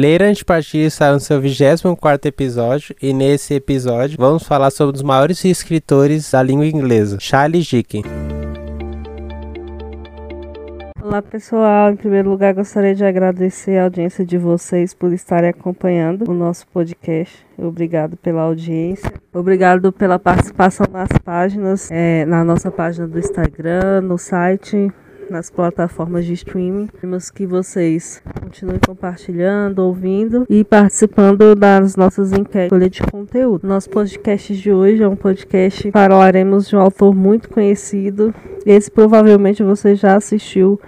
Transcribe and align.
Ler 0.00 0.22
Antipatia 0.22 0.86
está 0.86 1.12
no 1.12 1.18
seu 1.18 1.40
24 1.40 2.28
episódio 2.28 2.94
e 3.02 3.12
nesse 3.12 3.54
episódio 3.54 4.16
vamos 4.16 4.44
falar 4.44 4.70
sobre 4.70 4.94
os 4.94 5.02
maiores 5.02 5.44
escritores 5.44 6.30
da 6.30 6.40
língua 6.40 6.66
inglesa, 6.66 7.18
Charles 7.18 7.66
Dickens. 7.66 8.06
Olá 11.02 11.20
pessoal, 11.20 11.90
em 11.90 11.96
primeiro 11.96 12.30
lugar 12.30 12.54
gostaria 12.54 12.94
de 12.94 13.04
agradecer 13.04 13.76
a 13.76 13.84
audiência 13.84 14.24
de 14.24 14.38
vocês 14.38 14.94
por 14.94 15.12
estarem 15.12 15.50
acompanhando 15.50 16.30
o 16.30 16.32
nosso 16.32 16.64
podcast. 16.68 17.44
Obrigado 17.58 18.16
pela 18.16 18.42
audiência, 18.42 19.12
obrigado 19.34 19.90
pela 19.90 20.16
participação 20.16 20.86
nas 20.92 21.08
páginas, 21.24 21.90
é, 21.90 22.24
na 22.24 22.44
nossa 22.44 22.70
página 22.70 23.08
do 23.08 23.18
Instagram, 23.18 24.02
no 24.02 24.16
site, 24.16 24.92
nas 25.30 25.50
plataformas 25.50 26.24
de 26.24 26.32
streaming. 26.32 26.86
Queremos 26.86 27.30
que 27.30 27.46
vocês 27.46 28.22
continuem 28.40 28.78
compartilhando, 28.84 29.80
ouvindo 29.80 30.46
e 30.48 30.64
participando 30.64 31.54
das 31.54 31.96
nossas 31.96 32.32
enquetes 32.32 32.90
de 32.90 33.02
conteúdo. 33.02 33.66
Nosso 33.66 33.90
podcast 33.90 34.56
de 34.56 34.72
hoje 34.72 35.02
é 35.02 35.08
um 35.08 35.16
podcast 35.16 35.90
falaremos 35.90 36.68
de 36.68 36.76
um 36.76 36.80
autor 36.80 37.14
muito 37.14 37.48
conhecido. 37.48 38.34
Esse 38.64 38.90
provavelmente 38.90 39.62
você 39.62 39.94
já 39.94 40.16
assistiu 40.16 40.80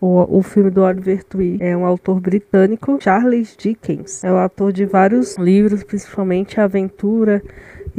o, 0.00 0.38
o 0.38 0.42
filme 0.42 0.70
do 0.70 0.82
Oliver 0.82 1.24
Twist 1.24 1.60
é 1.60 1.76
um 1.76 1.84
autor 1.84 2.20
britânico, 2.20 2.98
Charles 3.00 3.56
Dickens. 3.58 4.22
É 4.22 4.30
o 4.30 4.36
autor 4.36 4.72
de 4.72 4.86
vários 4.86 5.36
livros, 5.36 5.82
principalmente 5.82 6.60
Aventura, 6.60 7.42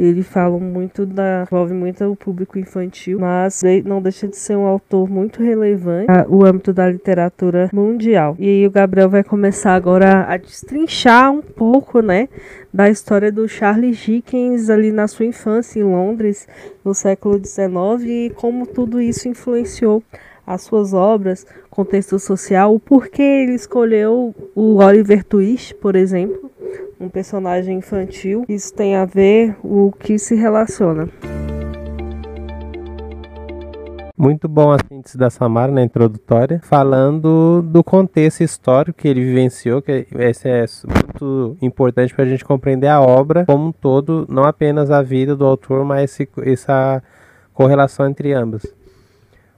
ele 0.02 0.22
fala 0.22 0.58
muito 0.58 1.04
da. 1.04 1.44
envolve 1.46 1.74
muito 1.74 2.04
o 2.04 2.16
público 2.16 2.58
infantil, 2.58 3.18
mas 3.18 3.62
não 3.84 4.00
deixa 4.00 4.26
de 4.26 4.36
ser 4.36 4.56
um 4.56 4.64
autor 4.64 5.08
muito 5.08 5.42
relevante 5.42 6.06
no 6.28 6.44
âmbito 6.44 6.72
da 6.72 6.88
literatura 6.88 7.68
mundial. 7.72 8.36
E 8.38 8.48
aí 8.48 8.66
o 8.66 8.70
Gabriel 8.70 9.08
vai 9.08 9.22
começar 9.22 9.74
agora 9.74 10.24
a 10.24 10.36
destrinchar 10.36 11.30
um 11.30 11.42
pouco, 11.42 12.00
né, 12.00 12.28
da 12.72 12.88
história 12.88 13.30
do 13.30 13.48
Charles 13.48 13.98
Dickens 13.98 14.70
ali 14.70 14.92
na 14.92 15.06
sua 15.08 15.26
infância 15.26 15.80
em 15.80 15.84
Londres, 15.84 16.48
no 16.84 16.94
século 16.94 17.38
XIX, 17.38 17.70
e 18.06 18.32
como 18.36 18.66
tudo 18.66 19.00
isso 19.00 19.28
influenciou 19.28 20.02
as 20.46 20.62
suas 20.62 20.92
obras, 20.92 21.46
contexto 21.70 22.18
social, 22.18 22.74
o 22.74 22.80
porquê 22.80 23.22
ele 23.22 23.54
escolheu 23.54 24.34
o 24.54 24.76
Oliver 24.76 25.22
Twist, 25.22 25.74
por 25.76 25.94
exemplo, 25.94 26.50
um 27.00 27.08
personagem 27.08 27.78
infantil. 27.78 28.44
Isso 28.48 28.72
tem 28.74 28.96
a 28.96 29.04
ver 29.04 29.56
o 29.62 29.92
que 29.92 30.18
se 30.18 30.34
relaciona. 30.34 31.08
Muito 34.20 34.46
bom 34.46 34.70
a 34.70 34.76
síntese 34.86 35.16
da 35.16 35.30
Samara 35.30 35.72
na 35.72 35.82
introdutória, 35.82 36.60
falando 36.62 37.62
do 37.62 37.82
contexto 37.82 38.42
histórico 38.42 38.98
que 38.98 39.08
ele 39.08 39.24
vivenciou, 39.24 39.80
que 39.80 40.06
esse 40.18 40.46
é 40.46 40.66
muito 40.86 41.56
importante 41.62 42.14
para 42.14 42.24
a 42.24 42.28
gente 42.28 42.44
compreender 42.44 42.88
a 42.88 43.00
obra 43.00 43.46
como 43.46 43.68
um 43.68 43.72
todo, 43.72 44.26
não 44.28 44.44
apenas 44.44 44.90
a 44.90 45.00
vida 45.00 45.34
do 45.34 45.46
autor, 45.46 45.86
mas 45.86 46.18
essa 46.44 47.02
correlação 47.54 48.06
entre 48.06 48.34
ambas. 48.34 48.62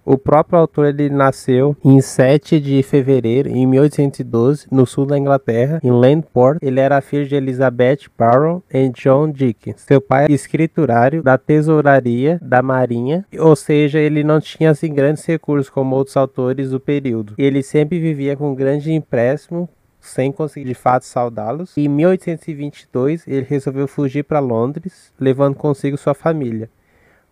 O 0.04 0.18
próprio 0.18 0.58
autor 0.58 0.86
ele 0.86 1.08
nasceu 1.08 1.76
em 1.84 2.00
7 2.00 2.58
de 2.58 2.82
fevereiro 2.82 3.48
de 3.48 3.64
1812 3.64 4.66
no 4.70 4.84
sul 4.84 5.06
da 5.06 5.16
Inglaterra, 5.16 5.80
em 5.82 5.90
Landport. 5.90 6.58
Ele 6.60 6.80
era 6.80 7.00
filho 7.00 7.26
de 7.26 7.36
Elizabeth 7.36 8.08
Barrow 8.18 8.62
e 8.72 8.88
John 8.88 9.30
Dickens. 9.30 9.82
Seu 9.82 10.00
pai 10.00 10.24
era 10.24 10.32
escriturário 10.32 11.22
da 11.22 11.38
tesouraria 11.38 12.38
da 12.42 12.62
Marinha, 12.62 13.24
ou 13.38 13.54
seja, 13.54 14.00
ele 14.00 14.24
não 14.24 14.40
tinha 14.40 14.70
assim 14.70 14.92
grandes 14.92 15.24
recursos 15.24 15.70
como 15.70 15.94
outros 15.94 16.16
autores 16.16 16.70
do 16.70 16.80
período. 16.80 17.34
Ele 17.38 17.62
sempre 17.62 18.00
vivia 18.00 18.36
com 18.36 18.54
grande 18.54 18.92
empréstimo 18.92 19.68
sem 20.00 20.32
conseguir 20.32 20.66
de 20.66 20.74
fato 20.74 21.04
saudá-los. 21.04 21.78
Em 21.78 21.88
1822, 21.88 23.26
ele 23.26 23.46
resolveu 23.48 23.86
fugir 23.86 24.24
para 24.24 24.40
Londres, 24.40 25.12
levando 25.18 25.54
consigo 25.54 25.96
sua 25.96 26.12
família. 26.12 26.68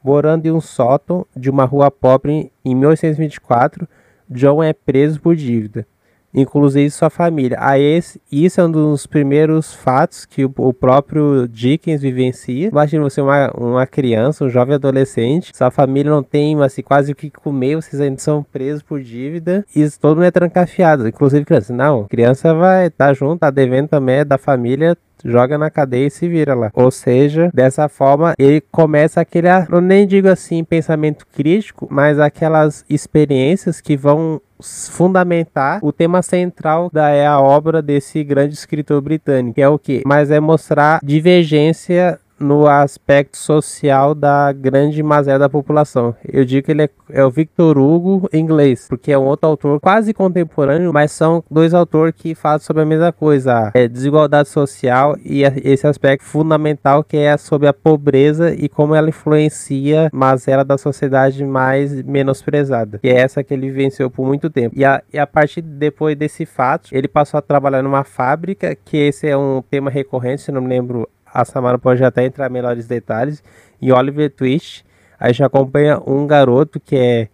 Morando 0.02 0.46
em 0.46 0.50
um 0.50 0.60
sótão 0.60 1.26
de 1.36 1.50
uma 1.50 1.64
rua 1.64 1.90
pobre 1.90 2.50
em 2.64 2.74
1824, 2.74 3.86
John 4.28 4.62
é 4.62 4.72
preso 4.72 5.20
por 5.20 5.36
dívida, 5.36 5.86
inclusive 6.34 6.90
sua 6.90 7.10
família. 7.10 7.56
A 7.60 7.78
esse, 7.78 8.20
isso 8.30 8.60
é 8.60 8.64
um 8.64 8.70
dos 8.70 9.06
primeiros 9.06 9.74
fatos 9.74 10.24
que 10.24 10.44
o, 10.44 10.52
o 10.56 10.72
próprio 10.72 11.48
Dickens 11.48 12.00
vivencia. 12.00 12.68
Imagina 12.68 13.02
você 13.02 13.20
uma, 13.20 13.50
uma 13.56 13.86
criança, 13.86 14.44
um 14.44 14.48
jovem 14.48 14.74
adolescente, 14.74 15.52
sua 15.54 15.70
família 15.70 16.10
não 16.10 16.22
tem 16.22 16.60
assim, 16.62 16.82
quase 16.82 17.12
o 17.12 17.16
que 17.16 17.30
comer, 17.30 17.76
vocês 17.76 18.00
ainda 18.00 18.18
são 18.18 18.42
presos 18.42 18.82
por 18.82 19.00
dívida 19.00 19.64
e 19.74 19.88
todo 19.90 20.16
mundo 20.16 20.26
é 20.26 20.30
trancafiado, 20.30 21.08
inclusive 21.08 21.44
criança. 21.44 21.72
Não, 21.72 22.04
criança 22.04 22.54
vai 22.54 22.86
estar 22.86 23.08
tá 23.08 23.14
junto, 23.14 23.40
tá 23.40 23.50
devendo 23.50 23.88
também 23.88 24.16
é 24.16 24.24
da 24.24 24.38
família, 24.38 24.96
joga 25.24 25.58
na 25.58 25.70
cadeia 25.70 26.06
e 26.06 26.10
se 26.10 26.28
vira 26.28 26.54
lá. 26.54 26.70
Ou 26.74 26.90
seja, 26.90 27.50
dessa 27.52 27.88
forma 27.88 28.34
ele 28.38 28.60
começa 28.60 29.20
aquele, 29.20 29.48
eu 29.70 29.80
nem 29.80 30.06
digo 30.06 30.28
assim 30.28 30.64
pensamento 30.64 31.26
crítico, 31.26 31.86
mas 31.90 32.18
aquelas 32.18 32.84
experiências 32.88 33.80
que 33.80 33.96
vão 33.96 34.40
fundamentar 34.62 35.78
o 35.82 35.92
tema 35.92 36.22
central 36.22 36.90
da 36.92 37.08
é 37.10 37.26
a 37.26 37.40
obra 37.40 37.82
desse 37.82 38.22
grande 38.24 38.54
escritor 38.54 39.00
britânico, 39.00 39.54
que 39.54 39.62
é 39.62 39.68
o 39.68 39.78
que? 39.78 40.02
Mas 40.06 40.30
é 40.30 40.40
mostrar 40.40 41.00
divergência 41.02 42.18
no 42.40 42.66
aspecto 42.66 43.36
social 43.36 44.14
da 44.14 44.52
grande 44.52 45.02
mazela 45.02 45.38
da 45.38 45.48
população. 45.48 46.14
Eu 46.26 46.44
digo 46.44 46.64
que 46.64 46.72
ele 46.72 46.84
é, 46.84 46.90
é, 47.10 47.24
o 47.24 47.30
Victor 47.30 47.78
Hugo 47.78 48.28
inglês, 48.32 48.86
porque 48.88 49.12
é 49.12 49.18
um 49.18 49.24
outro 49.26 49.48
autor 49.48 49.80
quase 49.80 50.14
contemporâneo, 50.14 50.92
mas 50.92 51.12
são 51.12 51.44
dois 51.50 51.74
autores 51.74 52.14
que 52.16 52.34
falam 52.34 52.58
sobre 52.58 52.82
a 52.82 52.86
mesma 52.86 53.12
coisa, 53.12 53.70
é 53.74 53.86
desigualdade 53.86 54.48
social 54.48 55.16
e 55.24 55.42
esse 55.42 55.86
aspecto 55.86 56.24
fundamental 56.24 57.04
que 57.04 57.16
é 57.16 57.36
sobre 57.36 57.68
a 57.68 57.72
pobreza 57.72 58.54
e 58.54 58.68
como 58.68 58.94
ela 58.94 59.08
influencia 59.08 60.08
a 60.12 60.16
mazela 60.16 60.64
da 60.64 60.78
sociedade 60.78 61.44
mais 61.44 62.02
menosprezada, 62.02 62.98
que 62.98 63.08
é 63.08 63.20
essa 63.20 63.44
que 63.44 63.52
ele 63.52 63.70
vivenciou 63.70 64.10
por 64.10 64.26
muito 64.26 64.48
tempo. 64.48 64.74
E 64.76 64.84
a, 64.84 65.02
e 65.12 65.18
a 65.18 65.26
partir 65.26 65.60
depois 65.60 66.16
desse 66.16 66.46
fato, 66.46 66.90
ele 66.92 67.08
passou 67.08 67.38
a 67.38 67.42
trabalhar 67.42 67.82
numa 67.82 68.04
fábrica, 68.04 68.74
que 68.74 68.96
esse 68.96 69.28
é 69.28 69.36
um 69.36 69.62
tema 69.62 69.90
recorrente, 69.90 70.42
se 70.42 70.52
não 70.52 70.62
me 70.62 70.68
lembro 70.68 71.08
a 71.32 71.44
Samara 71.44 71.78
pode 71.78 72.02
até 72.04 72.24
entrar 72.24 72.48
em 72.48 72.52
melhores 72.52 72.86
detalhes. 72.86 73.42
E 73.80 73.92
Oliver 73.92 74.30
Twist, 74.30 74.84
a 75.18 75.28
gente 75.28 75.42
acompanha 75.42 76.00
um 76.06 76.26
garoto 76.26 76.80
que 76.80 76.96
é, 76.96 77.28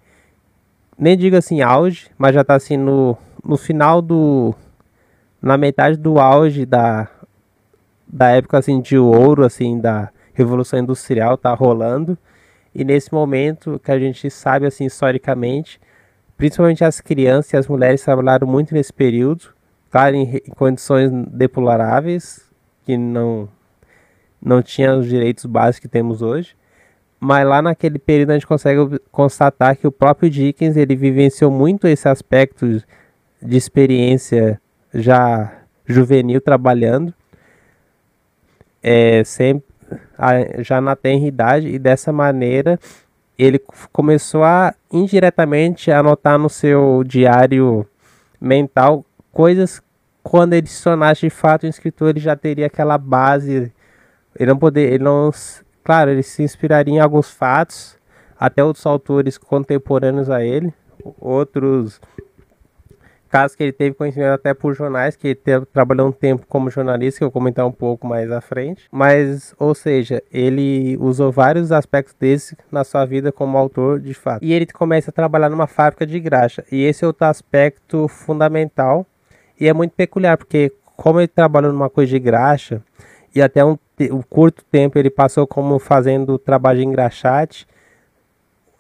nem 0.99 1.17
digo 1.17 1.37
assim 1.37 1.61
auge, 1.63 2.11
mas 2.17 2.35
já 2.35 2.43
está 2.43 2.55
assim 2.55 2.77
no, 2.77 3.17
no 3.45 3.57
final 3.57 4.03
do, 4.03 4.55
na 5.41 5.57
metade 5.57 5.97
do 5.97 6.19
auge 6.19 6.67
da, 6.67 7.09
da 8.07 8.31
época 8.31 8.59
assim 8.59 8.81
de 8.81 8.99
ouro 8.99 9.45
assim 9.45 9.79
da 9.79 10.11
revolução 10.33 10.79
industrial 10.79 11.37
tá 11.37 11.53
rolando 11.55 12.19
e 12.75 12.85
nesse 12.85 13.13
momento 13.13 13.81
que 13.83 13.91
a 13.91 13.99
gente 13.99 14.29
sabe 14.31 14.67
assim 14.67 14.85
historicamente 14.85 15.81
principalmente 16.37 16.85
as 16.85 17.01
crianças 17.01 17.53
e 17.53 17.57
as 17.57 17.69
mulheres 17.69 18.03
trabalharam 18.03 18.47
muito 18.47 18.75
nesse 18.75 18.93
período 18.93 19.55
claro 19.91 20.15
em, 20.15 20.37
em 20.37 20.51
condições 20.51 21.11
deploráveis 21.29 22.45
que 22.85 22.97
não 22.97 23.49
não 24.47 24.63
tinha 24.63 24.95
os 24.95 25.09
direitos 25.09 25.45
básicos 25.45 25.81
que 25.81 25.89
temos 25.89 26.23
hoje. 26.23 26.55
Mas 27.19 27.45
lá 27.45 27.61
naquele 27.61 27.99
período 27.99 28.31
a 28.31 28.35
gente 28.35 28.47
consegue 28.47 29.01
constatar 29.11 29.77
que 29.77 29.89
o 29.89 29.93
próprio 29.93 30.31
Dickens 30.31 30.77
ele 30.77 30.95
vivenciou 30.95 31.51
muito 31.51 31.89
esse 31.89 32.09
aspecto 32.09 32.81
de 33.43 33.57
experiência 33.57 34.61
já 34.95 35.53
juvenil 35.85 36.41
trabalhando, 36.41 37.13
é, 38.81 39.25
sempre 39.25 39.67
já 40.59 40.81
na 40.81 40.95
tenra 40.95 41.27
idade 41.27 41.69
e 41.69 41.79
dessa 41.79 42.13
maneira 42.13 42.79
ele 43.39 43.61
começou 43.93 44.45
a 44.45 44.75
indiretamente 44.93 45.91
anotar 45.91 46.39
no 46.39 46.49
seu 46.49 47.03
diário 47.05 47.87
mental 48.41 49.05
coisas 49.33 49.83
quando 50.23 50.55
ele 50.55 50.67
se 50.67 50.83
tornasse 50.83 51.23
de 51.23 51.31
fato 51.31 51.67
um 51.67 51.69
escritor 51.69 52.11
ele 52.11 52.21
já 52.21 52.35
teria 52.35 52.67
aquela 52.67 52.99
base 52.99 53.73
ele 54.39 54.51
não 54.51 54.59
poder, 54.59 54.93
ele 54.93 55.05
não, 55.05 55.31
claro, 55.85 56.11
ele 56.11 56.23
se 56.23 56.43
inspiraria 56.43 56.95
em 56.95 57.01
alguns 57.01 57.31
fatos, 57.31 57.97
até 58.39 58.63
outros 58.63 58.85
autores 58.87 59.39
contemporâneos 59.39 60.31
a 60.31 60.45
ele, 60.45 60.73
outros 61.21 62.01
casos 63.29 63.57
que 63.57 63.63
ele 63.63 63.73
teve 63.73 63.95
conhecimento 63.95 64.33
até 64.33 64.55
por 64.55 64.75
jornais, 64.75 65.17
que 65.17 65.29
ele 65.29 65.35
teve, 65.35 65.67
trabalhou 65.67 66.09
um 66.09 66.13
tempo 66.13 66.47
como 66.49 66.71
jornalista, 66.71 67.19
que 67.19 67.25
eu 67.25 67.27
vou 67.27 67.33
comentar 67.33 67.67
um 67.67 67.73
pouco 67.73 68.07
mais 68.07 68.31
à 68.31 68.41
frente. 68.41 68.87
Mas, 68.91 69.55
ou 69.59 69.75
seja, 69.75 70.23
ele 70.33 70.97
usou 70.99 71.31
vários 71.31 71.73
aspectos 71.73 72.15
desse 72.19 72.57
na 72.71 72.85
sua 72.85 73.05
vida 73.05 73.31
como 73.31 73.59
autor, 73.59 74.01
de 74.01 74.15
fato. 74.15 74.45
E 74.45 74.53
ele 74.53 74.67
começa 74.67 75.11
a 75.11 75.13
trabalhar 75.13 75.51
numa 75.51 75.67
fábrica 75.67 76.07
de 76.07 76.19
graxa. 76.21 76.65
E 76.71 76.83
esse 76.85 77.05
é 77.05 77.07
outro 77.07 77.27
aspecto 77.27 78.09
fundamental. 78.09 79.07
E 79.59 79.69
é 79.69 79.73
muito 79.73 79.93
peculiar, 79.93 80.37
porque 80.37 80.73
como 80.97 81.21
ele 81.21 81.29
trabalhou 81.29 81.73
numa 81.73 81.91
coisa 81.91 82.11
de 82.11 82.19
graxa, 82.19 82.83
e 83.35 83.43
até 83.43 83.63
um, 83.65 83.77
um 84.11 84.23
curto 84.23 84.65
tempo 84.65 84.99
ele 84.99 85.11
passou 85.11 85.47
como 85.47 85.79
fazendo 85.79 86.39
trabalho 86.39 86.81
de 86.81 86.87
engraxate. 86.87 87.67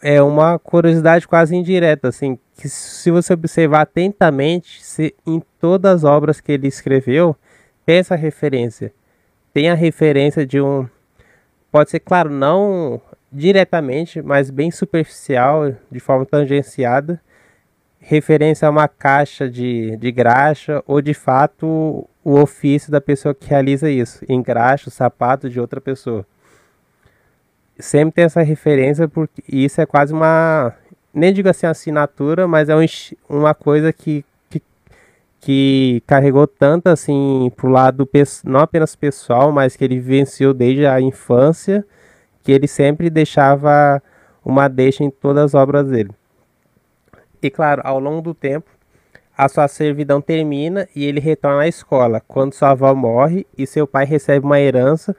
É 0.02 0.22
uma 0.22 0.58
curiosidade 0.58 1.26
quase 1.26 1.56
indireta, 1.56 2.08
assim, 2.08 2.38
que 2.56 2.68
se 2.68 3.10
você 3.10 3.32
observar 3.32 3.82
atentamente, 3.82 4.84
se, 4.84 5.14
em 5.26 5.42
todas 5.60 5.96
as 5.96 6.04
obras 6.04 6.40
que 6.40 6.52
ele 6.52 6.68
escreveu, 6.68 7.34
tem 7.84 7.96
essa 7.96 8.14
referência. 8.14 8.92
Tem 9.52 9.70
a 9.70 9.74
referência 9.74 10.46
de 10.46 10.60
um. 10.60 10.86
Pode 11.72 11.90
ser, 11.90 12.00
claro, 12.00 12.30
não 12.30 13.00
diretamente, 13.32 14.22
mas 14.22 14.50
bem 14.50 14.70
superficial, 14.70 15.74
de 15.90 16.00
forma 16.00 16.24
tangenciada, 16.24 17.20
referência 17.98 18.68
a 18.68 18.70
uma 18.70 18.88
caixa 18.88 19.48
de, 19.48 19.96
de 19.96 20.12
graxa 20.12 20.82
ou 20.86 21.00
de 21.00 21.12
fato 21.12 22.08
o 22.26 22.40
ofício 22.40 22.90
da 22.90 23.00
pessoa 23.00 23.32
que 23.32 23.48
realiza 23.48 23.88
isso, 23.88 24.24
engraxa 24.28 24.88
o 24.88 24.92
sapato 24.92 25.48
de 25.48 25.60
outra 25.60 25.80
pessoa. 25.80 26.26
Sempre 27.78 28.16
tem 28.16 28.24
essa 28.24 28.42
referência 28.42 29.06
porque 29.06 29.44
isso 29.48 29.80
é 29.80 29.86
quase 29.86 30.12
uma, 30.12 30.74
nem 31.14 31.32
digo 31.32 31.48
assim 31.48 31.68
assinatura, 31.68 32.48
mas 32.48 32.68
é 32.68 32.74
um, 32.74 32.84
uma 33.28 33.54
coisa 33.54 33.92
que, 33.92 34.24
que, 34.50 34.60
que 35.40 36.02
carregou 36.04 36.48
tanto 36.48 36.88
assim 36.88 37.48
pro 37.54 37.68
lado 37.68 38.08
não 38.44 38.58
apenas 38.58 38.96
pessoal, 38.96 39.52
mas 39.52 39.76
que 39.76 39.84
ele 39.84 40.00
vivenciou 40.00 40.52
desde 40.52 40.84
a 40.84 41.00
infância, 41.00 41.86
que 42.42 42.50
ele 42.50 42.66
sempre 42.66 43.08
deixava 43.08 44.02
uma 44.44 44.66
deixa 44.66 45.04
em 45.04 45.10
todas 45.10 45.44
as 45.44 45.54
obras 45.54 45.86
dele. 45.86 46.10
E 47.40 47.48
claro, 47.50 47.82
ao 47.84 48.00
longo 48.00 48.20
do 48.20 48.34
tempo, 48.34 48.75
a 49.36 49.48
sua 49.48 49.68
servidão 49.68 50.20
termina 50.20 50.88
e 50.96 51.04
ele 51.04 51.20
retorna 51.20 51.62
à 51.62 51.68
escola, 51.68 52.22
quando 52.26 52.54
sua 52.54 52.70
avó 52.70 52.94
morre 52.94 53.46
e 53.56 53.66
seu 53.66 53.86
pai 53.86 54.06
recebe 54.06 54.46
uma 54.46 54.58
herança 54.58 55.14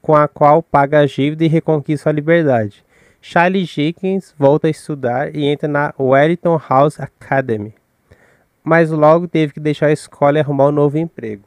com 0.00 0.14
a 0.14 0.28
qual 0.28 0.62
paga 0.62 1.00
a 1.00 1.06
dívida 1.06 1.44
e 1.44 1.48
reconquista 1.48 2.04
sua 2.04 2.12
liberdade. 2.12 2.84
Charlie 3.20 3.64
Dickens 3.64 4.32
volta 4.38 4.68
a 4.68 4.70
estudar 4.70 5.34
e 5.34 5.46
entra 5.46 5.66
na 5.66 5.92
Wellington 5.98 6.60
House 6.68 7.00
Academy, 7.00 7.74
mas 8.62 8.90
logo 8.90 9.26
teve 9.26 9.54
que 9.54 9.60
deixar 9.60 9.86
a 9.86 9.92
escola 9.92 10.38
e 10.38 10.40
arrumar 10.40 10.68
um 10.68 10.72
novo 10.72 10.96
emprego. 10.96 11.42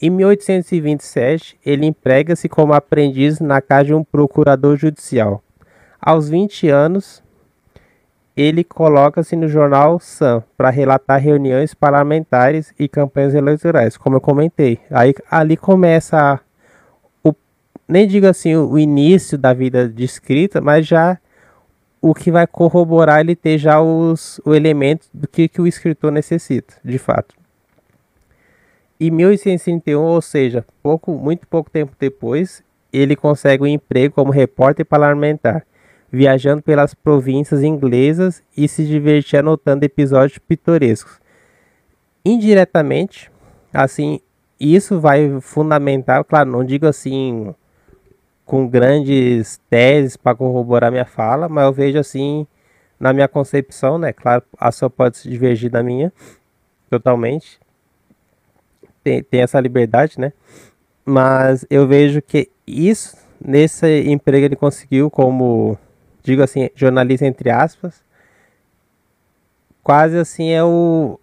Em 0.00 0.08
1827, 0.08 1.60
ele 1.66 1.84
emprega-se 1.84 2.48
como 2.48 2.72
aprendiz 2.72 3.40
na 3.40 3.60
casa 3.60 3.84
de 3.84 3.94
um 3.94 4.02
procurador 4.02 4.74
judicial. 4.74 5.42
Aos 6.00 6.30
20 6.30 6.70
anos, 6.70 7.22
ele 8.40 8.64
coloca-se 8.64 9.36
no 9.36 9.46
jornal 9.46 10.00
Sun 10.00 10.42
para 10.56 10.70
relatar 10.70 11.20
reuniões 11.20 11.74
parlamentares 11.74 12.72
e 12.78 12.88
campanhas 12.88 13.34
eleitorais, 13.34 13.98
como 13.98 14.16
eu 14.16 14.20
comentei. 14.20 14.78
Aí 14.90 15.14
ali 15.30 15.58
começa 15.58 16.40
o 17.22 17.34
nem 17.86 18.08
digo 18.08 18.26
assim 18.26 18.56
o 18.56 18.78
início 18.78 19.36
da 19.36 19.52
vida 19.52 19.86
de 19.86 20.04
escrita, 20.04 20.58
mas 20.58 20.86
já 20.86 21.18
o 22.00 22.14
que 22.14 22.30
vai 22.30 22.46
corroborar 22.46 23.20
ele 23.20 23.36
ter 23.36 23.58
já 23.58 23.78
os 23.78 24.40
o 24.42 24.54
elemento 24.54 25.06
do 25.12 25.28
que, 25.28 25.46
que 25.46 25.60
o 25.60 25.66
escritor 25.66 26.10
necessita, 26.10 26.76
de 26.82 26.96
fato. 26.96 27.34
Em 28.98 29.10
1831, 29.10 30.00
ou 30.00 30.22
seja, 30.22 30.64
pouco, 30.82 31.12
muito 31.12 31.46
pouco 31.46 31.70
tempo 31.70 31.92
depois, 31.98 32.62
ele 32.90 33.14
consegue 33.14 33.62
um 33.62 33.66
emprego 33.66 34.14
como 34.14 34.30
repórter 34.30 34.86
parlamentar 34.86 35.62
viajando 36.10 36.62
pelas 36.62 36.94
províncias 36.94 37.62
inglesas 37.62 38.42
e 38.56 38.66
se 38.66 38.84
divertir 38.84 39.38
anotando 39.38 39.84
episódios 39.84 40.38
pitorescos. 40.38 41.20
Indiretamente, 42.24 43.30
assim, 43.72 44.20
isso 44.58 45.00
vai 45.00 45.40
fundamentar, 45.40 46.24
claro, 46.24 46.50
não 46.50 46.64
digo 46.64 46.86
assim 46.86 47.54
com 48.44 48.66
grandes 48.66 49.60
teses 49.70 50.16
para 50.16 50.36
corroborar 50.36 50.90
minha 50.90 51.04
fala, 51.04 51.48
mas 51.48 51.64
eu 51.64 51.72
vejo 51.72 51.98
assim 51.98 52.46
na 52.98 53.12
minha 53.12 53.28
concepção, 53.28 53.96
né? 53.96 54.12
Claro, 54.12 54.42
a 54.58 54.72
sua 54.72 54.90
pode 54.90 55.18
se 55.18 55.30
divergir 55.30 55.70
da 55.70 55.82
minha 55.82 56.12
totalmente. 56.90 57.60
Tem, 59.04 59.22
tem 59.22 59.40
essa 59.40 59.60
liberdade, 59.60 60.18
né? 60.18 60.32
Mas 61.04 61.64
eu 61.70 61.86
vejo 61.86 62.20
que 62.20 62.50
isso 62.66 63.16
nesse 63.42 64.02
emprego 64.10 64.44
ele 64.44 64.56
conseguiu 64.56 65.10
como 65.10 65.78
digo 66.22 66.42
assim, 66.42 66.70
jornalista 66.74 67.26
entre 67.26 67.50
aspas, 67.50 68.02
quase 69.82 70.18
assim 70.18 70.50
é 70.50 70.62
o 70.62 71.18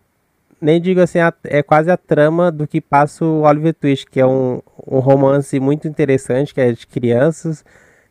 nem 0.60 0.82
digo 0.82 1.00
assim, 1.00 1.20
é 1.44 1.62
quase 1.62 1.92
a 1.92 1.98
trama 1.98 2.52
do 2.52 2.68
que 2.68 2.82
passa 2.82 3.24
o 3.24 3.42
Oliver 3.42 3.76
Twist, 3.76 4.08
que 4.08 4.20
é 4.20 4.26
um, 4.26 4.60
um 4.88 5.00
romance 5.00 5.60
muito 5.60 5.88
interessante, 5.88 6.54
que 6.54 6.60
é 6.60 6.72
de 6.72 6.88
crianças, 6.88 7.64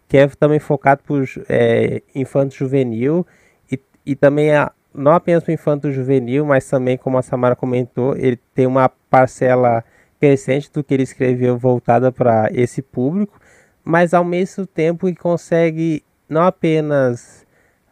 que 0.08 0.16
é 0.16 0.28
também 0.28 0.60
focado 0.60 1.02
por 1.02 1.24
é, 1.48 2.02
infanto 2.14 2.54
juvenil 2.54 3.26
e, 3.70 3.80
e 4.04 4.14
também 4.14 4.50
não 4.94 5.12
apenas 5.12 5.42
para 5.42 5.52
infanto 5.52 5.90
juvenil, 5.92 6.46
mas 6.46 6.68
também, 6.68 6.96
como 6.96 7.18
a 7.18 7.22
Samara 7.22 7.56
comentou, 7.56 8.16
ele 8.16 8.38
tem 8.54 8.66
uma 8.66 8.88
parcela 8.88 9.84
crescente 10.20 10.70
do 10.72 10.82
que 10.82 10.94
ele 10.94 11.02
escreveu 11.02 11.58
voltada 11.58 12.10
para 12.10 12.48
esse 12.52 12.80
público, 12.80 13.38
mas 13.84 14.14
ao 14.14 14.24
mesmo 14.24 14.66
tempo 14.66 15.06
que 15.06 15.14
consegue 15.14 16.02
não 16.28 16.42
apenas 16.42 17.46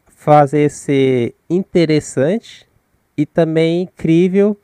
fazer 0.06 0.70
ser 0.70 1.34
interessante 1.48 2.68
e 3.16 3.26
também 3.26 3.82
incrível 3.82 4.56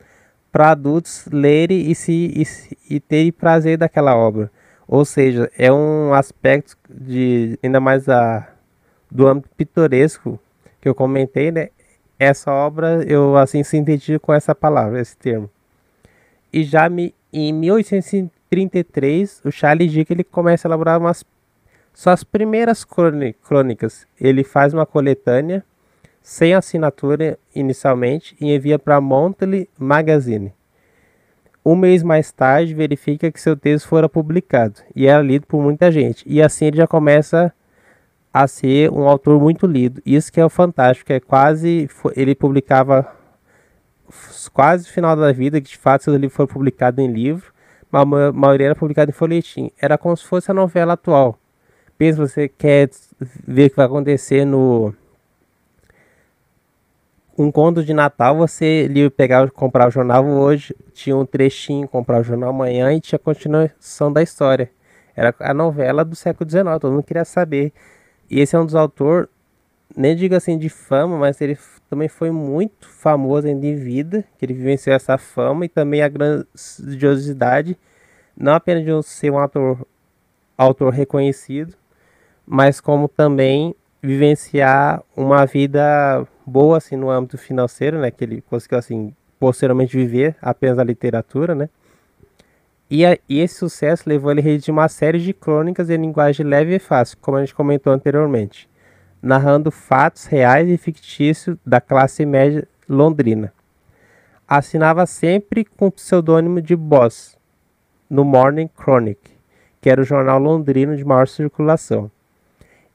para 0.51 0.71
adultos 0.71 1.27
lerem 1.31 1.91
e, 1.91 1.95
se, 1.95 2.13
e, 2.13 2.97
e 2.97 3.01
terem 3.01 3.31
prazer 3.31 3.79
daquela 3.79 4.17
obra. 4.17 4.51
Ou 4.89 5.05
seja, 5.05 5.51
é 5.57 5.73
um 5.73 6.13
aspecto 6.13 6.77
de 6.89 7.59
ainda 7.63 7.79
mais 7.79 8.09
a, 8.09 8.49
do 9.11 9.27
âmbito 9.27 9.49
pitoresco 9.57 10.41
que 10.81 10.89
eu 10.89 10.95
comentei, 10.95 11.51
né? 11.53 11.69
Essa 12.19 12.53
obra 12.53 13.05
eu 13.07 13.37
assim 13.37 13.63
sintetizo 13.63 14.19
com 14.19 14.33
essa 14.33 14.55
palavra, 14.55 15.01
esse 15.01 15.17
termo. 15.17 15.49
E 16.53 16.65
já 16.65 16.89
me, 16.89 17.15
em 17.33 17.53
1833, 17.53 19.43
o 19.45 19.53
Charles 19.53 19.93
Dickens 19.93 20.17
ele 20.17 20.25
começa 20.25 20.67
a 20.67 20.69
elaborar 20.69 20.99
umas 20.99 21.25
suas 21.93 22.25
primeiras 22.25 22.85
crônicas, 22.85 24.07
ele 24.21 24.45
faz 24.45 24.73
uma 24.73 24.87
coletânea 24.87 25.65
sem 26.23 26.55
assinatura 26.55 27.39
inicialmente 27.55 28.37
e 28.41 28.55
envia 28.55 28.79
para 28.79 29.01
Monthly 29.01 29.69
Magazine. 29.79 30.53
Um 31.65 31.77
mês 31.77 32.03
mais 32.03 32.33
tarde, 32.33 32.75
verifica 32.75 33.31
que 33.31 33.41
seu 33.41 33.57
texto 33.57 33.87
fora 33.89 34.09
publicado 34.09 34.81
e 34.95 35.07
era 35.07 35.23
lido 35.23 35.47
por 35.47 35.63
muita 35.63 35.91
gente. 35.91 36.25
E 36.27 36.41
assim 36.41 36.67
ele 36.67 36.79
já 36.79 36.87
começa 36.87 37.53
a 38.33 38.47
ser 38.47 38.91
um 38.91 39.09
autor 39.09 39.41
muito 39.41 39.67
lido. 39.67 40.01
Isso 40.07 40.33
que 40.33 40.41
é 40.41 40.45
o 40.45 40.49
fantástico, 40.49 41.13
é 41.13 41.21
quase 41.21 41.89
ele 42.17 42.35
publicava 42.35 43.13
quase 44.53 44.87
no 44.87 44.93
final 44.93 45.17
da 45.17 45.33
vida, 45.33 45.61
que 45.61 45.71
de 45.71 45.79
fato 45.79 46.05
seu 46.05 46.17
livro 46.17 46.35
foi 46.35 46.47
publicado 46.47 47.01
em 47.01 47.13
livro, 47.13 47.53
mas 47.91 48.03
a 48.03 48.33
maioria 48.33 48.67
era 48.69 48.75
publicado 48.75 49.11
em 49.11 49.15
folhetim. 49.15 49.71
Era 49.81 49.99
como 49.99 50.17
se 50.17 50.25
fosse 50.25 50.51
a 50.51 50.55
novela 50.55 50.95
atual. 50.95 51.40
Pensa, 52.01 52.27
você 52.27 52.49
quer 52.49 52.89
ver 53.47 53.67
o 53.67 53.71
que 53.71 53.77
vai 53.77 53.85
acontecer 53.85 54.47
no 54.47 54.95
um 57.37 57.53
conto 57.53 57.85
de 57.85 57.93
Natal, 57.93 58.39
você 58.39 58.89
ia 58.89 59.11
pegar, 59.11 59.51
comprar 59.51 59.87
o 59.87 59.91
jornal 59.91 60.25
hoje, 60.25 60.75
tinha 60.95 61.15
um 61.15 61.27
trechinho, 61.27 61.87
comprar 61.87 62.23
o 62.23 62.25
jornal 62.25 62.49
amanhã 62.49 62.91
e 62.95 63.03
tinha 63.03 63.19
continuação 63.19 64.11
da 64.11 64.23
história. 64.23 64.71
Era 65.15 65.35
a 65.41 65.53
novela 65.53 66.03
do 66.03 66.17
século 66.17 66.49
XIX, 66.49 66.65
todo 66.81 66.91
mundo 66.91 67.03
queria 67.03 67.27
saber. 67.27 67.71
E 68.31 68.41
esse 68.41 68.57
é 68.57 68.59
um 68.59 68.65
dos 68.65 68.75
autores, 68.75 69.29
nem 69.95 70.17
digo 70.17 70.35
assim 70.35 70.57
de 70.57 70.71
fama, 70.71 71.19
mas 71.19 71.39
ele 71.43 71.59
também 71.91 72.09
foi 72.09 72.31
muito 72.31 72.89
famoso 72.89 73.47
ainda 73.47 73.67
em 73.67 73.77
vida, 73.77 74.25
que 74.39 74.47
ele 74.47 74.55
vivenciou 74.55 74.97
essa 74.97 75.19
fama 75.19 75.67
e 75.67 75.69
também 75.69 76.01
a 76.01 76.09
grandiosidade, 76.09 77.77
não 78.35 78.55
apenas 78.55 78.87
de 78.87 79.03
ser 79.03 79.31
um 79.31 79.39
autor, 79.39 79.87
autor 80.57 80.95
reconhecido, 80.95 81.79
mas 82.53 82.81
como 82.81 83.07
também 83.07 83.77
vivenciar 84.03 85.05
uma 85.17 85.47
vida 85.47 86.27
boa 86.45 86.79
assim 86.79 86.97
no 86.97 87.09
âmbito 87.09 87.39
financeiro, 87.39 88.01
né, 88.01 88.11
que 88.11 88.25
ele 88.25 88.41
conseguiu 88.41 88.77
assim 88.77 89.15
posteriormente 89.39 89.97
viver 89.97 90.35
apenas 90.43 90.81
a 90.81 90.83
literatura, 90.83 91.55
né? 91.55 91.69
E, 92.91 93.07
a, 93.07 93.17
e 93.29 93.39
esse 93.39 93.55
sucesso 93.55 94.09
levou 94.09 94.33
ele 94.33 94.41
a 94.41 94.43
redigir 94.43 94.75
uma 94.75 94.89
série 94.89 95.21
de 95.21 95.33
crônicas 95.33 95.89
em 95.91 95.97
linguagem 95.97 96.45
leve 96.45 96.75
e 96.75 96.81
fácil, 96.81 97.19
como 97.21 97.37
a 97.37 97.41
gente 97.41 97.55
comentou 97.55 97.93
anteriormente, 97.93 98.69
narrando 99.23 99.71
fatos 99.71 100.27
reais 100.27 100.69
e 100.69 100.77
fictícios 100.77 101.57
da 101.65 101.81
classe 101.81 102.27
média 102.27 102.67
londrina. 102.89 103.53
Assinava 104.49 105.07
sempre 105.07 105.65
com 105.65 105.87
o 105.87 105.93
pseudônimo 105.93 106.61
de 106.61 106.75
Boss, 106.75 107.39
no 108.11 108.25
Morning 108.25 108.69
Chronic, 108.77 109.21
que 109.81 109.89
era 109.89 110.01
o 110.01 110.05
jornal 110.05 110.41
londrino 110.41 110.97
de 110.97 111.05
maior 111.05 111.29
circulação. 111.29 112.11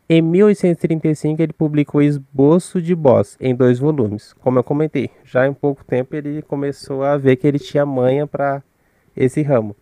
Em 0.08 0.22
1835 0.22 1.42
ele 1.42 1.54
publicou 1.54 2.00
Esboço 2.00 2.80
de 2.80 2.94
Boss 2.94 3.36
em 3.40 3.56
dois 3.56 3.80
volumes. 3.80 4.34
Como 4.34 4.60
eu 4.60 4.64
comentei, 4.64 5.10
já 5.24 5.48
em 5.48 5.54
pouco 5.54 5.84
tempo 5.84 6.16
ele 6.16 6.44
começou 6.44 7.04
a 7.04 7.18
ver 7.18 7.38
que 7.38 7.48
ele 7.48 7.58
tinha 7.58 7.86
manha 7.88 8.28
para 8.28 8.62
esse 9.18 9.42
ramo. 9.42 9.76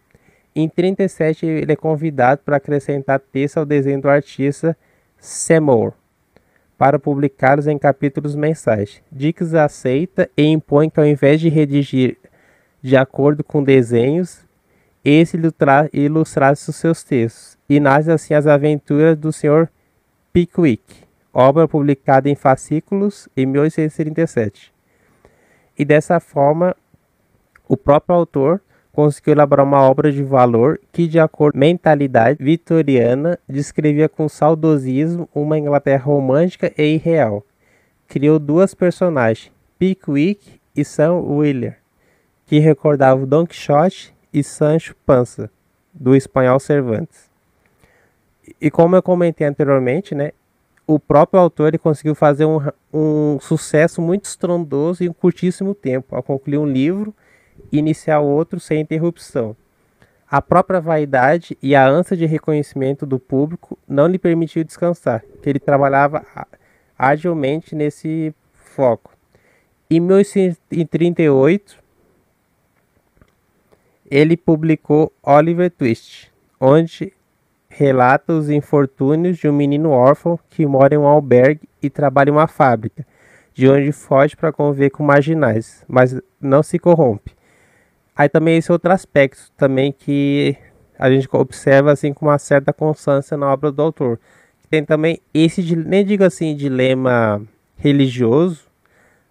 Em 0.56 0.70
37 0.70 1.46
ele 1.46 1.74
é 1.74 1.76
convidado 1.76 2.42
para 2.46 2.56
acrescentar 2.56 3.20
texto 3.20 3.58
ao 3.58 3.66
desenho 3.66 4.02
do 4.02 4.10
artista 4.10 4.78
Seymour 5.18 5.94
para 6.78 6.98
publicá-los 6.98 7.68
em 7.68 7.78
capítulos 7.78 8.34
mensais. 8.34 9.02
Dix 9.12 9.54
aceita 9.54 10.30
e 10.38 10.44
impõe 10.46 10.90
que 10.90 11.00
ao 11.02 11.06
invés 11.06 11.42
de 11.42 11.50
redigir 11.50 12.18
de 12.82 12.96
acordo 12.96 13.44
com 13.44 13.62
desenhos 13.62 14.46
esse 15.04 15.38
ilustrasse 15.92 16.70
os 16.70 16.78
seus 16.78 17.04
textos, 17.04 17.58
e 17.68 17.78
nasce 17.78 18.10
assim 18.10 18.34
as 18.34 18.48
aventuras 18.48 19.18
do 19.18 19.34
Sr. 19.34 19.68
Pickwick, 20.34 20.82
obra 21.32 21.68
publicada 21.68 22.28
em 22.28 22.34
fascículos 22.34 23.30
em 23.38 23.46
1837. 23.46 24.74
E 25.78 25.86
dessa 25.86 26.20
forma, 26.20 26.76
o 27.70 27.78
próprio 27.78 28.16
autor 28.16 28.60
conseguiu 28.92 29.34
elaborar 29.34 29.64
uma 29.64 29.84
obra 29.84 30.12
de 30.12 30.24
valor 30.24 30.80
que, 30.92 31.08
de 31.08 31.20
acordo 31.20 31.54
com 31.54 31.60
a 31.60 31.68
mentalidade 31.68 32.44
vitoriana, 32.44 33.38
descrevia 33.48 34.10
com 34.10 34.28
saudosismo 34.28 35.30
uma 35.36 35.60
Inglaterra 35.60 36.04
romântica 36.04 36.74
e 36.76 36.96
irreal. 36.96 37.46
Criou 38.08 38.40
duas 38.40 38.74
personagens, 38.74 39.52
Pickwick 39.78 40.60
e 40.76 40.84
Sam 40.84 41.14
Wheeler, 41.20 41.78
que 42.48 42.58
recordavam 42.58 43.28
Don 43.28 43.46
Quixote 43.46 44.12
e 44.34 44.44
Sancho 44.44 44.96
Panza, 45.06 45.52
do 45.94 46.16
espanhol 46.16 46.60
Cervantes. 46.60 47.33
E 48.60 48.70
como 48.70 48.96
eu 48.96 49.04
comentei 49.04 49.48
anteriormente, 49.48 50.14
né, 50.14 50.32
o 50.86 51.00
próprio 51.00 51.40
autor 51.40 51.70
ele 51.70 51.78
conseguiu 51.78 52.14
fazer 52.14 52.46
um, 52.46 52.60
um 52.94 53.40
sucesso 53.40 54.02
muito 54.02 54.26
estrondoso 54.26 55.04
em 55.04 55.10
um 55.10 55.14
curtíssimo 55.14 55.74
tempo, 55.74 56.16
ao 56.16 56.22
concluir 56.24 56.58
um 56.58 56.68
livro 56.68 57.14
iniciar 57.72 58.20
outro 58.20 58.60
sem 58.60 58.82
interrupção. 58.82 59.56
A 60.30 60.42
própria 60.42 60.82
vaidade 60.82 61.58
e 61.62 61.76
a 61.76 61.88
ânsia 61.88 62.18
de 62.18 62.26
reconhecimento 62.26 63.06
do 63.06 63.20
público 63.20 63.78
não 63.88 64.08
lhe 64.08 64.18
permitiu 64.18 64.64
descansar, 64.64 65.24
que 65.42 65.50
ele 65.50 65.60
trabalhava 65.60 66.26
agilmente 66.98 67.76
nesse 67.76 68.34
foco. 68.54 69.16
Em 69.90 70.00
1838, 70.00 71.78
ele 74.10 74.36
publicou 74.36 75.14
Oliver 75.22 75.70
Twist, 75.70 76.32
onde 76.60 77.14
relata 77.76 78.34
os 78.34 78.50
infortúnios 78.50 79.38
de 79.38 79.50
um 79.50 79.54
menino 79.54 79.90
órfão 79.90 80.40
que 80.50 80.66
mora 80.66 80.94
em 80.94 80.98
um 80.98 81.08
albergue 81.08 81.68
e 81.82 81.90
trabalha 81.90 82.30
em 82.30 82.34
uma 82.34 82.48
fábrica, 82.48 83.06
de 83.54 83.68
onde 83.68 83.92
foge 83.92 84.36
para 84.36 84.52
conviver 84.52 84.92
com 84.92 85.04
marginais, 85.04 85.84
mas 85.88 86.16
não 86.40 86.62
se 86.62 86.78
corrompe. 86.78 87.32
Aí 88.16 88.30
também 88.30 88.58
esse 88.58 88.72
outro 88.72 88.92
aspecto 88.92 89.52
também 89.58 89.92
que 89.92 90.56
a 91.00 91.10
gente 91.10 91.28
observa 91.32 91.92
assim 91.92 92.14
com 92.14 92.28
uma 92.28 92.38
certa 92.38 92.72
constância 92.72 93.36
na 93.36 93.52
obra 93.52 93.72
do 93.72 93.82
autor. 93.82 94.20
Tem 94.70 94.86
também 94.86 95.20
esse, 95.34 95.76
nem 95.76 96.06
digo 96.06 96.24
assim, 96.24 96.56
dilema 96.56 97.42
religioso, 97.76 98.68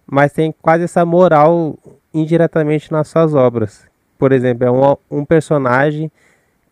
mas 0.05 0.33
tem 0.33 0.53
quase 0.61 0.83
essa 0.83 1.05
moral 1.05 1.79
indiretamente 2.13 2.91
nas 2.91 3.07
suas 3.07 3.33
obras. 3.33 3.87
Por 4.17 4.33
exemplo, 4.33 4.67
é 4.67 4.71
um, 4.71 4.97
um 5.09 5.25
personagem 5.25 6.11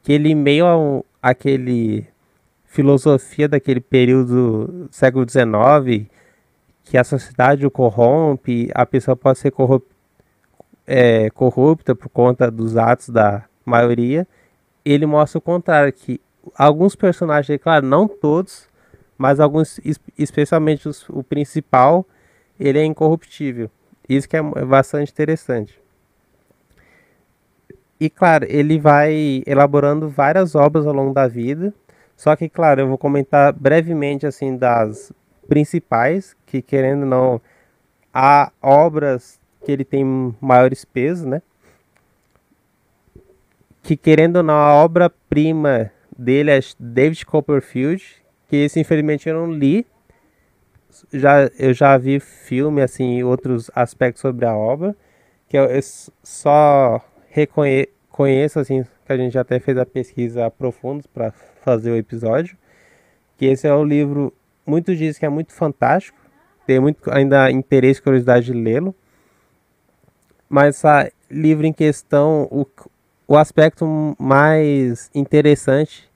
que 0.03 0.11
ele 0.11 0.35
meio 0.35 0.65
a 0.65 0.77
um, 0.77 1.01
aquele 1.21 2.07
filosofia 2.65 3.47
daquele 3.47 3.81
período 3.81 4.87
século 4.91 5.25
XIX, 5.29 6.09
que 6.83 6.97
a 6.97 7.03
sociedade 7.03 7.65
o 7.65 7.71
corrompe, 7.71 8.69
a 8.73 8.85
pessoa 8.85 9.15
pode 9.15 9.39
ser 9.39 9.51
corrupta 9.51 9.91
é, 10.85 11.29
corrupta 11.29 11.95
por 11.95 12.09
conta 12.09 12.49
dos 12.51 12.75
atos 12.75 13.09
da 13.09 13.45
maioria, 13.65 14.27
ele 14.83 15.05
mostra 15.05 15.37
o 15.37 15.41
contrário, 15.41 15.93
que 15.93 16.19
alguns 16.55 16.95
personagens, 16.95 17.59
claro, 17.61 17.85
não 17.85 18.07
todos, 18.07 18.67
mas 19.17 19.39
alguns, 19.39 19.79
especialmente 20.17 20.89
os, 20.89 21.07
o 21.09 21.23
principal, 21.23 22.05
ele 22.59 22.79
é 22.79 22.83
incorruptível. 22.83 23.69
Isso 24.09 24.27
que 24.27 24.35
é 24.35 24.41
bastante 24.41 25.11
interessante. 25.11 25.80
E 28.01 28.09
claro, 28.09 28.47
ele 28.49 28.79
vai 28.79 29.43
elaborando 29.45 30.09
várias 30.09 30.55
obras 30.55 30.87
ao 30.87 30.93
longo 30.93 31.13
da 31.13 31.27
vida. 31.27 31.71
Só 32.17 32.35
que, 32.35 32.49
claro, 32.49 32.81
eu 32.81 32.87
vou 32.87 32.97
comentar 32.97 33.53
brevemente 33.53 34.25
assim 34.25 34.57
das 34.57 35.13
principais, 35.47 36.35
que 36.47 36.63
querendo 36.63 37.01
ou 37.03 37.07
não, 37.07 37.41
há 38.11 38.51
obras 38.59 39.39
que 39.63 39.71
ele 39.71 39.85
tem 39.85 40.03
maiores 40.41 40.83
pesos, 40.83 41.25
né? 41.27 41.43
Que 43.83 43.95
querendo 43.95 44.37
ou 44.37 44.43
não, 44.43 44.55
a 44.55 44.73
obra-prima 44.83 45.91
dele 46.17 46.49
é 46.49 46.59
David 46.79 47.23
Copperfield, 47.23 48.03
que 48.47 48.55
esse 48.55 48.79
infelizmente 48.79 49.29
eu 49.29 49.35
não 49.35 49.53
li. 49.53 49.85
Já, 51.13 51.51
eu 51.59 51.71
já 51.71 51.95
vi 51.99 52.19
filme, 52.19 52.81
assim, 52.81 53.21
outros 53.21 53.69
aspectos 53.75 54.21
sobre 54.21 54.47
a 54.47 54.57
obra, 54.57 54.95
que 55.47 55.55
eu, 55.55 55.65
eu 55.65 55.81
só 56.23 56.99
reconheço, 57.31 58.59
assim, 58.59 58.83
que 59.05 59.11
a 59.11 59.17
gente 59.17 59.37
até 59.37 59.59
fez 59.59 59.77
a 59.77 59.85
pesquisa 59.85 60.49
profunda 60.51 61.03
para 61.13 61.31
fazer 61.31 61.91
o 61.91 61.95
episódio, 61.95 62.57
que 63.37 63.45
esse 63.45 63.67
é 63.67 63.73
um 63.73 63.83
livro, 63.83 64.33
muitos 64.65 64.97
dizem 64.97 65.19
que 65.19 65.25
é 65.25 65.29
muito 65.29 65.53
fantástico, 65.53 66.17
tem 66.65 66.79
muito 66.79 67.09
ainda 67.11 67.49
interesse 67.49 67.99
e 67.99 68.03
curiosidade 68.03 68.45
de 68.47 68.53
lê-lo, 68.53 68.93
mas 70.47 70.75
essa 70.75 71.11
livro 71.29 71.65
em 71.65 71.73
questão, 71.73 72.47
o, 72.51 72.65
o 73.27 73.37
aspecto 73.37 74.15
mais 74.19 75.09
interessante 75.15 76.11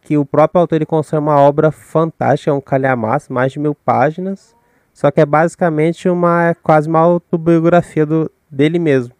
que 0.00 0.16
o 0.16 0.24
próprio 0.24 0.60
autor 0.60 0.76
ele 0.76 0.86
constrói 0.86 1.20
uma 1.20 1.36
obra 1.40 1.72
fantástica, 1.72 2.50
é 2.50 2.54
um 2.54 2.60
calhamaço, 2.60 3.32
mais 3.32 3.52
de 3.52 3.58
mil 3.58 3.74
páginas, 3.74 4.54
só 4.94 5.10
que 5.10 5.20
é 5.20 5.26
basicamente 5.26 6.08
uma 6.08 6.54
quase 6.62 6.88
uma 6.88 7.00
autobiografia 7.00 8.06
do, 8.06 8.30
dele 8.48 8.78
mesmo. 8.78 9.15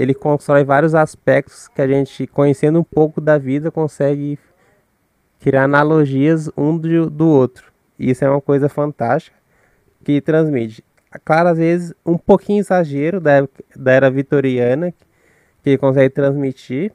Ele 0.00 0.14
constrói 0.14 0.64
vários 0.64 0.94
aspectos 0.94 1.68
que 1.68 1.82
a 1.82 1.86
gente, 1.86 2.26
conhecendo 2.26 2.80
um 2.80 2.84
pouco 2.84 3.20
da 3.20 3.36
vida, 3.36 3.70
consegue 3.70 4.38
criar 5.38 5.64
analogias 5.64 6.50
um 6.56 6.76
do, 6.76 7.10
do 7.10 7.28
outro. 7.28 7.70
E 7.98 8.10
isso 8.10 8.24
é 8.24 8.30
uma 8.30 8.40
coisa 8.40 8.68
fantástica 8.68 9.36
que 10.02 10.20
transmite 10.20 10.82
claro, 11.24 11.48
às 11.48 11.58
vezes 11.58 11.94
um 12.06 12.16
pouquinho 12.16 12.60
exagero 12.60 13.20
da, 13.20 13.46
da 13.74 13.92
era 13.92 14.10
vitoriana 14.10 14.92
que 15.62 15.70
ele 15.70 15.78
consegue 15.78 16.10
transmitir, 16.10 16.92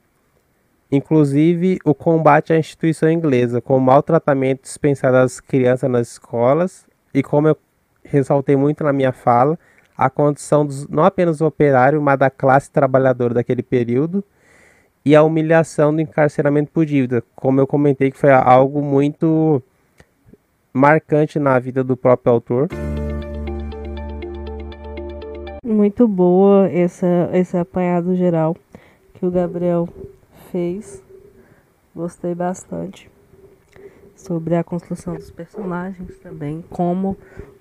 inclusive 0.91 1.79
o 1.83 1.93
combate 1.93 2.53
à 2.53 2.57
instituição 2.57 3.09
inglesa, 3.09 3.61
com 3.61 3.77
o 3.77 3.81
maltratamento 3.81 4.63
dispensado 4.63 5.17
às 5.17 5.39
crianças 5.39 5.89
nas 5.89 6.11
escolas 6.13 6.85
e 7.13 7.21
como 7.21 7.49
eu 7.49 7.57
ressaltei 8.03 8.55
muito 8.55 8.83
na 8.83 8.93
minha 8.93 9.11
fala, 9.11 9.59
a 9.97 10.09
condição 10.09 10.65
dos, 10.65 10.87
não 10.87 11.03
apenas 11.03 11.37
do 11.37 11.45
operário, 11.45 12.01
mas 12.01 12.19
da 12.19 12.29
classe 12.29 12.69
trabalhadora 12.69 13.33
daquele 13.33 13.63
período 13.63 14.23
e 15.05 15.15
a 15.15 15.23
humilhação 15.23 15.93
do 15.93 16.01
encarceramento 16.01 16.71
por 16.71 16.85
dívida, 16.85 17.23
como 17.35 17.59
eu 17.59 17.67
comentei 17.67 18.09
que 18.09 18.17
foi 18.17 18.31
algo 18.31 18.81
muito 18.81 19.61
marcante 20.73 21.39
na 21.39 21.57
vida 21.59 21.83
do 21.83 21.95
próprio 21.95 22.33
autor. 22.33 22.67
Muito 25.63 26.07
boa 26.07 26.67
essa, 26.69 27.29
esse 27.33 27.55
apanhado 27.57 28.15
geral 28.15 28.55
que 29.13 29.25
o 29.25 29.31
Gabriel 29.31 29.87
fez. 30.51 31.01
Gostei 31.95 32.35
bastante. 32.35 33.09
Sobre 34.15 34.55
a 34.55 34.63
construção 34.63 35.15
dos 35.15 35.31
personagens 35.31 36.17
também, 36.17 36.63
como 36.69 37.15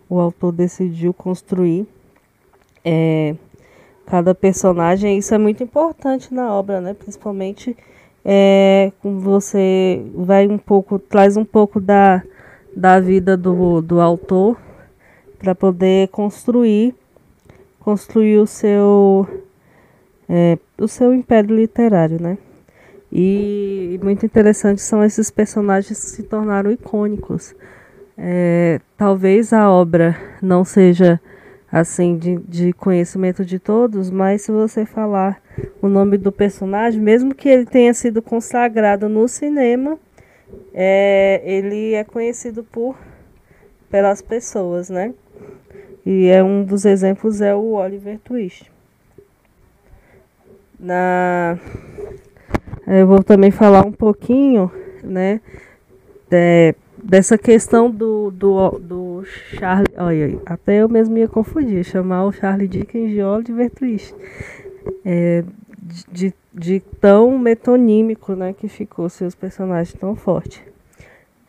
o 0.09 0.19
autor 0.19 0.53
decidiu 0.53 1.13
construir 1.13 1.87
é, 2.85 3.35
cada 4.07 4.35
personagem. 4.35 5.19
Isso 5.19 5.35
é 5.35 5.39
muito 5.39 5.63
importante 5.63 6.33
na 6.33 6.53
obra, 6.53 6.81
né? 6.81 6.95
Principalmente 6.95 7.77
é, 8.25 8.93
você 9.03 10.05
vai 10.15 10.47
um 10.47 10.59
pouco, 10.59 10.99
traz 10.99 11.37
um 11.37 11.45
pouco 11.45 11.81
da, 11.81 12.23
da 12.77 13.01
vida 13.01 13.37
do, 13.37 13.81
do 13.81 14.01
autor 14.01 14.57
para 15.39 15.55
poder 15.55 16.09
construir 16.09 16.95
construir 17.85 18.39
o 18.39 18.47
seu 18.47 19.29
é, 20.29 20.59
o 20.79 20.89
seu 20.89 21.13
império 21.13 21.55
literário, 21.55 22.21
né? 22.21 22.39
E, 23.13 24.01
muito 24.03 24.27
interessante 24.27 24.81
são 24.81 25.05
esses 25.05 25.31
personagens 25.31 26.01
que 26.01 26.11
se 26.11 26.23
tornaram 26.25 26.73
icônicos. 26.73 27.55
É, 28.17 28.81
talvez 28.97 29.53
a 29.53 29.71
obra 29.71 30.17
não 30.43 30.65
seja 30.65 31.21
assim 31.75 32.17
de, 32.17 32.37
de 32.37 32.73
conhecimento 32.73 33.45
de 33.45 33.59
todos, 33.59 34.09
mas 34.09 34.43
se 34.43 34.53
você 34.53 34.87
falar 34.87 35.43
o 35.83 35.89
nome 35.89 36.17
do 36.17 36.31
personagem, 36.31 37.01
mesmo 37.01 37.35
que 37.35 37.49
ele 37.49 37.67
tenha 37.67 37.93
sido 37.93 38.23
consagrado 38.23 39.09
no 39.09 39.27
cinema, 39.27 39.99
é, 40.73 41.43
ele 41.45 41.95
é 41.95 42.05
conhecido 42.05 42.63
por 42.63 42.97
pelas 43.91 44.23
pessoas, 44.23 44.89
né? 44.89 45.13
E 46.07 46.29
é 46.29 46.45
um 46.45 46.63
dos 46.63 46.85
exemplos 46.85 47.41
é 47.41 47.53
o 47.53 47.73
Oliver 47.73 48.21
Twist. 48.21 48.71
Na 50.79 51.59
eu 52.87 53.05
vou 53.05 53.25
também 53.25 53.51
falar 53.51 53.85
um 53.85 53.93
pouquinho, 53.93 54.71
né, 55.03 55.41
de, 56.31 56.77
dessa 57.05 57.37
questão 57.37 57.91
do, 57.91 58.31
do, 58.31 58.71
do 58.79 59.25
Charlie. 59.59 59.93
Olha, 59.97 60.41
até 60.47 60.83
eu 60.83 60.89
mesmo 60.89 61.17
ia 61.19 61.29
confundir, 61.29 61.85
chamar 61.85 62.25
o 62.25 62.33
Charlie 62.33 62.67
Dickens 62.67 63.11
de 63.11 63.23
Oliver 63.23 63.71
Twist. 63.71 64.15
É, 65.05 65.45
de, 66.11 66.35
de 66.53 66.81
tão 67.01 67.39
metonímico 67.39 68.35
né, 68.35 68.53
que 68.53 68.69
ficou 68.69 69.09
seus 69.09 69.35
personagens 69.35 69.99
tão 69.99 70.17
forte. 70.17 70.63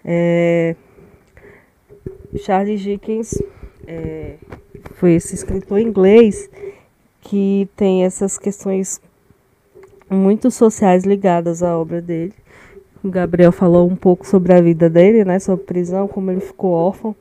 É, 0.03 0.75
Charles 2.37 2.81
Dickens 2.81 3.41
é, 3.87 4.35
foi 4.95 5.13
esse 5.13 5.33
escritor 5.33 5.79
inglês 5.79 6.49
que 7.21 7.67
tem 7.75 8.03
essas 8.03 8.37
questões 8.37 9.01
muito 10.09 10.51
sociais 10.51 11.03
ligadas 11.05 11.63
à 11.63 11.77
obra 11.77 12.01
dele. 12.01 12.33
O 13.05 13.09
Gabriel 13.11 13.51
falou 13.51 13.87
um 13.87 13.95
pouco 13.95 14.25
sobre 14.25 14.51
a 14.51 14.59
vida 14.59 14.89
dele, 14.89 15.23
né, 15.23 15.37
sobre 15.37 15.63
prisão, 15.63 16.07
como 16.07 16.31
ele 16.31 16.39
ficou 16.39 16.71
órfão 16.71 17.15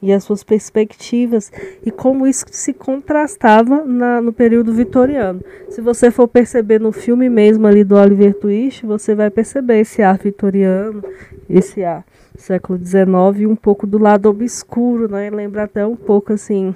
e 0.00 0.14
as 0.14 0.24
suas 0.24 0.42
perspectivas 0.42 1.52
e 1.84 1.90
como 1.90 2.26
isso 2.26 2.46
se 2.50 2.72
contrastava 2.72 3.84
na, 3.84 4.22
no 4.22 4.32
período 4.32 4.72
vitoriano. 4.72 5.42
Se 5.68 5.82
você 5.82 6.10
for 6.10 6.26
perceber 6.26 6.80
no 6.80 6.90
filme 6.90 7.28
mesmo 7.28 7.66
ali 7.66 7.84
do 7.84 7.96
Oliver 7.96 8.32
Twist, 8.32 8.86
você 8.86 9.14
vai 9.14 9.28
perceber 9.28 9.80
esse 9.80 10.00
ar 10.00 10.16
vitoriano, 10.16 11.04
esse 11.50 11.84
ar 11.84 12.02
século 12.38 12.78
XIX 12.78 13.40
e 13.40 13.46
um 13.46 13.56
pouco 13.56 13.86
do 13.86 13.98
lado 13.98 14.26
obscuro, 14.26 15.06
né? 15.06 15.28
Lembra 15.28 15.64
até 15.64 15.86
um 15.86 15.96
pouco 15.96 16.32
assim 16.32 16.74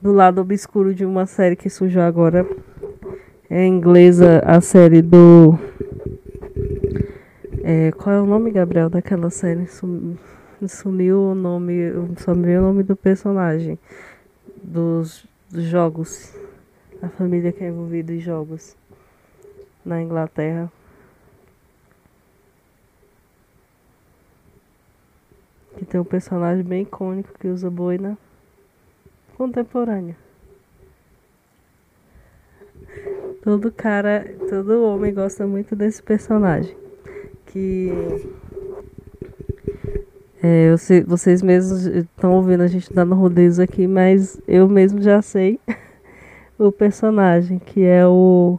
do 0.00 0.12
lado 0.12 0.40
obscuro 0.40 0.94
de 0.94 1.04
uma 1.04 1.26
série 1.26 1.56
que 1.56 1.68
surgiu 1.68 2.02
agora 2.02 2.46
é 3.50 3.66
inglesa, 3.66 4.40
a 4.44 4.60
série 4.60 5.02
do 5.02 5.58
é, 7.68 7.90
qual 7.90 8.14
é 8.14 8.20
o 8.20 8.26
nome, 8.26 8.52
Gabriel, 8.52 8.88
daquela 8.88 9.28
série? 9.28 9.66
sumiu 10.68 11.20
o 11.32 11.34
nome, 11.34 11.74
sumiu 12.16 12.60
o 12.60 12.62
nome 12.62 12.84
do 12.84 12.94
personagem 12.94 13.76
dos, 14.62 15.26
dos 15.50 15.64
jogos. 15.64 16.32
A 17.02 17.08
família 17.08 17.50
que 17.50 17.64
é 17.64 17.68
envolvida 17.68 18.12
em 18.12 18.20
jogos 18.20 18.76
na 19.84 20.00
Inglaterra. 20.00 20.70
Que 25.76 25.84
tem 25.84 26.00
um 26.00 26.04
personagem 26.04 26.62
bem 26.62 26.82
icônico 26.82 27.36
que 27.36 27.48
usa 27.48 27.68
boina 27.68 28.16
contemporânea. 29.36 30.16
Todo 33.42 33.72
cara, 33.72 34.24
todo 34.48 34.84
homem 34.84 35.12
gosta 35.12 35.44
muito 35.48 35.74
desse 35.74 36.00
personagem. 36.00 36.85
Que 37.56 37.90
é, 40.42 40.68
eu 40.68 40.76
sei, 40.76 41.02
vocês 41.02 41.40
mesmos 41.40 41.86
estão 41.86 42.34
ouvindo 42.34 42.62
a 42.62 42.66
gente 42.66 42.92
dando 42.92 43.14
rodeios 43.14 43.58
aqui, 43.58 43.86
mas 43.86 44.38
eu 44.46 44.68
mesmo 44.68 45.00
já 45.00 45.22
sei 45.22 45.58
o 46.58 46.70
personagem, 46.70 47.58
que 47.58 47.82
é 47.82 48.06
o 48.06 48.58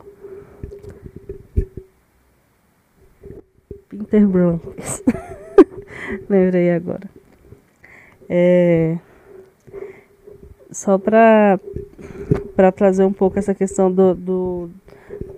Peter 3.88 4.28
Bronx. 4.28 5.04
Lembrei 6.28 6.72
agora. 6.72 7.08
É, 8.28 8.98
só 10.72 10.98
para 10.98 11.60
para 12.56 12.72
trazer 12.72 13.04
um 13.04 13.14
pouco 13.14 13.38
essa 13.38 13.54
questão 13.54 13.92
do, 13.92 14.16
do, 14.16 14.70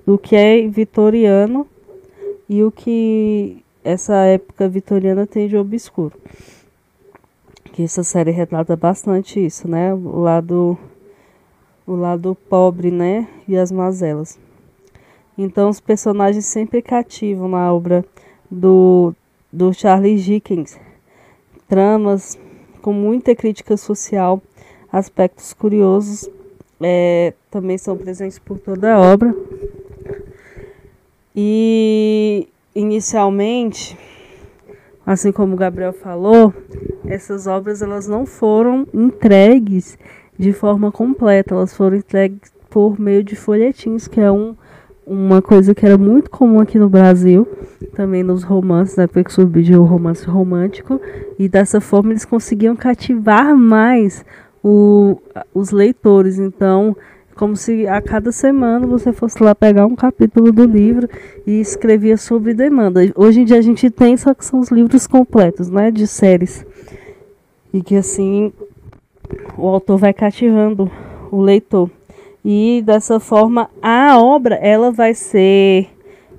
do 0.06 0.18
que 0.18 0.34
é 0.34 0.66
vitoriano 0.66 1.68
e 2.50 2.64
o 2.64 2.72
que 2.72 3.64
essa 3.84 4.16
época 4.26 4.68
vitoriana 4.68 5.28
tem 5.28 5.48
de 5.48 5.56
obscuro. 5.56 6.14
Que 7.72 7.84
essa 7.84 8.04
série 8.04 8.32
retrata 8.32 8.76
bastante 8.76 9.40
isso, 9.40 9.68
né? 9.68 9.94
O 9.94 10.20
lado 10.20 10.78
o 11.86 11.96
lado 11.96 12.38
pobre, 12.48 12.92
né, 12.92 13.28
e 13.48 13.58
as 13.58 13.72
mazelas. 13.72 14.38
Então 15.36 15.70
os 15.70 15.80
personagens 15.80 16.46
sempre 16.46 16.84
cativam 16.84 17.48
na 17.48 17.74
obra 17.74 18.06
do 18.50 19.14
do 19.52 19.74
Charles 19.74 20.24
Dickens. 20.24 20.80
Tramas 21.68 22.38
com 22.82 22.94
muita 22.94 23.36
crítica 23.36 23.76
social, 23.76 24.42
aspectos 24.92 25.54
curiosos 25.54 26.30
é, 26.82 27.34
também 27.50 27.78
são 27.78 27.98
presentes 27.98 28.38
por 28.38 28.60
toda 28.60 28.94
a 28.94 29.00
obra. 29.00 29.36
E 31.42 32.50
inicialmente, 32.76 33.98
assim 35.06 35.32
como 35.32 35.54
o 35.54 35.58
Gabriel 35.58 35.94
falou, 35.94 36.54
essas 37.06 37.48
obras 37.48 37.82
elas 37.82 38.10
não 38.10 38.26
foram 38.26 38.86
entregues 38.94 39.98
de 40.38 40.52
forma 40.52 40.92
completa, 40.92 41.56
elas 41.56 41.74
foram 41.74 41.96
entregues 41.96 42.52
por 42.70 43.00
meio 43.00 43.24
de 43.24 43.38
folhetins, 43.38 44.06
que 44.06 44.20
é 44.20 44.30
um, 44.30 44.54
uma 45.08 45.42
coisa 45.42 45.74
que 45.74 45.86
era 45.86 45.98
muito 45.98 46.30
comum 46.30 46.60
aqui 46.60 46.78
no 46.78 46.90
Brasil, 46.90 47.48
também 47.96 48.22
nos 48.22 48.44
romances, 48.44 48.98
na 48.98 49.04
época 49.04 49.24
que 49.24 49.32
surgiu 49.32 49.82
o 49.82 49.86
romance 49.86 50.26
romântico, 50.26 51.00
e 51.40 51.48
dessa 51.48 51.80
forma 51.80 52.12
eles 52.12 52.26
conseguiam 52.26 52.76
cativar 52.76 53.56
mais 53.56 54.26
o, 54.62 55.22
os 55.54 55.72
leitores. 55.72 56.38
Então, 56.38 56.98
como 57.40 57.56
se 57.56 57.88
a 57.88 58.02
cada 58.02 58.34
semana 58.34 58.86
você 58.86 59.14
fosse 59.14 59.42
lá 59.42 59.56
pegar 59.56 59.86
um 59.86 59.96
capítulo 59.96 60.52
do 60.52 60.66
livro 60.66 61.08
e 61.48 61.62
escrevia 61.62 62.18
sobre 62.18 62.54
demanda. 62.54 63.00
Hoje 63.16 63.40
em 63.40 63.46
dia 63.46 63.58
a 63.58 63.62
gente 63.62 63.90
tem, 63.90 64.18
só 64.18 64.34
que 64.34 64.44
são 64.44 64.60
os 64.60 64.68
livros 64.70 65.08
completos, 65.08 65.70
né, 65.70 65.90
de 65.90 66.06
séries. 66.06 66.66
E 67.74 67.82
que 67.82 67.96
assim 67.96 68.52
o 69.58 69.70
autor 69.70 69.98
vai 69.98 70.12
cativando 70.12 70.92
o 71.32 71.42
leitor. 71.42 71.90
E 72.44 72.84
dessa 72.86 73.22
forma 73.22 73.70
a 73.82 74.20
obra 74.22 74.56
ela 74.56 74.92
vai 74.92 75.14
ser 75.14 75.88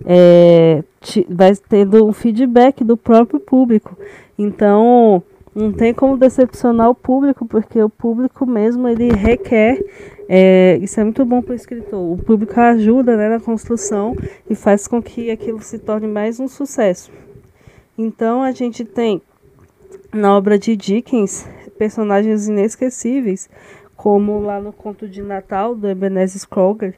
é, 0.04 0.84
vai 1.30 1.56
tendo 1.66 2.06
um 2.06 2.12
feedback 2.12 2.84
do 2.84 2.98
próprio 2.98 3.40
público. 3.40 3.96
Então 4.38 5.22
não 5.54 5.72
tem 5.72 5.92
como 5.92 6.16
decepcionar 6.16 6.88
o 6.90 6.94
público, 6.94 7.44
porque 7.44 7.82
o 7.82 7.88
público 7.88 8.46
mesmo 8.46 8.88
ele 8.88 9.10
requer 9.10 9.82
é, 10.28 10.78
isso 10.80 11.00
é 11.00 11.02
muito 11.02 11.24
bom 11.24 11.42
para 11.42 11.52
o 11.52 11.56
escritor. 11.56 12.12
O 12.12 12.16
público 12.16 12.58
ajuda 12.60 13.16
né, 13.16 13.28
na 13.28 13.40
construção 13.40 14.16
e 14.48 14.54
faz 14.54 14.86
com 14.86 15.02
que 15.02 15.28
aquilo 15.28 15.60
se 15.60 15.76
torne 15.76 16.06
mais 16.06 16.38
um 16.38 16.46
sucesso. 16.46 17.10
Então 17.98 18.40
a 18.40 18.52
gente 18.52 18.84
tem 18.84 19.20
na 20.12 20.36
obra 20.36 20.56
de 20.56 20.76
Dickens 20.76 21.48
personagens 21.76 22.46
inesquecíveis, 22.46 23.50
como 23.96 24.38
lá 24.40 24.60
no 24.60 24.72
conto 24.72 25.08
de 25.08 25.20
Natal 25.20 25.74
do 25.74 25.88
Ebenezer 25.88 26.40
Scrooge, 26.40 26.94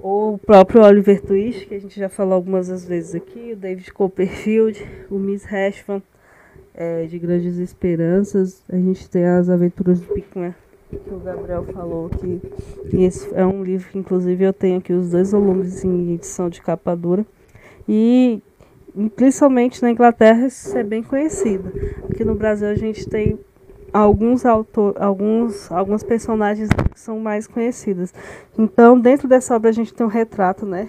ou 0.00 0.34
o 0.34 0.38
próprio 0.38 0.82
Oliver 0.82 1.20
Twist, 1.20 1.66
que 1.66 1.74
a 1.74 1.80
gente 1.80 1.98
já 1.98 2.08
falou 2.08 2.34
algumas 2.34 2.84
vezes 2.84 3.16
aqui, 3.16 3.52
o 3.52 3.56
David 3.56 3.92
Copperfield, 3.92 4.86
o 5.10 5.18
Miss 5.18 5.44
Hashman, 5.44 6.02
é, 6.78 7.06
de 7.06 7.18
Grandes 7.18 7.58
Esperanças, 7.58 8.62
a 8.68 8.76
gente 8.76 9.10
tem 9.10 9.26
as 9.26 9.50
aventuras 9.50 9.98
do 9.98 10.06
Pickman 10.14 10.54
que 10.88 11.12
o 11.12 11.18
Gabriel 11.18 11.64
falou 11.64 12.08
que 12.08 12.40
esse 12.94 13.28
é 13.34 13.44
um 13.44 13.62
livro 13.62 13.90
que 13.90 13.98
inclusive 13.98 14.42
eu 14.44 14.52
tenho 14.52 14.78
aqui 14.78 14.92
os 14.92 15.10
dois 15.10 15.32
volumes 15.32 15.84
em 15.84 16.14
edição 16.14 16.48
de 16.48 16.62
capa 16.62 16.96
dura 16.96 17.26
e 17.86 18.40
principalmente 19.14 19.82
na 19.82 19.90
Inglaterra 19.90 20.46
isso 20.46 20.76
é 20.78 20.82
bem 20.82 21.02
conhecido. 21.02 21.70
Aqui 22.10 22.24
no 22.24 22.34
Brasil 22.34 22.68
a 22.68 22.74
gente 22.74 23.06
tem 23.06 23.38
alguns 23.92 24.46
autores, 24.46 25.00
alguns 25.00 25.70
algumas 25.70 26.02
personagens 26.02 26.70
que 26.70 26.98
são 26.98 27.18
mais 27.18 27.46
conhecidas. 27.46 28.14
Então 28.58 28.98
dentro 28.98 29.28
dessa 29.28 29.54
obra 29.54 29.68
a 29.68 29.74
gente 29.74 29.92
tem 29.92 30.06
um 30.06 30.10
retrato, 30.10 30.64
né? 30.64 30.88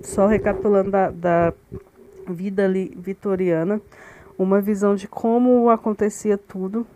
Só 0.00 0.26
recapitulando 0.26 0.90
da, 0.90 1.10
da 1.10 1.52
vida 2.26 2.70
vitoriana, 2.96 3.82
uma 4.38 4.60
visão 4.60 4.94
de 4.94 5.08
como 5.08 5.70
acontecia 5.70 6.36
tudo 6.36 6.86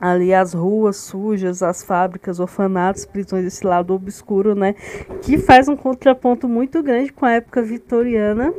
ali 0.00 0.32
as 0.32 0.54
ruas 0.54 0.96
sujas, 0.96 1.62
as 1.62 1.82
fábricas, 1.82 2.40
orfanatos, 2.40 3.04
prisões, 3.04 3.44
esse 3.44 3.66
lado 3.66 3.92
obscuro, 3.92 4.54
né? 4.54 4.74
Que 5.22 5.36
faz 5.36 5.68
um 5.68 5.76
contraponto 5.76 6.48
muito 6.48 6.82
grande 6.82 7.12
com 7.12 7.26
a 7.26 7.32
época 7.32 7.60
vitoriana, 7.62 8.54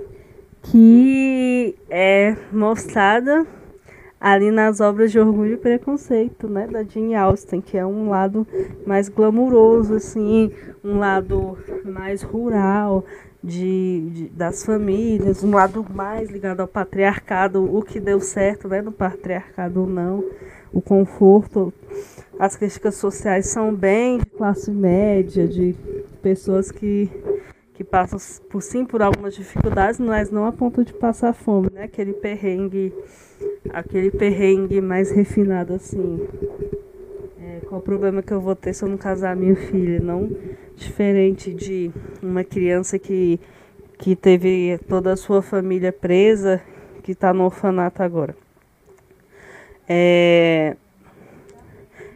que 0.61 1.75
é 1.89 2.35
mostrada 2.51 3.47
ali 4.19 4.51
nas 4.51 4.79
obras 4.79 5.11
de 5.11 5.19
Orgulho 5.19 5.53
e 5.53 5.57
Preconceito, 5.57 6.47
né? 6.47 6.67
Da 6.67 6.83
Jane 6.83 7.15
Austen, 7.15 7.59
que 7.59 7.75
é 7.75 7.83
um 7.83 8.09
lado 8.09 8.45
mais 8.85 9.09
glamuroso, 9.09 9.95
assim, 9.95 10.51
um 10.83 10.99
lado 10.99 11.57
mais 11.83 12.21
rural, 12.21 13.03
de, 13.43 14.09
de, 14.11 14.29
das 14.29 14.63
famílias, 14.63 15.43
um 15.43 15.51
lado 15.51 15.85
mais 15.89 16.29
ligado 16.29 16.59
ao 16.59 16.67
patriarcado, 16.67 17.63
o 17.75 17.81
que 17.81 17.99
deu 17.99 18.19
certo, 18.19 18.67
né? 18.67 18.81
No 18.81 18.91
patriarcado 18.91 19.81
ou 19.81 19.87
não 19.87 20.23
o 20.73 20.81
conforto. 20.81 21.73
As 22.39 22.55
críticas 22.55 22.95
sociais 22.95 23.47
são 23.47 23.73
bem 23.73 24.19
de 24.19 24.25
classe 24.25 24.71
média, 24.71 25.47
de 25.47 25.75
pessoas 26.21 26.71
que, 26.71 27.09
que 27.73 27.83
passam 27.83 28.19
por 28.49 28.61
sim 28.61 28.85
por 28.85 29.01
algumas 29.01 29.35
dificuldades, 29.35 29.99
mas 29.99 30.31
não 30.31 30.45
a 30.45 30.51
ponto 30.51 30.83
de 30.83 30.93
passar 30.93 31.33
fome, 31.33 31.69
né? 31.71 31.83
Aquele 31.83 32.13
perrengue, 32.13 32.93
aquele 33.71 34.11
perrengue 34.11 34.81
mais 34.81 35.11
refinado 35.11 35.73
assim. 35.73 36.27
É, 37.51 37.59
Qual 37.65 37.81
o 37.81 37.83
problema 37.83 38.21
que 38.21 38.31
eu 38.31 38.39
vou 38.39 38.55
ter 38.55 38.73
se 38.73 38.83
eu 38.83 38.87
não 38.87 38.97
casar 38.97 39.35
minha 39.35 39.55
filha? 39.55 39.99
Não 39.99 40.29
diferente 40.75 41.53
de 41.53 41.91
uma 42.23 42.43
criança 42.43 42.97
que, 42.97 43.39
que 43.97 44.15
teve 44.15 44.79
toda 44.87 45.11
a 45.11 45.17
sua 45.17 45.41
família 45.41 45.91
presa, 45.91 46.61
que 47.03 47.11
está 47.11 47.33
no 47.33 47.43
orfanato 47.43 48.01
agora. 48.01 48.35
É, 49.87 50.77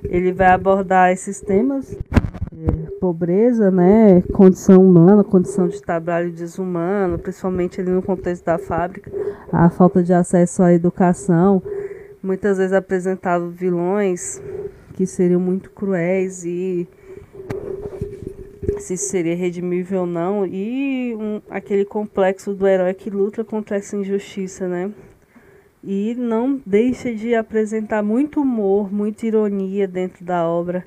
ele 0.06 0.32
vai 0.32 0.48
abordar 0.48 1.12
esses 1.12 1.42
temas 1.42 1.92
é, 1.94 2.90
pobreza, 3.02 3.70
né, 3.70 4.22
condição 4.34 4.82
humana, 4.82 5.24
condição 5.24 5.68
de 5.68 5.82
trabalho 5.82 6.32
desumano, 6.32 7.20
principalmente 7.20 7.82
ali 7.82 7.90
no 7.90 8.02
contexto 8.02 8.46
da 8.46 8.58
fábrica, 8.58 9.12
a 9.52 9.70
falta 9.70 10.02
de 10.02 10.14
acesso 10.14 10.64
à 10.64 10.74
educação, 10.74 11.62
muitas 12.24 12.58
vezes 12.58 12.72
apresentado 12.72 13.50
vilões 13.50 14.42
que 14.96 15.06
seriam 15.06 15.42
muito 15.42 15.70
cruéis 15.72 16.46
e 16.46 16.88
se 18.80 18.96
seria 18.96 19.36
redimível 19.36 20.02
ou 20.02 20.06
não, 20.06 20.46
e 20.46 21.14
um, 21.20 21.42
aquele 21.50 21.84
complexo 21.84 22.54
do 22.54 22.66
herói 22.66 22.94
que 22.94 23.10
luta 23.10 23.44
contra 23.44 23.76
essa 23.76 23.98
injustiça, 23.98 24.68
né? 24.68 24.92
E 25.84 26.16
não 26.16 26.62
deixa 26.66 27.14
de 27.14 27.36
apresentar 27.36 28.02
muito 28.02 28.42
humor, 28.42 28.92
muita 28.92 29.28
ironia 29.28 29.88
dentro 29.88 30.24
da 30.24 30.48
obra. 30.48 30.84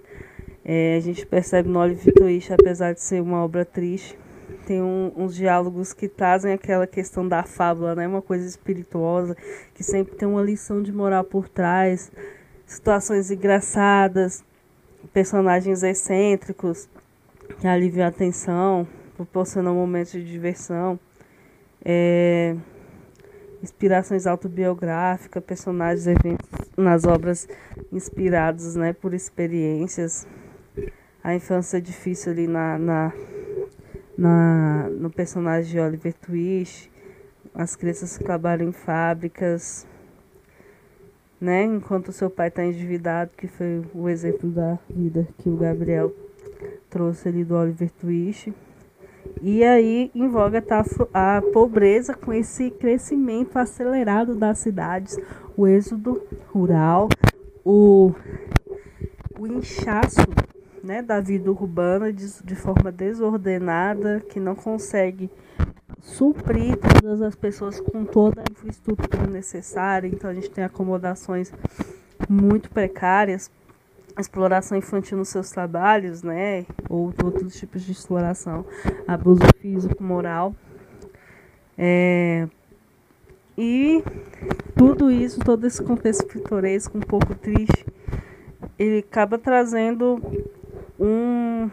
É, 0.64 0.96
a 0.96 1.00
gente 1.00 1.26
percebe 1.26 1.68
no 1.68 1.78
Olive 1.78 2.10
Twist, 2.12 2.52
apesar 2.52 2.94
de 2.94 3.00
ser 3.00 3.22
uma 3.22 3.44
obra 3.44 3.64
triste, 3.64 4.18
tem 4.66 4.82
um, 4.82 5.12
uns 5.16 5.34
diálogos 5.34 5.92
que 5.92 6.08
trazem 6.08 6.52
aquela 6.52 6.86
questão 6.86 7.28
da 7.28 7.42
fábula, 7.42 7.94
né? 7.94 8.08
Uma 8.08 8.22
coisa 8.22 8.46
espirituosa, 8.46 9.36
que 9.74 9.84
sempre 9.84 10.16
tem 10.16 10.26
uma 10.26 10.42
lição 10.42 10.82
de 10.82 10.92
moral 10.92 11.24
por 11.24 11.48
trás, 11.48 12.10
situações 12.68 13.32
engraçadas, 13.32 14.44
personagens 15.12 15.82
excêntricos 15.82 16.88
que 17.58 17.66
aliviam 17.66 18.04
a 18.04 18.08
atenção, 18.08 18.86
proporcionam 19.16 19.74
momentos 19.74 20.12
de 20.12 20.24
diversão. 20.24 21.00
É, 21.84 22.54
inspirações 23.62 24.26
autobiográficas, 24.26 25.42
personagens 25.42 26.06
eventos 26.06 26.48
nas 26.76 27.04
obras 27.04 27.48
inspirados 27.90 28.76
né, 28.76 28.92
por 28.92 29.14
experiências 29.14 30.26
a 31.24 31.34
infância 31.34 31.80
difícil 31.80 32.32
ali 32.32 32.46
na, 32.46 32.78
na, 32.78 33.12
na, 34.16 34.88
no 34.90 35.10
personagem 35.10 35.72
de 35.72 35.80
Oliver 35.80 36.14
Twist, 36.14 36.90
as 37.54 37.74
crianças 37.74 38.16
que 38.16 38.24
trabalham 38.24 38.68
em 38.68 38.72
fábricas, 38.72 39.86
né? 41.40 41.64
Enquanto 41.64 42.12
seu 42.12 42.28
pai 42.28 42.48
está 42.48 42.64
endividado, 42.64 43.30
que 43.36 43.46
foi 43.46 43.82
o 43.94 44.08
exemplo 44.08 44.50
da 44.50 44.78
vida 44.88 45.26
que 45.38 45.48
o 45.48 45.56
Gabriel 45.56 46.12
trouxe 46.90 47.28
ali 47.28 47.44
do 47.44 47.54
Oliver 47.54 47.90
Twist. 48.00 48.52
E 49.42 49.62
aí 49.62 50.10
em 50.14 50.26
voga 50.28 50.58
está 50.58 50.84
a 51.12 51.42
pobreza 51.52 52.14
com 52.14 52.32
esse 52.32 52.70
crescimento 52.70 53.58
acelerado 53.58 54.34
das 54.34 54.58
cidades, 54.58 55.18
o 55.56 55.66
êxodo 55.66 56.22
rural, 56.48 57.08
o, 57.64 58.12
o 59.38 59.46
inchaço 59.46 60.26
né, 60.82 61.02
da 61.02 61.20
vida 61.20 61.50
urbana 61.50 62.12
de, 62.12 62.42
de 62.42 62.54
forma 62.56 62.90
desordenada, 62.90 64.22
que 64.28 64.40
não 64.40 64.54
consegue 64.54 65.30
suprir 66.00 66.76
todas 66.76 67.22
as 67.22 67.34
pessoas 67.34 67.80
com 67.80 68.04
toda 68.04 68.40
a 68.40 68.44
infraestrutura 68.50 69.26
necessária. 69.26 70.08
Então 70.08 70.30
a 70.30 70.34
gente 70.34 70.50
tem 70.50 70.64
acomodações 70.64 71.52
muito 72.28 72.70
precárias, 72.70 73.50
exploração 74.18 74.76
infantil 74.76 75.18
nos 75.18 75.28
seus 75.28 75.50
trabalhos, 75.50 76.22
né, 76.22 76.66
ou 76.88 77.12
outros 77.22 77.54
tipos 77.54 77.82
de 77.82 77.92
exploração, 77.92 78.66
abuso 79.06 79.42
físico, 79.60 80.02
moral. 80.02 80.54
É, 81.76 82.48
e 83.56 84.02
tudo 84.76 85.10
isso, 85.10 85.40
todo 85.40 85.66
esse 85.66 85.82
contexto 85.82 86.26
pitoresco, 86.26 86.98
um 86.98 87.00
pouco 87.00 87.34
triste, 87.34 87.86
ele 88.78 88.98
acaba 88.98 89.38
trazendo 89.38 90.20
um, 90.98 91.70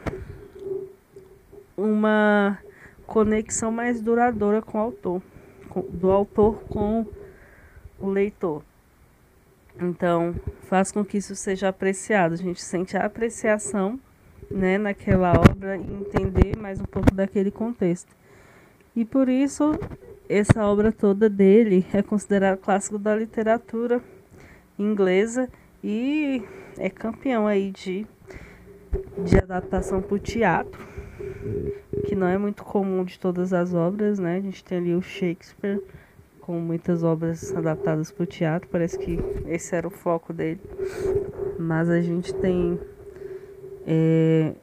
uma 1.78 2.58
conexão 3.06 3.72
mais 3.72 4.02
duradoura 4.02 4.62
com 4.62 4.78
o 4.78 4.82
autor, 4.82 5.22
com, 5.70 5.82
do 5.82 6.12
autor 6.12 6.62
com 6.70 7.06
o 8.00 8.10
leitor. 8.10 8.64
Então, 9.80 10.36
faz 10.64 10.92
com 10.92 11.04
que 11.04 11.18
isso 11.18 11.36
seja 11.36 11.70
apreciado. 11.70 12.34
A 12.34 12.38
gente 12.38 12.62
sente 12.62 12.96
a 12.96 13.06
apreciação 13.06 14.00
né, 14.50 14.78
naquela 14.78 15.34
obra 15.34 15.78
e 15.78 15.94
entender 15.94 16.58
mais 16.58 16.80
um 16.80 16.86
pouco 16.86 17.14
daquele 17.14 17.52
contexto. 17.52 18.16
E 18.96 19.04
por 19.04 19.28
isso, 19.28 19.78
essa 20.30 20.66
obra 20.66 20.92
toda 20.92 21.30
dele 21.30 21.86
é 21.94 22.02
considerada 22.02 22.58
clássico 22.58 22.98
da 22.98 23.16
literatura 23.16 24.02
inglesa 24.80 25.50
e 25.84 26.42
é 26.78 26.90
campeão 26.90 27.46
aí 27.48 27.72
de 27.72 28.08
de 29.24 29.38
adaptação 29.38 30.02
para 30.02 30.16
o 30.16 30.20
teatro, 30.20 30.86
que 32.06 32.16
não 32.16 32.28
é 32.28 32.38
muito 32.38 32.64
comum 32.64 33.04
de 33.04 33.20
todas 33.20 33.54
as 33.54 33.74
obras, 33.74 34.20
né? 34.20 34.38
A 34.38 34.42
gente 34.42 34.64
tem 34.64 34.78
ali 34.78 34.96
o 34.96 35.02
Shakespeare 35.02 35.82
com 36.42 36.60
muitas 36.60 37.04
obras 37.04 37.56
adaptadas 37.56 38.12
para 38.12 38.24
o 38.24 38.28
teatro, 38.28 38.70
parece 38.72 39.00
que 39.00 39.18
esse 39.48 39.76
era 39.76 39.88
o 39.88 39.92
foco 39.92 40.32
dele. 40.32 40.62
Mas 41.58 41.90
a 41.90 42.00
gente 42.02 42.34
tem 42.36 42.80
é, 43.88 44.54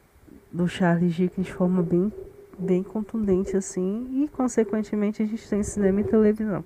do 0.53 0.69
Charles 0.69 1.13
Dickens 1.13 1.47
de 1.49 1.53
forma 1.53 1.83
bem, 1.83 2.13
bem 2.57 2.83
contundente 2.85 3.57
assim, 3.57 4.23
e 4.23 4.29
consequentemente 4.29 5.23
a 5.23 5.27
gente 5.27 5.49
tem 5.49 5.63
cinema 5.63 6.01
e 6.01 6.05
televisão. 6.05 6.65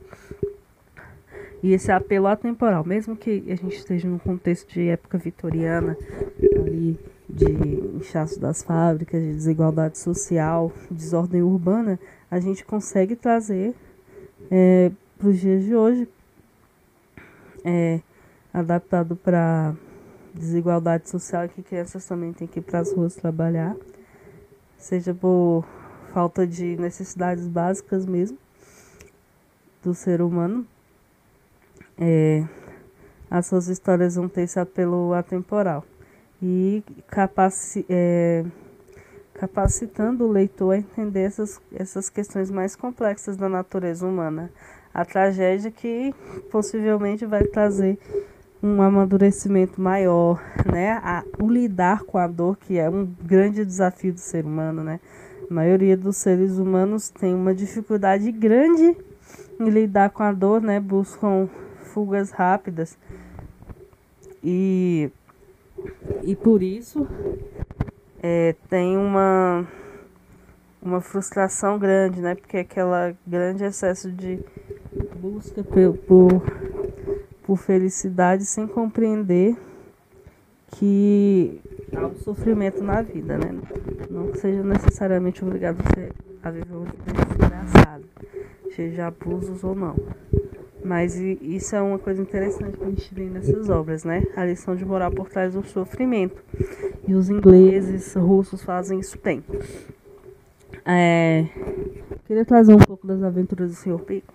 E 1.62 1.72
esse 1.72 1.90
apelo 1.90 2.26
atemporal, 2.26 2.84
mesmo 2.84 3.16
que 3.16 3.42
a 3.48 3.54
gente 3.54 3.76
esteja 3.76 4.06
num 4.06 4.18
contexto 4.18 4.70
de 4.72 4.88
época 4.88 5.16
vitoriana, 5.16 5.96
ali 6.60 6.98
de 7.28 7.44
inchaço 7.96 8.38
das 8.38 8.62
fábricas, 8.62 9.20
de 9.20 9.32
desigualdade 9.32 9.98
social, 9.98 10.72
desordem 10.90 11.42
urbana, 11.42 11.98
a 12.30 12.38
gente 12.38 12.64
consegue 12.64 13.16
trazer 13.16 13.74
é, 14.50 14.90
para 15.18 15.28
os 15.28 15.38
dias 15.38 15.64
de 15.64 15.74
hoje, 15.74 16.08
é, 17.64 18.00
adaptado 18.52 19.16
para 19.16 19.74
desigualdade 20.32 21.08
social, 21.08 21.48
que 21.48 21.62
crianças 21.62 22.06
também 22.06 22.32
têm 22.32 22.46
que 22.46 22.60
ir 22.60 22.62
para 22.62 22.80
as 22.80 22.92
ruas 22.92 23.16
trabalhar, 23.16 23.74
seja 24.78 25.12
por 25.12 25.64
falta 26.12 26.46
de 26.46 26.76
necessidades 26.76 27.46
básicas 27.46 28.06
mesmo 28.06 28.38
do 29.82 29.94
ser 29.94 30.22
humano. 30.22 30.66
É, 31.98 32.44
as 33.30 33.46
suas 33.46 33.68
histórias 33.68 34.14
vão 34.14 34.28
ter 34.28 34.42
esse 34.42 34.60
apelo 34.60 35.12
atemporal 35.12 35.84
e 36.42 36.82
capaci 37.08 37.84
é, 37.88 38.44
capacitando 39.34 40.24
o 40.24 40.32
leitor 40.32 40.74
a 40.74 40.78
entender 40.78 41.20
essas, 41.20 41.60
essas 41.74 42.08
questões 42.08 42.50
mais 42.50 42.74
complexas 42.74 43.36
da 43.36 43.48
natureza 43.48 44.06
humana. 44.06 44.50
A 44.92 45.04
tragédia 45.04 45.70
que 45.70 46.14
possivelmente 46.50 47.26
vai 47.26 47.44
trazer 47.44 47.98
um 48.62 48.80
amadurecimento 48.80 49.80
maior, 49.80 50.42
né? 50.70 50.92
A, 51.02 51.22
o 51.38 51.48
lidar 51.48 52.02
com 52.04 52.16
a 52.16 52.26
dor, 52.26 52.56
que 52.56 52.78
é 52.78 52.88
um 52.88 53.06
grande 53.22 53.64
desafio 53.64 54.14
do 54.14 54.20
ser 54.20 54.44
humano, 54.44 54.82
né? 54.82 55.00
A 55.48 55.52
maioria 55.52 55.96
dos 55.96 56.16
seres 56.16 56.58
humanos 56.58 57.10
tem 57.10 57.34
uma 57.34 57.54
dificuldade 57.54 58.32
grande 58.32 58.96
em 59.60 59.68
lidar 59.68 60.10
com 60.10 60.22
a 60.22 60.32
dor, 60.32 60.62
né? 60.62 60.80
Buscam 60.80 61.48
fugas 61.92 62.30
rápidas. 62.30 62.96
E 64.42 65.10
e 66.22 66.34
por 66.34 66.62
isso 66.62 67.06
é, 68.22 68.54
tem 68.68 68.96
uma, 68.96 69.66
uma 70.82 71.00
frustração 71.00 71.78
grande, 71.78 72.20
né? 72.20 72.34
Porque 72.34 72.58
aquela 72.58 73.14
grande 73.26 73.64
excesso 73.64 74.10
de 74.10 74.40
busca 75.20 75.62
por, 75.62 75.96
por, 75.98 76.42
por 77.42 77.56
felicidade 77.56 78.44
sem 78.44 78.66
compreender 78.66 79.56
que 80.72 81.60
há 81.94 82.06
um 82.06 82.16
sofrimento 82.16 82.82
na 82.82 83.02
vida, 83.02 83.38
né? 83.38 83.58
Não 84.10 84.28
que 84.28 84.38
seja 84.38 84.62
necessariamente 84.62 85.44
obrigado 85.44 85.78
a 86.42 86.50
viver 86.50 86.72
uma 86.72 86.84
vida 86.84 87.24
desgraçada, 87.28 88.04
seja 88.74 89.06
abusos 89.06 89.62
ou 89.64 89.74
não. 89.74 89.96
Mas 90.86 91.16
isso 91.16 91.74
é 91.74 91.82
uma 91.82 91.98
coisa 91.98 92.22
interessante 92.22 92.76
que 92.78 92.84
a 92.84 92.86
gente 92.86 93.12
vê 93.12 93.24
nessas 93.24 93.68
obras, 93.68 94.04
né? 94.04 94.22
A 94.36 94.44
lição 94.44 94.76
de 94.76 94.84
moral 94.84 95.10
por 95.10 95.28
trás 95.28 95.54
do 95.54 95.66
sofrimento. 95.66 96.40
E 97.08 97.12
os 97.12 97.28
ingleses, 97.28 98.14
russos 98.14 98.62
fazem 98.62 99.00
isso 99.00 99.18
bem. 99.20 99.42
É, 100.84 101.48
queria 102.24 102.44
trazer 102.44 102.72
um 102.72 102.78
pouco 102.78 103.04
das 103.04 103.20
aventuras 103.20 103.70
do 103.70 103.74
Sr. 103.74 103.98
Pico, 103.98 104.32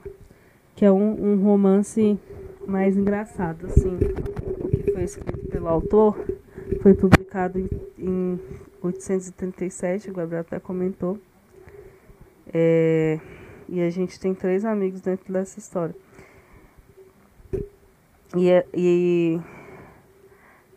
que 0.76 0.84
é 0.84 0.92
um, 0.92 1.36
um 1.36 1.42
romance 1.42 2.20
mais 2.68 2.98
engraçado, 2.98 3.68
assim, 3.68 3.98
que 4.70 4.92
foi 4.92 5.04
escrito 5.04 5.48
pelo 5.48 5.70
autor, 5.70 6.20
foi 6.82 6.94
publicado 6.94 7.60
em, 7.60 7.70
em 7.98 8.40
837, 8.84 10.10
o 10.10 10.14
Gabriel 10.14 10.42
até 10.42 10.60
comentou. 10.60 11.18
É, 12.54 13.22
e 13.70 13.80
a 13.80 13.90
gente 13.90 14.20
tem 14.20 14.36
três 14.36 14.66
amigos 14.66 15.00
dentro 15.00 15.32
dessa 15.32 15.58
história. 15.58 15.96
E, 18.36 18.50
é, 18.50 18.66
e, 18.74 19.40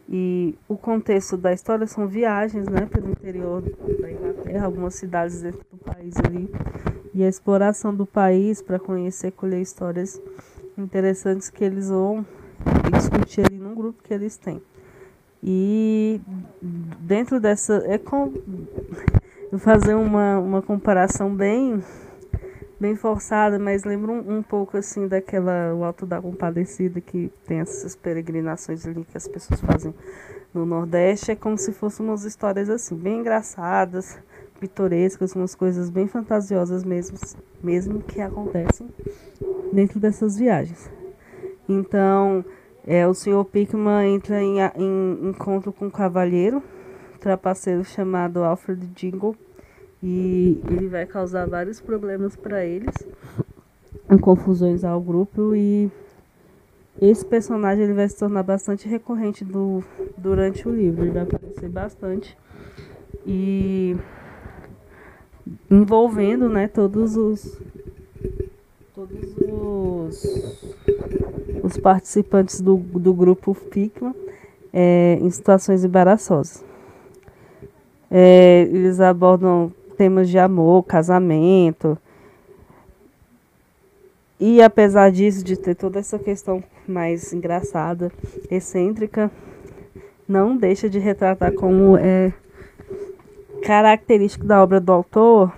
e 0.09 0.59
o 0.69 0.77
contexto 0.77 1.37
da 1.37 1.53
história 1.53 1.87
são 1.87 2.07
viagens 2.07 2.67
né, 2.69 2.87
pelo 2.87 3.11
interior 3.11 3.62
da 3.62 4.11
Inglaterra, 4.11 4.67
algumas 4.67 4.95
cidades 4.95 5.43
dentro 5.43 5.61
do 5.71 5.79
país 5.79 6.14
ali. 6.25 6.51
E 7.14 7.23
a 7.23 7.29
exploração 7.29 7.95
do 7.95 8.05
país 8.05 8.61
para 8.61 8.79
conhecer, 8.79 9.31
colher 9.33 9.61
histórias 9.61 10.21
interessantes 10.77 11.49
que 11.49 11.64
eles 11.64 11.88
vão 11.88 12.27
discutir 12.93 13.47
ali 13.47 13.59
num 13.59 13.75
grupo 13.75 14.03
que 14.03 14.12
eles 14.12 14.37
têm. 14.37 14.61
E 15.43 16.21
dentro 17.01 17.38
dessa. 17.38 17.83
É 17.87 17.99
com, 17.99 18.33
fazer 19.59 19.95
uma, 19.95 20.38
uma 20.38 20.62
comparação 20.62 21.33
bem 21.33 21.83
bem 22.79 22.97
forçada, 22.97 23.59
mas 23.59 23.85
lembra 23.85 24.13
um, 24.13 24.39
um, 24.39 24.43
pouco 24.43 24.77
assim 24.77 25.07
daquela 25.07 25.75
o 25.75 25.85
Alto 25.85 26.05
da 26.05 26.21
Compadecida 26.21 27.01
que 27.01 27.33
tem 27.47 27.61
essas 27.61 27.95
peregrinações 27.95 28.87
ali 28.87 29.05
que 29.05 29.17
as 29.17 29.29
pessoas 29.29 29.61
fazem 29.61 29.95
no 30.53 30.65
Nordeste, 30.65 31.33
é 31.33 31.37
como 31.37 31.59
se 31.59 31.73
fossem 31.73 32.07
umas 32.07 32.25
histórias 32.25 32.71
assim, 32.71 32.95
bem 32.97 33.21
engraçadas, 33.21 34.19
pitorescas, 34.61 35.35
umas 35.35 35.55
coisas 35.55 35.91
bem 35.91 36.07
fantasiosas 36.07 36.85
mesmo, 36.85 37.19
mesmo 37.63 38.01
que 38.01 38.21
acontecem 38.21 38.89
dentro 39.73 39.99
dessas 39.99 40.37
viagens. 40.37 40.91
Então, 41.69 42.45
é, 42.87 43.07
o 43.07 43.15
senhor 43.15 43.45
Pickman 43.47 44.15
entra 44.15 44.41
em, 44.41 44.59
em 44.77 45.29
encontro 45.29 45.73
com 45.73 45.87
um 45.87 45.91
cavalheiro, 45.91 46.63
trapaceiro 47.19 47.83
chamado 47.85 48.45
Alfred 48.45 48.87
Jingle, 48.95 49.35
e 50.07 50.61
ele 50.71 50.87
vai 50.87 51.07
causar 51.07 51.47
vários 51.47 51.81
problemas 51.81 52.37
para 52.37 52.62
eles, 52.62 52.95
confusões 54.21 54.85
ao 54.85 55.01
grupo 55.01 55.55
e 55.57 55.90
esse 57.01 57.25
personagem 57.25 57.85
ele 57.85 57.95
vai 57.95 58.07
se 58.07 58.19
tornar 58.19 58.43
bastante 58.43 58.87
recorrente 58.87 59.47
do, 59.47 59.83
durante 60.19 60.69
o 60.69 60.75
livro, 60.75 61.05
ele 61.05 61.11
vai 61.12 61.23
aparecer 61.23 61.71
bastante 61.71 62.37
e 63.27 63.97
envolvendo, 65.71 66.51
né, 66.51 66.69
todos 66.69 67.17
os 67.17 67.59
todos 68.95 69.35
os, 69.38 70.62
os 71.62 71.79
participantes 71.79 72.61
do, 72.61 72.77
do 72.77 73.14
grupo 73.14 73.55
Pikman 73.55 74.14
é, 74.71 75.19
em 75.21 75.31
situações 75.31 75.83
embaraçosas. 75.83 76.62
É, 78.11 78.69
eles 78.71 79.01
abordam 79.01 79.73
temas 79.97 80.29
de 80.29 80.39
amor, 80.39 80.85
casamento. 80.85 81.99
E 84.39 84.61
apesar 84.61 85.11
disso, 85.11 85.45
de 85.45 85.57
ter 85.57 85.75
toda 85.75 85.99
essa 85.99 86.19
questão 86.19 86.63
mais 86.87 87.33
engraçada, 87.33 88.13
excêntrica, 88.51 89.31
não 90.29 90.57
deixa 90.57 90.89
de 90.89 90.99
retratar 90.99 91.53
como 91.55 91.97
é 91.97 92.33
característico 93.63 94.45
da 94.45 94.63
obra 94.63 94.81
do 94.81 94.93
autor 94.93 95.53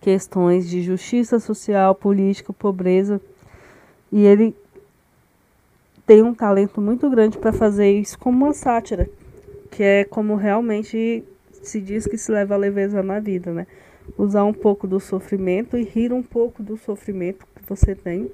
questões 0.00 0.68
de 0.68 0.82
justiça 0.82 1.38
social, 1.38 1.94
política, 1.94 2.52
pobreza. 2.52 3.20
E 4.10 4.24
ele 4.24 4.54
tem 6.06 6.22
um 6.22 6.34
talento 6.34 6.80
muito 6.80 7.10
grande 7.10 7.36
para 7.36 7.52
fazer 7.52 7.92
isso 7.92 8.18
como 8.18 8.46
uma 8.46 8.54
sátira, 8.54 9.08
que 9.70 9.82
é 9.82 10.04
como 10.04 10.34
realmente 10.34 11.22
se 11.68 11.80
diz 11.80 12.06
que 12.06 12.16
se 12.16 12.32
leva 12.32 12.54
a 12.54 12.58
leveza 12.58 13.02
na 13.02 13.20
vida, 13.20 13.52
né? 13.52 13.66
Usar 14.16 14.44
um 14.44 14.52
pouco 14.52 14.86
do 14.86 14.98
sofrimento 14.98 15.76
e 15.76 15.84
rir 15.84 16.12
um 16.12 16.22
pouco 16.22 16.62
do 16.62 16.76
sofrimento 16.76 17.46
que 17.54 17.62
você 17.68 17.94
tem, 17.94 18.30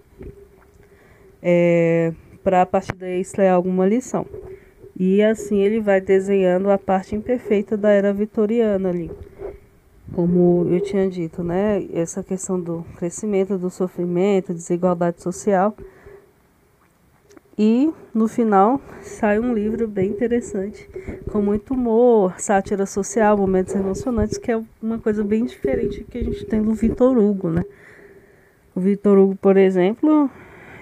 é, 1.43 2.13
para 2.43 2.63
a 2.63 2.67
partir 2.67 2.95
daí 2.95 3.21
extrair 3.21 3.49
alguma 3.49 3.87
lição. 3.87 4.27
E 4.97 5.23
assim 5.23 5.61
ele 5.61 5.81
vai 5.81 6.01
desenhando 6.01 6.71
a 6.71 6.79
parte 6.79 7.17
imperfeita 7.17 7.77
da 7.77 7.91
era 7.91 8.13
vitoriana 8.13 8.89
ali. 8.89 9.11
Como 10.15 10.69
eu 10.71 10.81
tinha 10.81 11.11
dito, 11.11 11.43
né? 11.43 11.85
Essa 11.93 12.23
questão 12.23 12.61
do 12.61 12.85
crescimento, 12.97 13.59
do 13.59 13.69
sofrimento, 13.69 14.55
desigualdade 14.55 15.21
social 15.21 15.77
e 17.57 17.93
no 18.13 18.27
final 18.27 18.81
sai 19.01 19.39
um 19.39 19.55
livro 19.55 19.87
bem 19.87 20.11
interessante, 20.11 20.89
com 21.31 21.41
muito 21.41 21.75
humor, 21.75 22.35
sátira 22.39 22.85
social, 22.85 23.37
momentos 23.37 23.75
emocionantes, 23.75 24.39
que 24.39 24.51
é 24.51 24.61
uma 24.83 24.99
coisa 24.99 25.23
bem 25.23 25.45
diferente 25.45 26.05
que 26.05 26.19
a 26.19 26.25
gente 26.25 26.45
tem 26.47 26.61
do 26.61 26.75
Vitor 26.75 27.17
Hugo, 27.17 27.51
né? 27.51 27.65
O 28.75 28.81
Vitor 28.81 29.17
Hugo, 29.19 29.37
por 29.37 29.57
exemplo, 29.57 30.29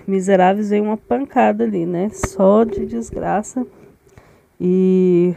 Miseráveis 0.07 0.71
vem 0.71 0.81
uma 0.81 0.97
pancada 0.97 1.65
ali, 1.65 1.85
né? 1.85 2.09
Só 2.11 2.65
de 2.65 2.87
desgraça 2.87 3.67
e 4.59 5.35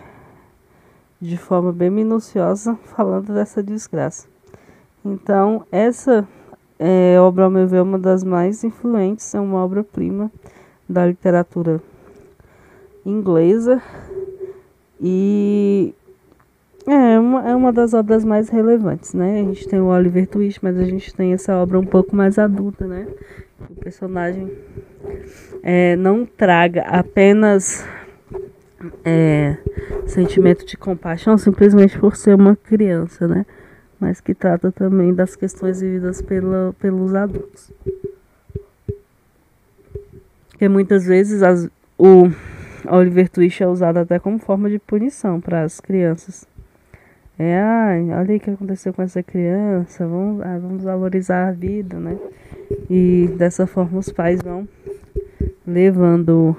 de 1.19 1.37
forma 1.37 1.73
bem 1.73 1.89
minuciosa 1.89 2.75
falando 2.95 3.33
dessa 3.33 3.61
desgraça. 3.61 4.27
Então, 5.03 5.65
essa 5.71 6.27
é, 6.79 7.19
obra, 7.19 7.43
ao 7.43 7.51
meu 7.51 7.67
ver, 7.67 7.77
é 7.77 7.81
uma 7.81 7.99
das 7.99 8.23
mais 8.23 8.63
influentes, 8.63 9.35
é 9.35 9.39
uma 9.39 9.63
obra-prima 9.63 10.31
da 10.87 11.05
literatura 11.05 11.81
inglesa 13.05 13.81
e 14.99 15.93
é 16.87 17.19
uma, 17.19 17.49
é 17.49 17.55
uma 17.55 17.73
das 17.73 17.93
obras 17.93 18.23
mais 18.23 18.49
relevantes, 18.49 19.13
né? 19.13 19.41
A 19.41 19.43
gente 19.43 19.67
tem 19.67 19.79
o 19.79 19.87
Oliver 19.87 20.27
Twist, 20.27 20.59
mas 20.61 20.77
a 20.77 20.83
gente 20.83 21.13
tem 21.13 21.33
essa 21.33 21.55
obra 21.55 21.79
um 21.79 21.85
pouco 21.85 22.15
mais 22.15 22.37
adulta, 22.37 22.85
né? 22.85 23.07
O 23.69 23.75
personagem 23.75 24.51
é, 25.63 25.95
não 25.95 26.25
traga 26.25 26.83
apenas 26.83 27.83
é, 29.03 29.57
sentimento 30.05 30.65
de 30.65 30.77
compaixão 30.77 31.37
simplesmente 31.37 31.97
por 31.97 32.15
ser 32.15 32.35
uma 32.35 32.55
criança, 32.55 33.27
né? 33.27 33.45
Mas 33.99 34.21
que 34.21 34.35
trata 34.35 34.71
também 34.71 35.13
das 35.13 35.35
questões 35.35 35.81
vividas 35.81 36.21
pela, 36.21 36.75
pelos 36.79 37.15
adultos. 37.15 37.71
Porque 40.55 40.69
muitas 40.69 41.05
vezes 41.05 41.43
as, 41.43 41.69
o 41.97 42.31
Oliver 42.87 43.27
Twist 43.27 43.61
é 43.61 43.67
usado 43.67 43.97
até 43.97 44.17
como 44.17 44.39
forma 44.39 44.69
de 44.69 44.79
punição 44.79 45.41
para 45.41 45.63
as 45.63 45.81
crianças. 45.81 46.47
É, 47.37 47.59
ai, 47.59 48.09
olha 48.11 48.37
o 48.37 48.39
que 48.39 48.49
aconteceu 48.49 48.93
com 48.93 49.01
essa 49.01 49.21
criança, 49.21 50.07
vamos, 50.07 50.41
ah, 50.41 50.57
vamos 50.57 50.81
valorizar 50.81 51.49
a 51.49 51.51
vida, 51.51 51.99
né? 51.99 52.17
E 52.89 53.27
dessa 53.37 53.67
forma 53.67 53.99
os 53.99 54.09
pais 54.13 54.41
vão 54.41 54.65
levando 55.67 56.55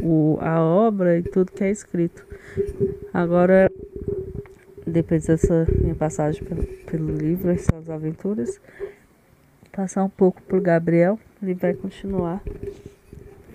o, 0.00 0.38
a 0.40 0.60
obra 0.60 1.18
e 1.18 1.24
tudo 1.24 1.50
que 1.50 1.64
é 1.64 1.70
escrito. 1.72 2.24
Agora, 3.12 3.68
depois 4.86 5.26
dessa 5.26 5.66
minha 5.80 5.96
passagem 5.96 6.44
pelo, 6.44 6.62
pelo 6.62 7.10
livro, 7.10 7.50
essas 7.50 7.90
aventuras, 7.90 8.60
passar 9.72 10.04
um 10.04 10.08
pouco 10.08 10.40
para 10.42 10.56
o 10.56 10.60
Gabriel, 10.60 11.18
ele 11.42 11.54
vai 11.54 11.74
continuar 11.74 12.40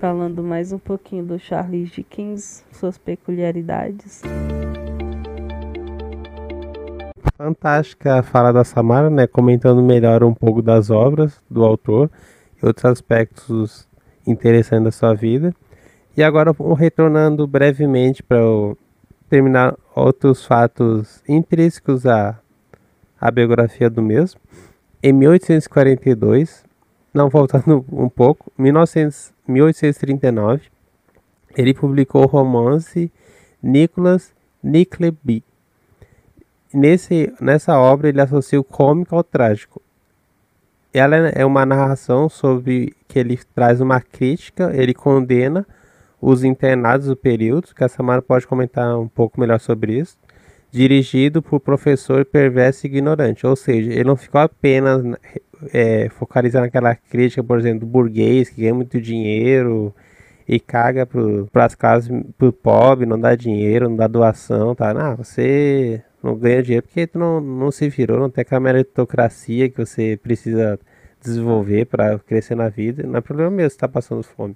falando 0.02 0.42
mais 0.42 0.74
um 0.74 0.80
pouquinho 0.80 1.24
do 1.24 1.38
Charles 1.38 1.92
Dickens, 1.92 2.66
suas 2.72 2.98
peculiaridades. 2.98 4.24
Fantástica 7.38 8.18
a 8.18 8.24
fala 8.24 8.52
da 8.52 8.64
Samara, 8.64 9.12
né? 9.12 9.28
Comentando 9.28 9.80
melhor 9.84 10.24
um 10.24 10.34
pouco 10.34 10.60
das 10.60 10.90
obras 10.90 11.40
do 11.48 11.64
autor 11.64 12.10
e 12.62 12.66
outros 12.66 12.84
aspectos 12.86 13.88
interessantes 14.26 14.86
da 14.86 14.92
sua 14.92 15.14
vida. 15.14 15.54
E 16.18 16.24
agora, 16.24 16.52
retornando 16.76 17.46
brevemente 17.46 18.24
para 18.24 18.42
terminar 19.30 19.78
outros 19.96 20.44
fatos 20.44 21.22
intrínsecos 21.30 22.08
à, 22.08 22.40
à 23.20 23.30
biografia 23.30 23.88
do 23.88 24.02
mesmo. 24.02 24.42
Em 25.04 25.14
1842, 25.14 26.66
não 27.14 27.30
voltando 27.30 27.86
um 27.92 28.10
pouco, 28.10 28.52
1900, 28.58 29.34
1839, 29.52 30.64
ele 31.56 31.74
publicou 31.74 32.24
o 32.24 32.28
romance 32.28 33.12
Nicholas 33.62 34.34
Nickleby. 34.64 35.44
Nesse, 36.74 37.34
nessa 37.40 37.78
obra 37.78 38.10
ele 38.10 38.22
associa 38.22 38.60
o 38.60 38.64
cômico 38.64 39.16
ao 39.16 39.24
trágico. 39.24 39.82
Ela 40.94 41.16
é 41.30 41.46
uma 41.46 41.66
narração 41.66 42.30
sobre 42.30 42.96
que 43.08 43.20
ele 43.20 43.40
traz 43.54 43.82
uma 43.82 44.02
crítica, 44.02 44.72
ele 44.74 44.94
condena 44.94 45.66
os 46.20 46.44
internados 46.44 47.08
do 47.08 47.16
período, 47.16 47.74
que 47.74 47.84
a 47.84 47.90
Samara 47.90 48.22
pode 48.22 48.46
comentar 48.46 48.98
um 48.98 49.08
pouco 49.08 49.40
melhor 49.40 49.60
sobre 49.60 50.00
isso, 50.00 50.18
dirigido 50.72 51.42
por 51.42 51.60
professor 51.60 52.26
perverso 52.26 52.86
e 52.86 52.90
ignorante. 52.90 53.46
Ou 53.46 53.56
seja, 53.56 53.92
ele 53.92 54.06
não 54.06 54.16
ficou 54.16 54.42
apenas 54.42 55.04
é, 55.74 56.10
focalizando 56.10 56.66
naquela 56.66 56.96
crítica, 56.96 57.44
por 57.44 57.60
exemplo, 57.60 57.82
do 57.82 57.86
burguês 57.86 58.50
que 58.50 58.62
ganha 58.62 58.74
muito 58.74 59.00
dinheiro 59.00 59.94
e 60.48 60.60
caga 60.60 61.08
para 61.52 61.66
as 61.66 61.76
classes, 61.76 62.10
pro 62.38 62.52
pobre, 62.52 63.06
não 63.06 63.20
dá 63.20 63.36
dinheiro, 63.36 63.90
não 63.90 63.96
dá 63.96 64.08
doação, 64.08 64.74
tá? 64.74 64.94
Não, 64.94 65.18
você 65.18 66.02
não 66.24 66.36
ganha 66.36 66.64
dinheiro 66.64 66.86
porque 66.86 67.08
tu 67.08 67.20
não, 67.20 67.40
não 67.42 67.72
se 67.72 67.90
virou, 67.90 68.20
não 68.20 68.30
tem 68.30 68.42
aquela 68.42 68.60
meritocracia 68.62 69.70
que 69.70 69.78
você 69.78 70.20
precisa 70.22 70.80
desenvolver 71.22 71.86
para 71.86 72.18
crescer 72.20 72.56
na 72.56 72.70
vida. 72.70 73.04
Não 73.04 73.18
é 73.18 73.22
problema 73.22 73.52
mesmo 73.52 73.72
se 73.72 73.78
tá 73.78 73.88
passando 73.88 74.24
fome. 74.24 74.56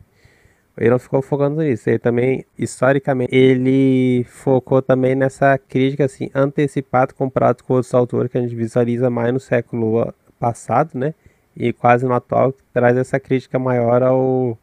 Ele 0.77 0.89
não 0.89 0.99
ficou 0.99 1.21
focando 1.21 1.61
nisso. 1.61 1.89
Ele 1.89 1.99
também, 1.99 2.45
historicamente, 2.57 3.33
ele 3.33 4.25
focou 4.25 4.81
também 4.81 5.15
nessa 5.15 5.57
crítica 5.57 6.05
assim, 6.05 6.29
antecipada 6.33 7.13
comparado 7.13 7.63
com 7.63 7.73
outros 7.73 7.93
autores 7.93 8.31
que 8.31 8.37
a 8.37 8.41
gente 8.41 8.55
visualiza 8.55 9.09
mais 9.09 9.33
no 9.33 9.39
século 9.39 10.13
passado, 10.39 10.97
né? 10.97 11.13
E 11.55 11.71
quase 11.71 12.05
no 12.05 12.13
atual, 12.13 12.51
que 12.51 12.61
traz 12.73 12.97
essa 12.97 13.19
crítica 13.19 13.57
maior 13.57 14.03
ao 14.03 14.57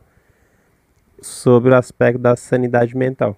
sobre 1.21 1.71
o 1.71 1.77
aspecto 1.77 2.19
da 2.19 2.37
sanidade 2.37 2.97
mental. 2.97 3.37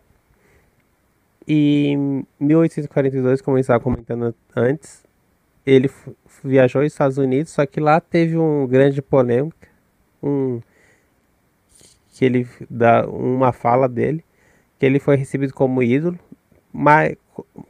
E 1.46 1.88
em 1.88 2.26
1842, 2.40 3.40
como 3.42 3.56
eu 3.58 3.60
estava 3.60 3.78
comentando 3.78 4.34
antes, 4.56 5.04
ele 5.64 5.90
viajou 6.42 6.80
aos 6.82 6.92
Estados 6.92 7.18
Unidos, 7.18 7.52
só 7.52 7.64
que 7.66 7.80
lá 7.80 8.00
teve 8.00 8.36
um 8.36 8.66
grande 8.66 9.00
polêmica, 9.02 9.68
um 10.22 10.60
que 12.14 12.24
ele 12.24 12.46
dá 12.70 13.04
uma 13.08 13.52
fala 13.52 13.88
dele, 13.88 14.24
que 14.78 14.86
ele 14.86 15.00
foi 15.00 15.16
recebido 15.16 15.52
como 15.52 15.82
ídolo, 15.82 16.16
mas 16.72 17.16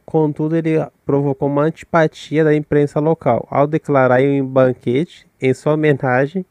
contudo 0.05 0.55
ele 0.55 0.75
provocou 1.03 1.49
uma 1.49 1.63
antipatia 1.63 2.43
da 2.43 2.55
imprensa 2.55 2.99
local 2.99 3.47
ao 3.49 3.65
declarar 3.65 4.21
em 4.21 4.39
um 4.41 4.45
banquete 4.45 5.27
em 5.41 5.51
sua 5.51 5.73
homenagem 5.73 6.45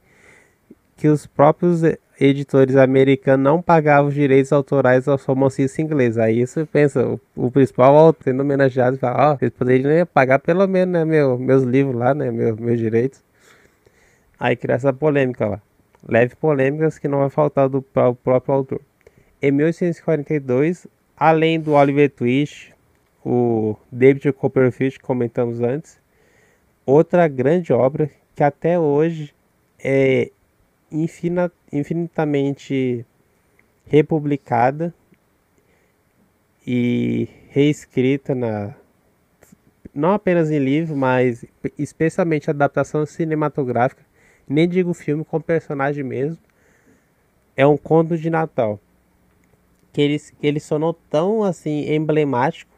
que 0.96 1.06
os 1.06 1.24
próprios 1.24 1.82
editores 2.20 2.74
americanos 2.74 3.44
não 3.44 3.62
pagavam 3.62 4.08
os 4.08 4.14
direitos 4.14 4.52
autorais 4.52 5.06
aos 5.06 5.24
romancistas 5.24 5.78
ingleses. 5.78 6.18
Aí 6.18 6.44
você 6.44 6.64
pensa, 6.64 7.06
o, 7.06 7.20
o 7.36 7.50
principal 7.50 7.94
autor 7.96 8.24
sendo 8.24 8.40
homenageado 8.40 8.98
fala, 8.98 9.30
ó, 9.30 9.34
oh, 9.34 9.38
eles 9.40 9.54
poderiam 9.54 9.88
né, 9.88 10.04
pagar 10.04 10.40
pelo 10.40 10.66
menos 10.66 10.92
né, 10.92 11.04
meu, 11.04 11.38
meus 11.38 11.62
livros 11.62 11.94
lá, 11.94 12.12
né, 12.12 12.30
meu, 12.32 12.56
meus 12.56 12.78
direitos. 12.78 13.22
Aí 14.38 14.56
cria 14.56 14.74
essa 14.74 14.92
polêmica 14.92 15.46
lá. 15.46 15.62
Leve 16.06 16.36
polêmicas 16.36 16.98
que 16.98 17.08
não 17.08 17.18
vai 17.18 17.30
faltar 17.30 17.68
do 17.68 17.80
próprio 17.80 18.54
autor. 18.54 18.80
Em 19.40 19.50
1842, 19.50 20.86
além 21.16 21.60
do 21.60 21.72
Oliver 21.72 22.10
Twist, 22.10 22.74
o 23.24 23.76
David 23.90 24.32
Copperfield 24.32 24.98
que 24.98 25.04
comentamos 25.04 25.60
antes, 25.60 25.98
outra 26.84 27.26
grande 27.26 27.72
obra 27.72 28.10
que 28.34 28.42
até 28.42 28.78
hoje 28.78 29.34
é 29.82 30.30
infinitamente 31.72 33.06
republicada 33.86 34.94
e 36.66 37.28
reescrita 37.50 38.34
na 38.34 38.74
não 39.94 40.12
apenas 40.12 40.50
em 40.50 40.58
livro, 40.58 40.96
mas 40.96 41.44
especialmente 41.78 42.50
adaptação 42.50 43.06
cinematográfica, 43.06 44.03
nem 44.48 44.68
digo 44.68 44.92
filme 44.94 45.24
com 45.24 45.40
personagem 45.40 46.04
mesmo. 46.04 46.38
É 47.56 47.66
um 47.66 47.76
conto 47.76 48.16
de 48.16 48.30
Natal. 48.30 48.80
Que 49.92 50.02
ele, 50.02 50.18
que 50.18 50.46
ele 50.46 50.60
sonou 50.60 50.92
tão 51.08 51.44
assim 51.44 51.92
emblemático 51.92 52.70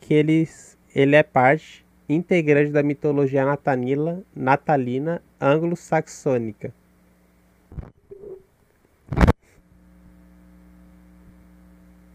que 0.00 0.14
ele, 0.14 0.48
ele 0.94 1.16
é 1.16 1.22
parte 1.22 1.84
integrante 2.08 2.70
da 2.72 2.82
mitologia 2.82 3.44
natalina, 3.44 4.22
natalina 4.34 5.22
anglo-saxônica. 5.40 6.72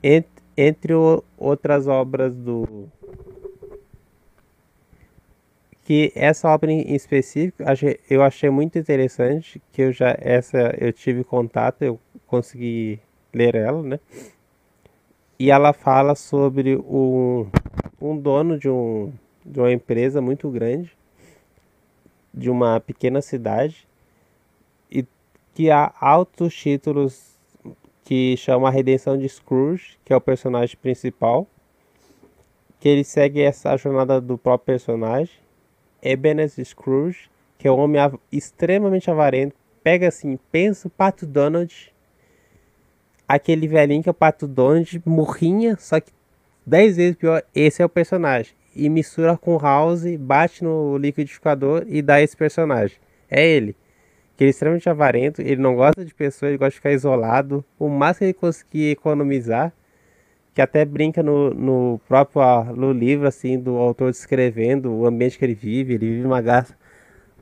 Entre, 0.01 0.43
entre 0.55 0.93
o, 0.93 1.23
outras 1.37 1.87
obras 1.87 2.35
do. 2.35 2.87
Que 5.85 6.11
essa 6.15 6.49
obra 6.49 6.71
em 6.71 6.93
específico 6.93 7.63
eu 8.09 8.21
achei 8.21 8.49
muito 8.49 8.77
interessante, 8.77 9.61
que 9.71 9.83
eu 9.83 9.93
já 9.93 10.13
essa 10.19 10.75
eu 10.77 10.91
tive 10.91 11.23
contato, 11.23 11.83
eu 11.83 11.99
consegui 12.27 12.99
ler 13.33 13.55
ela, 13.55 13.81
né? 13.81 13.99
E 15.37 15.51
ela 15.51 15.73
fala 15.73 16.15
sobre 16.15 16.75
um, 16.75 17.47
um 18.01 18.17
dono 18.17 18.57
de, 18.57 18.67
um, 18.69 19.13
de 19.45 19.59
uma 19.59 19.71
empresa 19.71 20.21
muito 20.21 20.49
grande, 20.49 20.91
de 22.33 22.49
uma 22.49 22.79
pequena 22.79 23.21
cidade, 23.21 23.87
e 24.89 25.05
que 25.53 25.69
há 25.69 25.93
altos 26.01 26.55
títulos 26.55 27.35
que 28.05 28.35
chama 28.37 28.69
A 28.69 28.71
Redenção 28.71 29.17
de 29.17 29.27
Scrooge, 29.27 29.97
que 30.05 30.13
é 30.13 30.15
o 30.15 30.21
personagem 30.21 30.77
principal, 30.77 31.47
que 32.79 32.89
ele 32.89 33.03
segue 33.03 33.41
essa 33.41 33.75
jornada 33.77 34.21
do 34.21 34.37
próprio 34.37 34.65
personagem. 34.65 35.44
Ebenezer 36.07 36.65
Scrooge, 36.65 37.29
que 37.57 37.67
é 37.67 37.71
um 37.71 37.79
homem 37.79 38.01
extremamente 38.31 39.09
avarento, 39.09 39.55
pega 39.83 40.07
assim, 40.07 40.37
pensa 40.51 40.87
o 40.87 40.91
Pato 40.91 41.25
Donald, 41.25 41.93
aquele 43.27 43.67
velhinho 43.67 44.03
que 44.03 44.09
é 44.09 44.11
o 44.11 44.13
Pato 44.13 44.47
Donald, 44.47 45.01
morrinha, 45.05 45.75
só 45.79 45.99
que 45.99 46.11
dez 46.65 46.97
vezes 46.97 47.15
pior, 47.15 47.43
esse 47.53 47.81
é 47.81 47.85
o 47.85 47.89
personagem. 47.89 48.53
E 48.75 48.89
mistura 48.89 49.37
com 49.37 49.57
House, 49.57 50.03
bate 50.19 50.63
no 50.63 50.97
liquidificador 50.97 51.85
e 51.87 52.01
dá 52.01 52.21
esse 52.21 52.35
personagem. 52.35 52.97
É 53.29 53.45
ele 53.45 53.75
que 54.35 54.43
ele 54.43 54.49
é 54.49 54.51
extremamente 54.51 54.89
avarento, 54.89 55.41
ele 55.41 55.61
não 55.61 55.75
gosta 55.75 56.03
de 56.03 56.13
pessoas, 56.13 56.49
ele 56.49 56.57
gosta 56.57 56.71
de 56.71 56.75
ficar 56.75 56.91
isolado. 56.91 57.63
O 57.79 57.87
máximo 57.87 58.19
que 58.19 58.25
ele 58.25 58.33
conseguir 58.33 58.91
economizar, 58.91 59.73
que 60.55 60.61
até 60.61 60.85
brinca 60.85 61.21
no, 61.21 61.53
no 61.53 62.01
próprio 62.07 62.41
no 62.75 62.93
livro 62.93 63.27
assim 63.27 63.59
do 63.59 63.75
autor 63.75 64.09
descrevendo 64.09 64.89
o 64.89 65.05
ambiente 65.05 65.37
que 65.37 65.43
ele 65.43 65.53
vive. 65.53 65.95
Ele 65.95 66.07
vive 66.07 66.23
numa, 66.23 66.41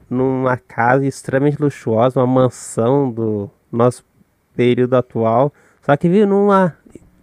numa 0.09 0.57
casa 0.57 1.05
extremamente 1.05 1.61
luxuosa, 1.61 2.19
uma 2.19 2.41
mansão 2.41 3.11
do 3.11 3.51
nosso 3.71 4.03
período 4.55 4.95
atual. 4.95 5.53
Só 5.83 5.95
que 5.95 6.09
vive 6.09 6.25
numa, 6.25 6.75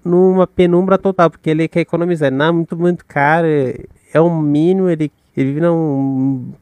numa 0.04 0.46
penumbra 0.46 0.96
total, 0.96 1.28
porque 1.28 1.50
ele 1.50 1.66
quer 1.66 1.80
economizar. 1.80 2.30
Não, 2.30 2.52
muito, 2.52 2.76
muito 2.76 3.04
caro. 3.04 3.48
É, 3.48 3.84
é 4.14 4.20
o 4.20 4.30
mínimo, 4.30 4.88
ele, 4.88 5.10
ele 5.36 5.48
vive 5.48 5.60
num, 5.60 6.52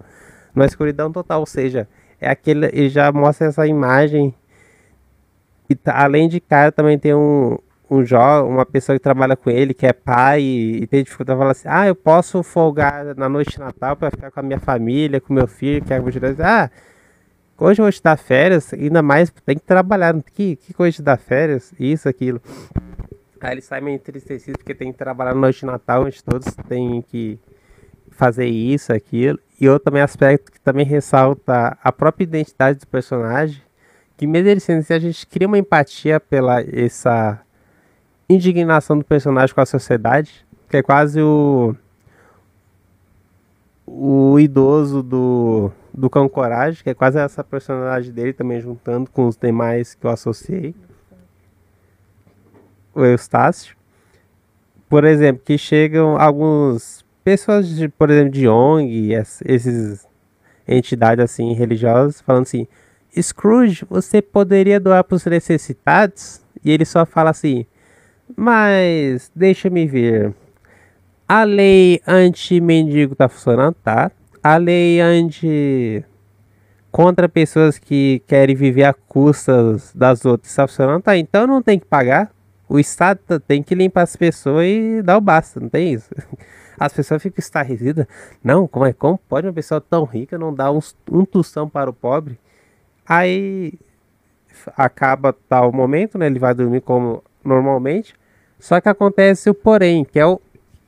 numa 0.55 0.64
escuridão 0.64 1.12
total. 1.12 1.41
Ou 1.41 1.47
seja, 1.47 1.87
é 2.19 2.31
aquele, 2.31 2.64
ele 2.69 2.88
já 2.88 3.12
mostra 3.12 3.49
essa 3.49 3.67
imagem. 3.67 4.35
E 5.69 5.75
tá, 5.75 6.03
além 6.03 6.31
de 6.31 6.41
cara, 6.41 6.73
também 6.73 6.99
tem 6.99 7.14
um, 7.14 7.59
um 7.90 8.05
jovem, 8.05 8.51
uma 8.51 8.66
pessoa 8.66 8.96
que 8.98 9.03
trabalha 9.03 9.37
com 9.37 9.51
ele, 9.51 9.72
que 9.72 9.87
é 9.87 9.92
pai 9.92 10.42
e, 10.42 10.83
e 10.83 10.87
tem 10.87 11.03
dificuldade, 11.03 11.38
fala 11.38 11.53
assim: 11.53 11.68
ah, 11.68 11.87
eu 11.87 11.94
posso 11.94 12.42
folgar 12.42 13.14
na 13.16 13.29
noite 13.29 13.53
de 13.53 13.59
Natal 13.59 13.96
para 13.96 14.11
ficar 14.11 14.31
com 14.31 14.40
a 14.40 14.42
minha 14.42 14.59
família, 14.59 15.20
com 15.20 15.33
meu 15.33 15.46
filho, 15.46 15.85
que 15.85 15.92
é 15.92 16.01
Ah, 16.40 16.70
hoje 17.59 17.81
eu 17.81 17.85
vou 17.85 17.92
te 17.92 18.03
dar 18.03 18.16
férias, 18.16 18.72
ainda 18.72 19.03
mais 19.03 19.31
tem 19.44 19.57
que 19.57 19.64
trabalhar, 19.64 20.14
que, 20.35 20.57
que 20.57 20.74
coisa 20.74 20.96
de 20.96 21.03
dar 21.03 21.16
férias, 21.16 21.72
isso, 21.79 22.09
aquilo. 22.09 22.40
Aí 23.40 23.53
ele 23.53 23.61
sai 23.61 23.81
meio 23.81 23.94
entristecido 23.94 24.59
porque 24.59 24.74
tem 24.74 24.92
que 24.92 24.98
trabalhar 24.98 25.35
na 25.35 25.40
noite 25.40 25.61
de 25.61 25.66
Natal, 25.66 26.05
onde 26.05 26.22
todos 26.22 26.55
têm 26.68 27.03
que 27.03 27.38
fazer 28.11 28.46
isso, 28.46 28.92
aquilo. 28.92 29.38
E 29.61 29.68
outro 29.68 29.85
também 29.85 30.03
aspecto 30.03 30.51
que 30.51 30.61
também 30.61 30.85
ressalta 30.85 31.79
a 31.83 31.92
própria 31.92 32.24
identidade 32.24 32.81
do 32.81 32.87
personagem, 32.87 33.62
que 34.16 34.27
mesmo 34.27 34.48
ele 34.48 34.61
sendo 34.61 34.81
assim, 34.81 34.94
a 34.94 34.98
gente 34.98 35.24
cria 35.27 35.46
uma 35.46 35.57
empatia 35.57 36.18
pela 36.18 36.61
essa 36.61 37.40
indignação 38.29 38.99
do 38.99 39.05
personagem 39.05 39.55
com 39.55 39.61
a 39.61 39.67
sociedade, 39.67 40.47
que 40.69 40.77
é 40.77 40.83
quase 40.83 41.21
o 41.21 41.75
o 43.91 44.38
idoso 44.38 45.03
do, 45.03 45.73
do 45.93 46.11
Cão 46.11 46.29
Coragem, 46.29 46.83
que 46.83 46.91
é 46.91 46.95
quase 46.95 47.19
essa 47.19 47.43
personagem 47.43 48.12
dele 48.12 48.33
também 48.33 48.61
juntando 48.61 49.11
com 49.11 49.27
os 49.27 49.37
demais 49.37 49.95
que 49.95 50.07
eu 50.07 50.11
associei. 50.11 50.74
O 52.95 53.05
Eustácio. 53.05 53.76
Por 54.89 55.05
exemplo, 55.05 55.43
que 55.45 55.57
chegam 55.57 56.18
alguns 56.18 57.05
pessoas, 57.24 57.68
de, 57.68 57.89
por 57.89 58.11
exemplo, 58.11 58.31
de 58.31 58.49
ONG, 58.49 59.12
esses 59.45 60.07
entidades 60.66 61.24
assim 61.24 61.53
religiosas, 61.53 62.20
falando 62.20 62.43
assim: 62.43 62.66
Scrooge, 63.20 63.87
você 63.89 64.20
poderia 64.22 64.81
doar 64.81 65.05
para 65.05 65.16
os 65.16 65.24
necessitados? 65.24 66.43
E 66.64 66.70
ele 66.70 66.85
só 66.85 67.05
fala 67.05 67.31
assim: 67.31 67.66
Mas 68.37 69.31
deixa-me 69.35 69.87
ver. 69.87 70.35
A 71.29 71.45
lei 71.45 72.01
anti-mendigo 72.07 73.14
tá 73.14 73.29
funcionando, 73.29 73.74
tá? 73.83 74.11
A 74.43 74.57
lei 74.57 75.01
anti 75.01 76.05
contra 76.91 77.29
pessoas 77.29 77.79
que 77.79 78.22
querem 78.26 78.57
viver 78.57 78.85
a 78.85 78.95
custas 78.95 79.93
das 79.95 80.24
outras 80.24 80.51
está 80.51 80.66
funcionando, 80.66 81.03
tá? 81.03 81.16
Então 81.16 81.47
não 81.47 81.62
tem 81.62 81.79
que 81.79 81.87
pagar. 81.87 82.31
O 82.68 82.79
Estado 82.79 83.41
tem 83.41 83.62
que 83.62 83.74
limpar 83.74 84.03
as 84.03 84.16
pessoas 84.16 84.66
e 84.66 85.03
dar 85.03 85.16
o 85.16 85.20
basta, 85.20 85.59
não 85.61 85.68
tem 85.68 85.95
isso. 85.95 86.11
As 86.79 86.93
pessoas 86.93 87.20
ficam 87.20 87.41
estarrecidas. 87.41 88.07
Não, 88.43 88.68
como 88.68 88.87
é? 88.87 88.93
Como 88.93 89.18
pode 89.18 89.49
uma 89.49 89.53
pessoa 89.53 89.81
tão 89.81 90.05
rica 90.05 90.39
não 90.39 90.55
dar 90.55 90.70
um, 90.70 90.79
um 91.11 91.24
tostão 91.24 91.68
para 91.68 91.91
o 91.91 91.93
pobre? 91.93 92.39
Aí 93.05 93.72
acaba 94.76 95.33
tal 95.33 95.72
momento, 95.72 96.16
né? 96.16 96.26
Ele 96.26 96.39
vai 96.39 96.55
dormir 96.55 96.81
como 96.83 97.22
normalmente. 97.45 98.14
Só 98.59 98.81
que 98.81 98.89
acontece 98.89 99.49
o 99.49 99.55
porém, 99.55 100.05
que 100.05 100.19
é 100.19 100.27
o, 100.27 100.41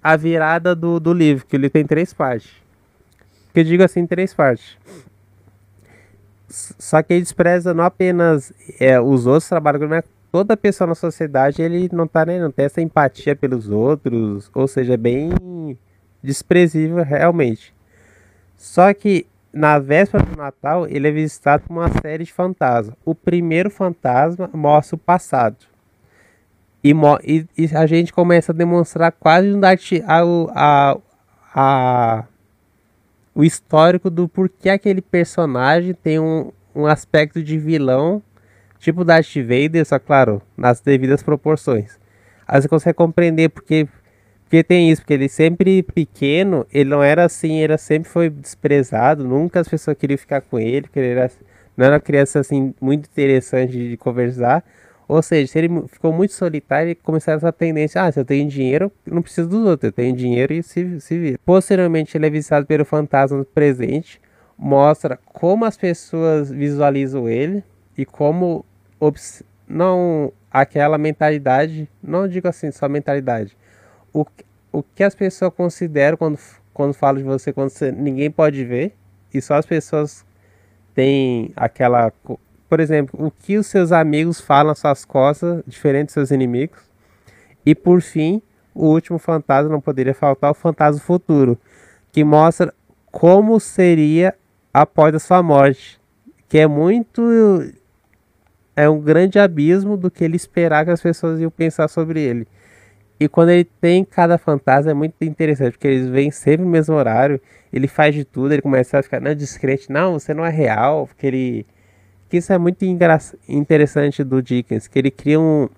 a 0.02 0.16
virada 0.16 0.74
do, 0.74 0.98
do 0.98 1.12
livro, 1.12 1.46
que 1.46 1.56
ele 1.56 1.70
tem 1.70 1.86
três 1.86 2.12
partes. 2.12 2.50
Que 3.52 3.60
eu 3.60 3.64
digo 3.64 3.82
assim, 3.82 4.06
três 4.06 4.34
partes. 4.34 4.76
Só 6.48 7.02
que 7.02 7.12
ele 7.12 7.22
despreza 7.22 7.72
não 7.72 7.84
apenas 7.84 8.52
é, 8.80 9.00
os 9.00 9.26
outros 9.26 9.48
trabalhos, 9.48 9.88
mas 9.88 10.04
toda 10.32 10.56
pessoa 10.56 10.88
na 10.88 10.94
sociedade 10.94 11.62
ele 11.62 11.88
não 11.92 12.06
tá 12.06 12.24
nem 12.24 12.40
não 12.40 12.50
tem 12.50 12.64
essa 12.64 12.80
empatia 12.80 13.36
pelos 13.36 13.68
outros, 13.68 14.50
ou 14.52 14.66
seja, 14.66 14.94
é 14.94 14.96
bem 14.96 15.78
desprezível 16.22 17.02
realmente. 17.04 17.72
Só 18.56 18.92
que 18.92 19.26
na 19.52 19.78
véspera 19.78 20.24
do 20.24 20.36
Natal 20.36 20.86
ele 20.86 21.08
é 21.08 21.10
visitado 21.10 21.64
por 21.66 21.72
uma 21.72 21.88
série 22.00 22.24
de 22.24 22.32
fantasmas. 22.32 22.96
O 23.04 23.14
primeiro 23.14 23.70
fantasma 23.70 24.50
mostra 24.52 24.96
o 24.96 24.98
passado. 24.98 25.69
E, 26.82 26.92
e, 27.24 27.46
e 27.58 27.76
a 27.76 27.86
gente 27.86 28.12
começa 28.12 28.52
a 28.52 28.54
demonstrar 28.54 29.12
quase 29.12 29.48
a, 30.06 30.22
a, 30.54 30.98
a, 31.54 32.24
o 33.34 33.44
histórico 33.44 34.08
do 34.08 34.26
porquê 34.26 34.70
aquele 34.70 35.02
personagem 35.02 35.92
tem 35.92 36.18
um, 36.18 36.50
um 36.74 36.86
aspecto 36.86 37.42
de 37.42 37.58
vilão, 37.58 38.22
tipo 38.78 39.04
Darth 39.04 39.36
Vader, 39.36 39.84
só 39.84 39.98
claro, 39.98 40.40
nas 40.56 40.80
devidas 40.80 41.22
proporções. 41.22 41.98
Aí 42.48 42.60
você 42.60 42.68
consegue 42.68 42.96
compreender 42.96 43.50
porque, 43.50 43.86
porque 44.44 44.64
tem 44.64 44.90
isso, 44.90 45.02
porque 45.02 45.14
ele 45.14 45.28
sempre 45.28 45.82
pequeno, 45.82 46.66
ele 46.72 46.88
não 46.88 47.02
era 47.02 47.26
assim, 47.26 47.58
ele 47.58 47.76
sempre 47.76 48.08
foi 48.08 48.30
desprezado, 48.30 49.22
nunca 49.22 49.60
as 49.60 49.68
pessoas 49.68 49.96
queriam 49.98 50.18
ficar 50.18 50.40
com 50.40 50.58
ele, 50.58 50.82
porque 50.82 50.98
ele 50.98 51.10
era, 51.10 51.30
não 51.76 51.86
era 51.86 51.94
uma 51.94 52.00
criança 52.00 52.40
assim 52.40 52.74
muito 52.80 53.06
interessante 53.06 53.90
de 53.90 53.96
conversar. 53.98 54.64
Ou 55.10 55.20
seja, 55.22 55.50
se 55.50 55.58
ele 55.58 55.68
ficou 55.88 56.12
muito 56.12 56.32
solitário, 56.32 56.92
e 56.92 56.94
começou 56.94 57.34
essa 57.34 57.52
tendência, 57.52 58.00
ah, 58.00 58.12
se 58.12 58.20
eu 58.20 58.24
tenho 58.24 58.48
dinheiro, 58.48 58.92
não 59.04 59.20
preciso 59.20 59.48
dos 59.48 59.66
outros, 59.66 59.88
eu 59.88 59.92
tenho 59.92 60.14
dinheiro 60.14 60.52
e 60.52 60.62
se, 60.62 61.00
se 61.00 61.18
vira. 61.18 61.36
Posteriormente, 61.44 62.16
ele 62.16 62.26
é 62.26 62.30
visitado 62.30 62.64
pelo 62.64 62.84
fantasma 62.84 63.44
presente, 63.44 64.20
mostra 64.56 65.18
como 65.24 65.64
as 65.64 65.76
pessoas 65.76 66.48
visualizam 66.48 67.28
ele 67.28 67.64
e 67.98 68.04
como 68.04 68.64
não 69.68 70.32
aquela 70.48 70.96
mentalidade, 70.96 71.88
não 72.00 72.28
digo 72.28 72.46
assim, 72.46 72.70
só 72.70 72.88
mentalidade. 72.88 73.56
O, 74.12 74.24
o 74.70 74.80
que 74.80 75.02
as 75.02 75.16
pessoas 75.16 75.52
consideram 75.52 76.16
quando, 76.16 76.38
quando 76.72 76.94
falam 76.94 77.20
de 77.20 77.24
você, 77.24 77.52
quando 77.52 77.70
você, 77.70 77.90
ninguém 77.90 78.30
pode 78.30 78.64
ver, 78.64 78.94
e 79.34 79.42
só 79.42 79.54
as 79.54 79.66
pessoas 79.66 80.24
têm 80.94 81.50
aquela 81.56 82.12
por 82.70 82.78
exemplo, 82.78 83.26
o 83.26 83.32
que 83.32 83.58
os 83.58 83.66
seus 83.66 83.90
amigos 83.90 84.40
falam 84.40 84.70
às 84.70 84.78
suas 84.78 85.04
costas, 85.04 85.60
diferente 85.66 86.06
dos 86.06 86.14
seus 86.14 86.30
inimigos. 86.30 86.78
E 87.66 87.74
por 87.74 88.00
fim, 88.00 88.40
o 88.72 88.86
último 88.86 89.18
fantasma 89.18 89.72
não 89.72 89.80
poderia 89.80 90.14
faltar, 90.14 90.52
o 90.52 90.54
fantasma 90.54 91.00
futuro, 91.00 91.58
que 92.12 92.22
mostra 92.22 92.72
como 93.10 93.58
seria 93.58 94.36
após 94.72 95.12
a 95.16 95.18
sua 95.18 95.42
morte, 95.42 96.00
que 96.48 96.58
é 96.58 96.66
muito 96.68 97.20
é 98.76 98.88
um 98.88 99.00
grande 99.00 99.40
abismo 99.40 99.96
do 99.96 100.08
que 100.08 100.22
ele 100.22 100.36
esperar 100.36 100.84
que 100.84 100.92
as 100.92 101.02
pessoas 101.02 101.40
iam 101.40 101.50
pensar 101.50 101.88
sobre 101.88 102.20
ele. 102.20 102.46
E 103.18 103.28
quando 103.28 103.50
ele 103.50 103.64
tem 103.64 104.04
cada 104.04 104.38
fantasma 104.38 104.92
é 104.92 104.94
muito 104.94 105.16
interessante, 105.22 105.72
porque 105.72 105.88
eles 105.88 106.08
vêm 106.08 106.30
sempre 106.30 106.64
no 106.64 106.70
mesmo 106.70 106.94
horário, 106.94 107.40
ele 107.72 107.88
faz 107.88 108.14
de 108.14 108.24
tudo, 108.24 108.52
ele 108.52 108.62
começa 108.62 108.96
a 108.96 109.02
ficar 109.02 109.20
não, 109.20 109.34
descrente, 109.34 109.90
não, 109.90 110.12
você 110.12 110.32
não 110.32 110.46
é 110.46 110.50
real, 110.50 111.08
porque 111.08 111.26
ele 111.26 111.66
que 112.30 112.36
isso 112.36 112.52
é 112.52 112.58
muito 112.58 112.84
interessante 113.48 114.22
do 114.22 114.40
Dickens, 114.40 114.86
que 114.86 114.98
ele 114.98 115.10
cria 115.10 115.40
um, 115.40 115.68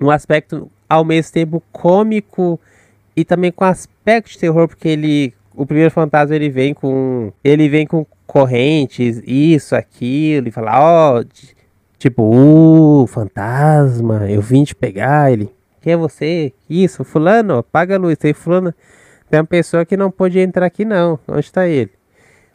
um 0.00 0.10
aspecto 0.10 0.70
ao 0.88 1.04
mesmo 1.04 1.32
tempo 1.32 1.62
cômico 1.70 2.58
e 3.14 3.22
também 3.22 3.52
com 3.52 3.64
aspecto 3.64 4.30
de 4.30 4.38
terror, 4.38 4.66
porque 4.66 4.88
ele 4.88 5.34
o 5.54 5.66
primeiro 5.66 5.90
fantasma 5.90 6.34
ele 6.34 6.48
vem 6.48 6.72
com 6.72 7.32
ele 7.44 7.68
vem 7.68 7.86
com 7.86 8.06
correntes, 8.26 9.20
isso, 9.26 9.76
aquilo, 9.76 10.48
e 10.48 10.50
fala, 10.50 10.80
ó, 10.80 11.20
oh, 11.20 11.24
tipo, 11.98 12.22
uh, 12.22 13.06
fantasma, 13.06 14.30
eu 14.30 14.40
vim 14.40 14.64
te 14.64 14.74
pegar, 14.74 15.32
ele, 15.32 15.50
quem 15.80 15.94
é 15.94 15.96
você? 15.96 16.52
Isso, 16.68 17.04
fulano, 17.04 17.58
apaga 17.58 17.96
a 17.96 17.98
luz, 17.98 18.16
tem 18.16 18.32
fulano, 18.32 18.72
tem 19.28 19.40
uma 19.40 19.46
pessoa 19.46 19.84
que 19.84 19.96
não 19.96 20.10
pode 20.10 20.38
entrar 20.38 20.66
aqui 20.66 20.84
não, 20.84 21.18
onde 21.26 21.40
está 21.40 21.66
ele? 21.66 21.90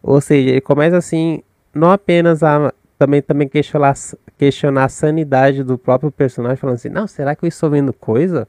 Ou 0.01 0.21
seja, 0.21 0.49
ele 0.49 0.61
começa 0.61 0.97
assim, 0.97 1.41
não 1.73 1.91
apenas 1.91 2.43
a 2.43 2.73
também, 2.97 3.21
também 3.21 3.47
questionar, 3.47 3.95
questionar 4.37 4.85
a 4.85 4.89
sanidade 4.89 5.63
do 5.63 5.77
próprio 5.77 6.11
personagem, 6.11 6.57
falando 6.57 6.75
assim, 6.75 6.89
não, 6.89 7.07
será 7.07 7.35
que 7.35 7.45
eu 7.45 7.47
estou 7.47 7.69
vendo 7.69 7.91
coisa? 7.93 8.47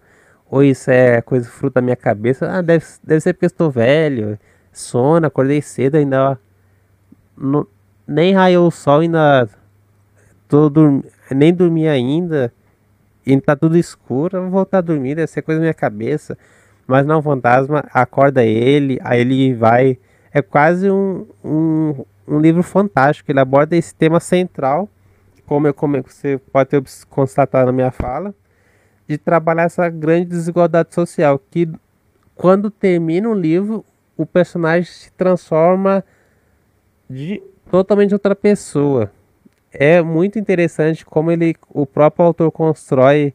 Ou 0.51 0.63
isso 0.63 0.91
é 0.91 1.21
coisa 1.23 1.49
fruto 1.49 1.75
da 1.75 1.81
minha 1.81 1.97
cabeça? 1.97 2.51
Ah, 2.51 2.63
deve, 2.63 2.85
deve 3.03 3.21
ser 3.21 3.33
porque 3.33 3.47
eu 3.47 3.49
estou 3.49 3.71
velho, 3.71 4.39
sono, 4.73 5.27
acordei 5.27 5.61
cedo, 5.63 5.97
ainda 5.97 6.39
não, 7.37 7.67
nem 8.07 8.35
raiou 8.35 8.69
o 8.69 8.71
sol, 8.71 9.01
ainda 9.01 9.49
tô 10.49 10.71
nem 11.31 11.53
dormi 11.53 11.89
ainda, 11.89 12.53
e 13.27 13.41
tá 13.41 13.57
tudo 13.57 13.77
escuro, 13.79 14.37
eu 14.37 14.43
vou 14.43 14.51
voltar 14.51 14.79
a 14.79 14.83
dormir, 14.83 15.15
deve 15.15 15.29
ser 15.29 15.43
coisa 15.43 15.59
da 15.59 15.65
minha 15.65 15.75
cabeça. 15.75 16.37
Mas 16.87 17.07
não, 17.07 17.19
o 17.19 17.23
fantasma 17.23 17.85
acorda 17.93 18.45
ele, 18.45 18.99
aí 19.03 19.21
ele 19.21 19.55
vai. 19.55 19.99
É 20.33 20.43
quase 20.43 20.91
um, 20.91 21.27
um, 21.43 22.05
um 22.27 22.39
livro 22.39 22.63
fantástico. 22.63 23.31
Ele 23.31 23.41
aborda 23.41 23.77
esse 23.77 23.95
tema 23.95 24.21
central, 24.21 24.89
como, 25.47 25.67
eu, 25.67 25.75
como 25.75 26.03
você 26.03 26.39
pode 26.53 26.71
ter 26.71 26.83
constatado 27.09 27.67
na 27.67 27.73
minha 27.73 27.91
fala, 27.91 28.35
de 29.07 29.19
trabalhar 29.19 29.65
essa 29.65 29.89
grande 29.89 30.27
desigualdade 30.27 30.95
social. 30.95 31.39
Que 31.51 31.71
quando 32.35 32.71
termina 32.71 33.29
o 33.29 33.35
livro, 33.35 33.85
o 34.17 34.25
personagem 34.25 34.91
se 34.91 35.13
transforma 35.13 36.05
de 37.09 37.43
totalmente 37.71 38.13
outra 38.13 38.35
pessoa. 38.35 39.11
É 39.73 40.01
muito 40.01 40.39
interessante 40.39 41.05
como 41.05 41.31
ele, 41.31 41.55
o 41.69 41.85
próprio 41.85 42.27
autor 42.27 42.51
constrói 42.51 43.35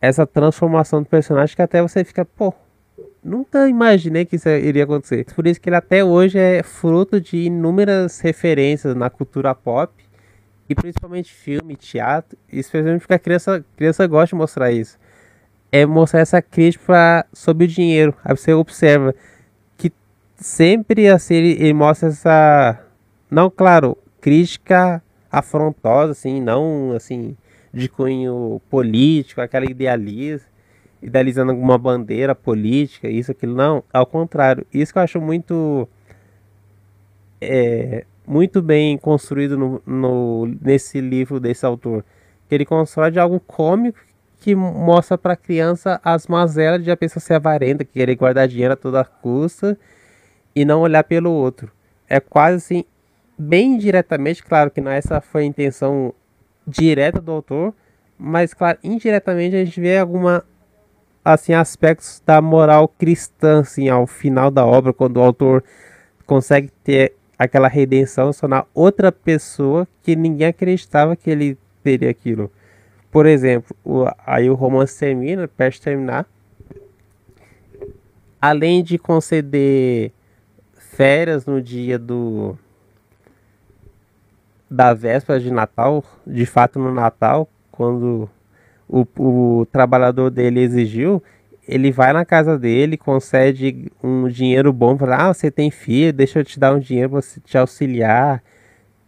essa 0.00 0.26
transformação 0.26 1.02
do 1.02 1.08
personagem 1.08 1.56
que 1.56 1.62
até 1.62 1.80
você 1.80 2.04
fica, 2.04 2.24
pô, 2.24 2.52
Nunca 3.26 3.68
imaginei 3.68 4.24
que 4.24 4.36
isso 4.36 4.48
iria 4.48 4.84
acontecer. 4.84 5.26
Por 5.34 5.48
isso 5.48 5.60
que 5.60 5.68
ele 5.68 5.74
até 5.74 6.04
hoje 6.04 6.38
é 6.38 6.62
fruto 6.62 7.20
de 7.20 7.38
inúmeras 7.38 8.20
referências 8.20 8.94
na 8.94 9.10
cultura 9.10 9.52
pop 9.52 9.92
e 10.68 10.76
principalmente 10.76 11.34
filme, 11.34 11.74
teatro, 11.74 12.38
especialmente 12.52 13.00
porque 13.00 13.14
a 13.14 13.18
criança, 13.18 13.64
criança 13.76 14.06
gosta 14.06 14.28
de 14.28 14.34
mostrar 14.36 14.70
isso. 14.70 14.96
É 15.72 15.84
mostrar 15.84 16.20
essa 16.20 16.40
crítica 16.40 17.26
sobre 17.32 17.64
o 17.64 17.68
dinheiro. 17.68 18.14
Aí 18.24 18.36
você 18.36 18.52
observa 18.52 19.12
que 19.76 19.92
sempre 20.36 21.08
assim 21.08 21.34
ele, 21.34 21.52
ele 21.60 21.72
mostra 21.72 22.10
essa 22.10 22.80
não, 23.28 23.50
claro, 23.50 23.98
crítica 24.20 25.02
afrontosa 25.32 26.12
assim, 26.12 26.40
não 26.40 26.92
assim 26.92 27.36
de 27.74 27.88
cunho 27.88 28.62
político, 28.70 29.40
aquela 29.40 29.68
idealismo 29.68 30.55
idealizando 31.06 31.52
alguma 31.52 31.78
bandeira 31.78 32.34
política, 32.34 33.08
isso, 33.08 33.30
aquilo. 33.30 33.54
Não, 33.54 33.84
ao 33.92 34.04
contrário. 34.04 34.66
Isso 34.74 34.92
que 34.92 34.98
eu 34.98 35.02
acho 35.02 35.20
muito. 35.20 35.88
É, 37.40 38.04
muito 38.26 38.60
bem 38.60 38.98
construído 38.98 39.56
no, 39.56 39.82
no, 39.86 40.46
nesse 40.60 41.00
livro 41.00 41.38
desse 41.38 41.64
autor. 41.64 42.04
Que 42.48 42.56
ele 42.56 42.64
constrói 42.64 43.12
de 43.12 43.20
algo 43.20 43.38
cômico 43.38 44.00
que 44.40 44.52
mostra 44.54 45.16
para 45.16 45.34
a 45.34 45.36
criança 45.36 46.00
as 46.02 46.26
mazelas 46.26 46.82
de 46.82 46.90
a 46.90 46.96
pessoa 46.96 47.20
ser 47.20 47.34
avarenta, 47.34 47.84
querer 47.84 48.16
guardar 48.16 48.48
dinheiro 48.48 48.74
a 48.74 48.76
toda 48.76 49.04
custa 49.04 49.78
e 50.56 50.64
não 50.64 50.80
olhar 50.80 51.04
pelo 51.04 51.30
outro. 51.30 51.70
É 52.08 52.18
quase 52.18 52.56
assim, 52.56 52.84
bem 53.38 53.78
diretamente, 53.78 54.42
claro 54.42 54.72
que 54.72 54.80
não 54.80 54.90
essa 54.90 55.20
foi 55.20 55.42
a 55.42 55.46
intenção 55.46 56.12
direta 56.66 57.20
do 57.20 57.30
autor, 57.30 57.72
mas 58.18 58.52
claro, 58.52 58.78
indiretamente 58.82 59.54
a 59.54 59.64
gente 59.64 59.80
vê 59.80 59.98
alguma 59.98 60.44
assim 61.26 61.54
aspectos 61.54 62.22
da 62.24 62.40
moral 62.40 62.86
cristã 62.86 63.58
assim 63.58 63.88
ao 63.88 64.06
final 64.06 64.48
da 64.48 64.64
obra 64.64 64.92
quando 64.92 65.16
o 65.16 65.22
autor 65.22 65.64
consegue 66.24 66.70
ter 66.84 67.16
aquela 67.36 67.66
redenção 67.66 68.30
na 68.48 68.64
outra 68.72 69.10
pessoa 69.10 69.88
que 70.04 70.14
ninguém 70.14 70.46
acreditava 70.46 71.16
que 71.16 71.28
ele 71.28 71.58
teria 71.82 72.10
aquilo. 72.10 72.48
Por 73.10 73.26
exemplo 73.26 73.76
o, 73.84 74.04
aí 74.24 74.48
o 74.48 74.54
romance 74.54 74.96
termina 74.96 75.48
perto 75.48 75.74
de 75.74 75.80
terminar. 75.80 76.26
Além 78.40 78.84
de 78.84 78.96
conceder 78.96 80.12
férias 80.78 81.44
no 81.44 81.60
dia 81.60 81.98
do 81.98 82.56
da 84.70 84.94
véspera 84.94 85.40
de 85.40 85.50
Natal 85.50 86.04
de 86.24 86.46
fato 86.46 86.78
no 86.78 86.94
Natal 86.94 87.48
quando 87.72 88.30
o, 88.88 89.06
o 89.18 89.66
trabalhador 89.66 90.30
dele 90.30 90.60
exigiu, 90.60 91.22
ele 91.66 91.90
vai 91.90 92.12
na 92.12 92.24
casa 92.24 92.58
dele, 92.58 92.96
concede 92.96 93.90
um 94.02 94.28
dinheiro 94.28 94.72
bom, 94.72 94.96
fala, 94.96 95.28
ah, 95.28 95.34
você 95.34 95.50
tem 95.50 95.70
filho, 95.70 96.12
deixa 96.12 96.38
eu 96.40 96.44
te 96.44 96.58
dar 96.58 96.74
um 96.74 96.78
dinheiro 96.78 97.10
para 97.10 97.20
te 97.44 97.58
auxiliar. 97.58 98.42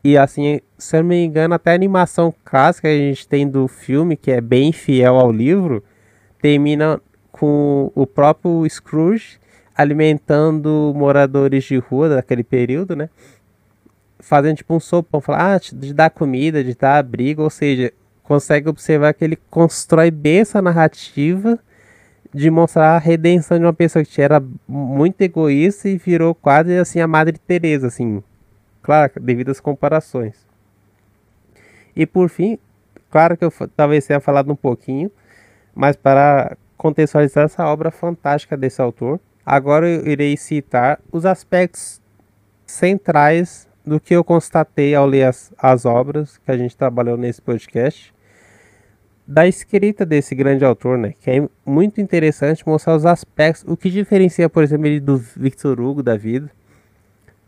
E 0.03 0.16
assim 0.16 0.61
se 0.79 0.97
eu 0.97 1.03
não 1.03 1.09
me 1.09 1.24
engano, 1.24 1.55
até 1.55 1.72
a 1.72 1.74
animação 1.74 2.33
clássica 2.45 2.89
que 2.89 2.95
a 2.95 2.99
gente 2.99 3.26
tem 3.26 3.49
do 3.49 3.66
filme, 3.66 4.16
que 4.16 4.31
é 4.31 4.41
bem 4.41 4.72
fiel 4.72 5.16
ao 5.16 5.33
livro, 5.33 5.83
termina 6.41 7.01
com 7.33 7.91
o 7.95 8.07
próprio 8.07 8.64
Scrooge 8.70 9.39
alimentando 9.76 10.93
moradores 10.95 11.64
de 11.64 11.76
rua 11.79 12.09
daquele 12.09 12.45
período, 12.45 12.95
né? 12.95 13.11
Fazendo 14.20 14.57
tipo 14.57 14.74
um 14.74 14.81
sopão, 14.81 15.20
falar, 15.20 15.57
ah, 15.57 15.61
de 15.72 15.93
dar 15.93 16.11
comida, 16.11 16.62
de 16.62 16.74
dar 16.74 16.99
abrigo, 16.99 17.43
ou 17.43 17.51
seja, 17.51 17.93
consegue 18.29 18.68
observar 18.68 19.14
que 19.14 19.24
ele 19.24 19.39
constrói 19.49 20.11
bem 20.11 20.41
essa 20.41 20.61
narrativa 20.61 21.59
de 22.33 22.51
mostrar 22.51 22.95
a 22.95 22.99
redenção 22.99 23.59
de 23.59 23.64
uma 23.64 23.72
pessoa 23.72 24.05
que 24.05 24.20
era 24.20 24.45
muito 24.68 25.18
egoísta 25.22 25.89
e 25.89 25.97
virou 25.97 26.35
quase 26.35 26.76
assim 26.76 27.01
a 27.01 27.07
Madre 27.09 27.39
Teresa, 27.39 27.87
assim, 27.87 28.22
claro, 28.83 29.12
devido 29.18 29.51
às 29.51 29.61
comparações. 29.61 30.47
E 31.97 32.05
por 32.05 32.29
fim, 32.29 32.59
claro 33.11 33.35
que 33.35 33.47
eu 33.47 33.53
talvez 33.74 34.07
tenha 34.07 34.20
falado 34.20 34.53
um 34.53 34.57
pouquinho, 34.57 35.11
mas 35.74 35.97
para 35.97 36.55
contextualizar 36.76 37.47
essa 37.47 37.66
obra 37.66 37.91
fantástica 37.91 38.59
desse 38.59 38.83
autor, 38.83 39.18
agora 39.45 39.89
eu 39.89 40.07
irei 40.07 40.37
citar 40.37 41.01
os 41.11 41.24
aspectos 41.24 41.99
centrais 42.66 43.66
do 43.87 43.99
que 43.99 44.14
eu 44.14 44.22
constatei 44.22 44.95
ao 44.95 45.07
ler 45.07 45.22
as, 45.22 45.51
as 45.57 45.87
obras 45.87 46.37
que 46.37 46.51
a 46.51 46.59
gente 46.59 46.76
trabalhou 46.76 47.16
nesse 47.16 47.41
podcast 47.41 48.12
da 49.29 49.47
escrita 49.47 50.07
desse 50.07 50.35
grande 50.35 50.64
autor, 50.64 50.97
né? 50.97 51.12
Que 51.20 51.31
é 51.31 51.49
muito 51.66 52.01
interessante 52.01 52.66
mostrar 52.66 52.97
os 52.97 53.05
aspectos, 53.05 53.62
o 53.68 53.76
que 53.76 53.91
diferencia, 53.91 54.49
por 54.49 54.62
exemplo, 54.62 54.87
ele 54.87 55.01
do 55.01 55.18
Victor 55.18 55.79
Hugo 55.79 56.03
da 56.03 56.16
vida. 56.16 56.51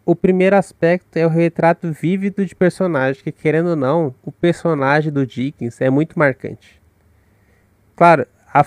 O 0.05 0.14
primeiro 0.14 0.57
aspecto 0.57 1.16
é 1.16 1.24
o 1.24 1.31
retrato 1.31 1.91
vívido 1.91 2.45
de 2.45 2.55
personagem, 2.55 3.22
que 3.22 3.33
querendo 3.33 3.70
ou 3.70 3.76
não, 3.76 4.14
o 4.22 4.31
personagem 4.31 5.11
do 5.11 5.26
Dickens 5.26 5.81
é 5.81 5.89
muito 5.89 6.18
marcante. 6.18 6.78
Claro, 7.97 8.26
a 8.53 8.62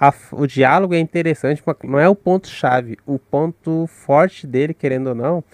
a, 0.00 0.12
o 0.32 0.44
diálogo 0.44 0.94
é 0.94 0.98
interessante, 0.98 1.62
mas 1.64 1.76
não 1.84 1.98
é 1.98 2.08
o 2.08 2.14
ponto 2.16 2.48
chave. 2.48 2.98
O 3.06 3.20
ponto 3.20 3.86
forte 3.86 4.48
dele, 4.48 4.74
querendo 4.74 5.08
ou 5.08 5.14
não, 5.14 5.44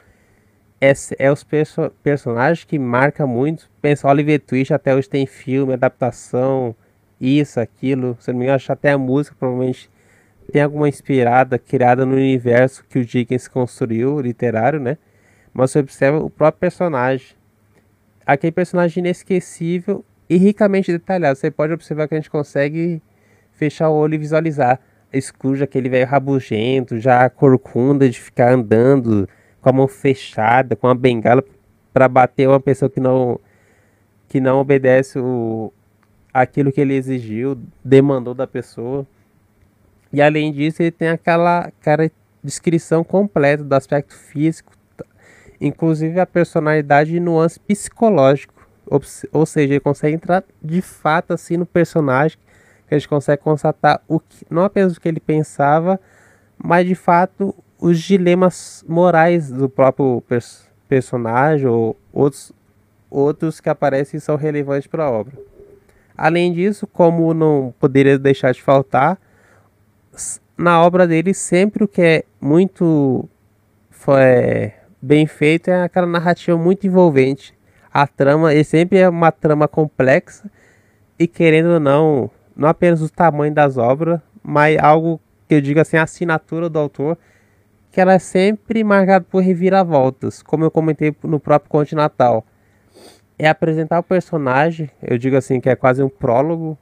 é, 0.80 0.92
é 1.18 1.30
os 1.30 1.44
perso 1.44 1.90
personagens 2.02 2.64
que 2.64 2.78
marcam 2.78 3.26
muito. 3.26 3.70
Pensa, 3.82 4.08
Oliver 4.08 4.40
Twist 4.40 4.72
até 4.72 4.94
hoje 4.94 5.08
tem 5.10 5.26
filme, 5.26 5.74
adaptação, 5.74 6.74
isso, 7.20 7.60
aquilo. 7.60 8.16
Se 8.20 8.30
não 8.30 8.38
me 8.38 8.44
engano, 8.44 8.56
acho 8.56 8.72
até 8.72 8.92
a 8.92 8.98
música 8.98 9.36
provavelmente 9.38 9.90
tem 10.52 10.62
alguma 10.62 10.88
inspirada, 10.88 11.58
criada 11.58 12.04
no 12.04 12.14
universo 12.14 12.84
que 12.88 12.98
o 12.98 13.04
Dickens 13.04 13.48
construiu, 13.48 14.20
literário, 14.20 14.78
né? 14.78 14.98
Mas 15.52 15.70
você 15.70 15.78
observa 15.78 16.18
o 16.18 16.28
próprio 16.28 16.60
personagem. 16.60 17.28
Aquele 18.26 18.52
personagem 18.52 19.00
inesquecível 19.00 20.04
e 20.28 20.36
ricamente 20.36 20.92
detalhado. 20.92 21.38
Você 21.38 21.50
pode 21.50 21.72
observar 21.72 22.08
que 22.08 22.14
a 22.14 22.18
gente 22.18 22.30
consegue 22.30 23.00
fechar 23.52 23.88
o 23.88 23.94
olho 23.94 24.14
e 24.14 24.18
visualizar. 24.18 24.80
Scrooge, 25.18 25.62
aquele 25.62 25.88
velho 25.88 26.06
rabugento, 26.06 26.98
já 26.98 27.28
corcunda 27.30 28.08
de 28.08 28.20
ficar 28.20 28.52
andando 28.52 29.28
com 29.60 29.68
a 29.68 29.72
mão 29.72 29.86
fechada, 29.86 30.74
com 30.74 30.88
uma 30.88 30.94
bengala 30.94 31.44
para 31.92 32.08
bater 32.08 32.48
uma 32.48 32.60
pessoa 32.60 32.90
que 32.90 33.00
não 33.00 33.38
que 34.28 34.40
não 34.40 34.58
obedece 34.58 35.18
o, 35.18 35.72
aquilo 36.34 36.72
que 36.72 36.80
ele 36.80 36.94
exigiu, 36.94 37.56
demandou 37.84 38.34
da 38.34 38.46
pessoa. 38.46 39.06
E 40.12 40.20
além 40.20 40.52
disso, 40.52 40.82
ele 40.82 40.90
tem 40.90 41.08
aquela 41.08 41.72
descrição 42.42 43.04
completa 43.04 43.62
do 43.62 43.72
aspecto 43.72 44.14
físico, 44.14 44.72
inclusive 45.60 46.18
a 46.18 46.26
personalidade 46.26 47.16
e 47.16 47.20
nuance 47.20 47.60
psicológico. 47.60 48.52
Ou 49.32 49.46
seja, 49.46 49.74
ele 49.74 49.80
consegue 49.80 50.16
entrar 50.16 50.44
de 50.62 50.82
fato 50.82 51.32
assim 51.32 51.56
no 51.56 51.64
personagem, 51.64 52.36
que 52.86 52.94
a 52.94 52.98
gente 52.98 53.08
consegue 53.08 53.42
constatar 53.42 54.02
o 54.06 54.20
que, 54.20 54.44
não 54.50 54.64
apenas 54.64 54.96
o 54.96 55.00
que 55.00 55.08
ele 55.08 55.20
pensava, 55.20 55.98
mas 56.58 56.86
de 56.86 56.94
fato 56.94 57.54
os 57.78 57.98
dilemas 58.00 58.84
morais 58.86 59.50
do 59.50 59.68
próprio 59.68 60.22
pers 60.28 60.68
personagem 60.86 61.66
ou 61.66 61.96
outros, 62.12 62.52
outros 63.10 63.58
que 63.58 63.70
aparecem 63.70 64.18
e 64.18 64.20
são 64.20 64.36
relevantes 64.36 64.86
para 64.86 65.04
a 65.04 65.10
obra. 65.10 65.53
Além 66.16 66.52
disso, 66.52 66.86
como 66.86 67.34
não 67.34 67.74
poderia 67.78 68.18
deixar 68.18 68.52
de 68.52 68.62
faltar, 68.62 69.18
na 70.56 70.80
obra 70.80 71.06
dele 71.06 71.34
sempre 71.34 71.84
o 71.84 71.88
que 71.88 72.00
é 72.00 72.24
muito 72.40 73.28
é, 74.08 74.72
bem 75.02 75.26
feito 75.26 75.68
é 75.68 75.82
aquela 75.82 76.06
narrativa 76.06 76.56
muito 76.56 76.86
envolvente. 76.86 77.52
A 77.92 78.06
trama, 78.06 78.52
ele 78.52 78.64
sempre 78.64 78.98
é 78.98 79.08
uma 79.08 79.32
trama 79.32 79.66
complexa 79.66 80.50
e 81.18 81.26
querendo 81.26 81.70
ou 81.74 81.80
não, 81.80 82.30
não 82.56 82.68
apenas 82.68 83.02
o 83.02 83.08
tamanho 83.08 83.52
das 83.52 83.76
obras, 83.76 84.20
mas 84.42 84.78
algo 84.78 85.20
que 85.48 85.54
eu 85.54 85.60
digo 85.60 85.80
assim, 85.80 85.96
a 85.96 86.04
assinatura 86.04 86.68
do 86.68 86.78
autor, 86.78 87.18
que 87.90 88.00
ela 88.00 88.14
é 88.14 88.18
sempre 88.18 88.82
marcada 88.82 89.24
por 89.28 89.42
reviravoltas, 89.42 90.42
como 90.42 90.64
eu 90.64 90.70
comentei 90.70 91.14
no 91.22 91.38
próprio 91.38 91.70
Conte 91.70 91.94
Natal 91.94 92.44
é 93.44 93.48
apresentar 93.48 93.98
o 93.98 94.02
personagem, 94.02 94.90
eu 95.02 95.18
digo 95.18 95.36
assim 95.36 95.60
que 95.60 95.68
é 95.68 95.76
quase 95.76 96.02
um 96.02 96.08
prólogo, 96.08 96.78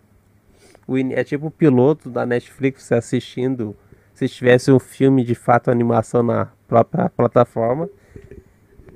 é 1.12 1.24
tipo 1.24 1.46
o 1.46 1.50
piloto 1.50 2.10
da 2.10 2.24
Netflix 2.24 2.92
assistindo, 2.92 3.76
se 4.14 4.28
tivesse 4.28 4.70
um 4.70 4.78
filme 4.78 5.24
de 5.24 5.34
fato 5.34 5.70
animação 5.70 6.22
na 6.22 6.48
própria 6.68 7.08
plataforma, 7.10 7.88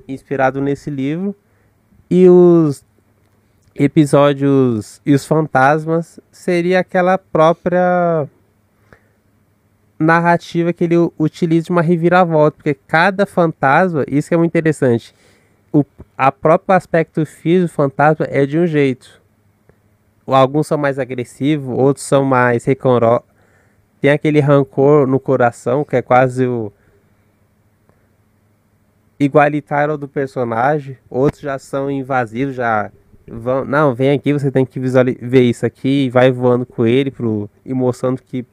inspirado 0.07 0.61
nesse 0.61 0.89
livro, 0.89 1.35
e 2.09 2.29
os 2.29 2.85
episódios 3.75 5.01
e 5.05 5.13
os 5.13 5.25
fantasmas 5.25 6.19
seria 6.31 6.79
aquela 6.79 7.17
própria 7.17 8.27
narrativa 9.99 10.71
que 10.71 10.83
ele 10.83 10.95
utiliza 11.17 11.65
de 11.65 11.71
uma 11.71 11.81
reviravolta, 11.81 12.55
porque 12.55 12.73
cada 12.73 13.25
fantasma, 13.25 14.05
isso 14.07 14.33
é 14.33 14.37
muito 14.37 14.51
interessante, 14.51 15.13
o 15.71 15.85
a 16.17 16.31
próprio 16.31 16.75
aspecto 16.75 17.25
físico 17.25 17.71
do 17.71 17.73
fantasma 17.73 18.25
é 18.29 18.45
de 18.45 18.57
um 18.57 18.65
jeito. 18.65 19.21
Alguns 20.25 20.67
são 20.67 20.77
mais 20.77 20.99
agressivos, 20.99 21.77
outros 21.77 22.05
são 22.05 22.25
mais 22.25 22.65
recoro... 22.65 23.23
Tem 23.99 24.11
aquele 24.11 24.39
rancor 24.39 25.07
no 25.07 25.19
coração, 25.19 25.83
que 25.83 25.95
é 25.95 26.01
quase 26.01 26.45
o 26.45 26.71
igualitário 29.19 29.97
do 29.97 30.07
personagem. 30.07 30.97
Outros 31.09 31.41
já 31.41 31.57
são 31.57 31.89
invasivos, 31.89 32.55
já 32.55 32.91
vão, 33.27 33.65
não, 33.65 33.95
vem 33.95 34.11
aqui, 34.11 34.33
você 34.33 34.51
tem 34.51 34.65
que 34.65 34.79
ver 34.79 35.41
isso 35.41 35.65
aqui 35.65 36.05
e 36.05 36.09
vai 36.09 36.31
voando 36.31 36.65
com 36.65 36.85
ele 36.85 37.09
pro, 37.09 37.49
e 37.65 37.73
mostrando 37.73 38.21
que 38.21 38.45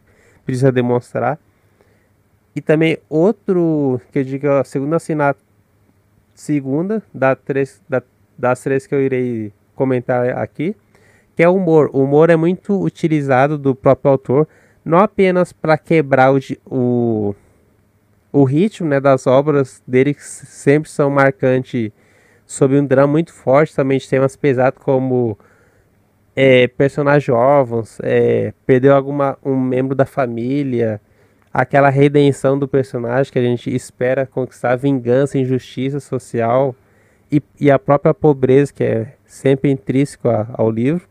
precisa 0.46 0.72
demonstrar. 0.72 1.38
E 2.56 2.60
também 2.60 2.98
outro, 3.08 4.00
que 4.12 4.20
eu 4.20 4.24
digo, 4.24 4.48
a 4.48 4.64
segunda 4.64 4.96
assinatura 4.96 5.43
segunda 6.34 7.02
da 7.12 7.34
três, 7.34 7.80
da, 7.88 8.02
das 8.36 8.62
três 8.62 8.86
que 8.86 8.94
eu 8.94 9.00
irei 9.00 9.52
comentar 9.74 10.28
aqui, 10.38 10.76
que 11.36 11.42
é 11.42 11.48
o 11.48 11.54
humor. 11.54 11.90
O 11.92 12.02
humor 12.02 12.30
é 12.30 12.36
muito 12.36 12.80
utilizado 12.82 13.56
do 13.56 13.74
próprio 13.74 14.12
autor, 14.12 14.48
não 14.84 14.98
apenas 14.98 15.52
para 15.52 15.78
quebrar 15.78 16.34
o, 16.34 16.38
o, 16.66 17.34
o 18.32 18.44
ritmo 18.44 18.88
né, 18.88 19.00
das 19.00 19.26
obras 19.26 19.82
dele, 19.86 20.14
que 20.14 20.22
sempre 20.22 20.90
são 20.90 21.08
marcantes 21.10 21.90
sobre 22.46 22.78
um 22.78 22.84
drama 22.84 23.12
muito 23.12 23.32
forte, 23.32 23.74
também 23.74 23.98
de 23.98 24.08
temas 24.08 24.36
pesados 24.36 24.82
como 24.82 25.38
é, 26.36 26.66
personagens 26.68 27.28
órfãos, 27.28 27.98
é, 28.02 28.52
perdeu 28.66 28.94
alguma, 28.94 29.38
um 29.44 29.58
membro 29.58 29.94
da 29.94 30.04
família, 30.04 31.00
aquela 31.54 31.88
redenção 31.88 32.58
do 32.58 32.66
personagem 32.66 33.32
que 33.32 33.38
a 33.38 33.42
gente 33.42 33.72
espera 33.72 34.26
conquistar, 34.26 34.74
vingança, 34.74 35.38
injustiça 35.38 36.00
social 36.00 36.74
e, 37.30 37.40
e 37.60 37.70
a 37.70 37.78
própria 37.78 38.12
pobreza 38.12 38.72
que 38.72 38.82
é 38.82 39.14
sempre 39.24 39.70
intrínseco 39.70 40.28
a, 40.28 40.48
ao 40.52 40.68
livro. 40.68 41.08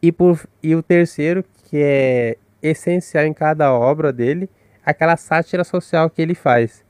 E, 0.00 0.10
por, 0.10 0.40
e 0.62 0.74
o 0.74 0.82
terceiro, 0.82 1.44
que 1.64 1.76
é 1.76 2.36
essencial 2.62 3.26
em 3.26 3.34
cada 3.34 3.74
obra 3.74 4.10
dele, 4.10 4.48
aquela 4.82 5.18
sátira 5.18 5.64
social 5.64 6.08
que 6.08 6.22
ele 6.22 6.34
faz. 6.34 6.82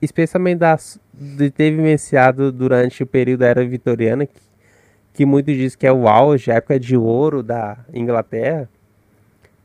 Especialmente 0.00 0.58
das, 0.58 1.00
de 1.12 1.50
ter 1.50 1.70
vivenciado 1.70 2.50
durante 2.50 3.04
o 3.04 3.06
período 3.06 3.40
da 3.40 3.46
Era 3.46 3.64
Vitoriana, 3.64 4.26
que, 4.26 4.40
que 5.12 5.24
muitos 5.24 5.54
dizem 5.54 5.78
que 5.78 5.86
é 5.86 5.92
o 5.92 6.08
auge, 6.08 6.50
a 6.50 6.56
época 6.56 6.80
de 6.80 6.96
ouro 6.96 7.44
da 7.44 7.78
Inglaterra 7.94 8.68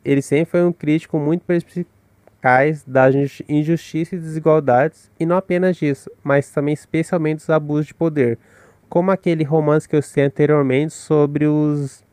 ele 0.07 0.21
sempre 0.21 0.51
foi 0.51 0.63
um 0.63 0.71
crítico 0.71 1.19
muito 1.19 1.43
perspicaz 1.43 2.81
das 2.87 3.13
injustiças 3.49 4.13
e 4.13 4.21
desigualdades, 4.21 5.11
e 5.19 5.25
não 5.25 5.35
apenas 5.35 5.75
disso, 5.75 6.09
mas 6.23 6.49
também 6.49 6.73
especialmente 6.73 7.39
dos 7.39 7.49
abusos 7.49 7.87
de 7.87 7.93
poder, 7.93 8.39
como 8.87 9.11
aquele 9.11 9.43
romance 9.43 9.87
que 9.87 9.97
eu 9.97 10.01
citei 10.01 10.23
anteriormente 10.23 10.93
sobre 10.93 11.45
os 11.45 12.05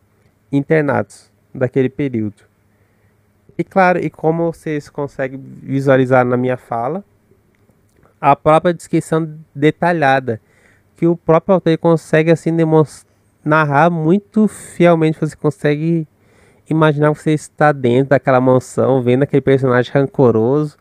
internatos 0.50 1.30
daquele 1.54 1.88
período. 1.88 2.42
E 3.56 3.62
claro, 3.62 4.00
e 4.00 4.10
como 4.10 4.52
vocês 4.52 4.88
conseguem 4.88 5.40
visualizar 5.62 6.24
na 6.24 6.36
minha 6.36 6.56
fala, 6.56 7.04
a 8.20 8.34
própria 8.34 8.74
descrição 8.74 9.38
detalhada 9.54 10.40
que 10.96 11.06
o 11.06 11.16
próprio 11.16 11.54
autor 11.54 11.78
consegue 11.78 12.32
assim 12.32 12.50
narrar 13.44 13.88
muito 13.88 14.48
fielmente, 14.48 15.20
você 15.20 15.36
consegue 15.36 16.08
imaginar 16.68 17.12
que 17.12 17.22
você 17.22 17.32
está 17.32 17.72
dentro 17.72 18.10
daquela 18.10 18.40
mansão, 18.40 19.02
vendo 19.02 19.22
aquele 19.22 19.42
personagem 19.42 19.92
rancoroso. 19.92 20.76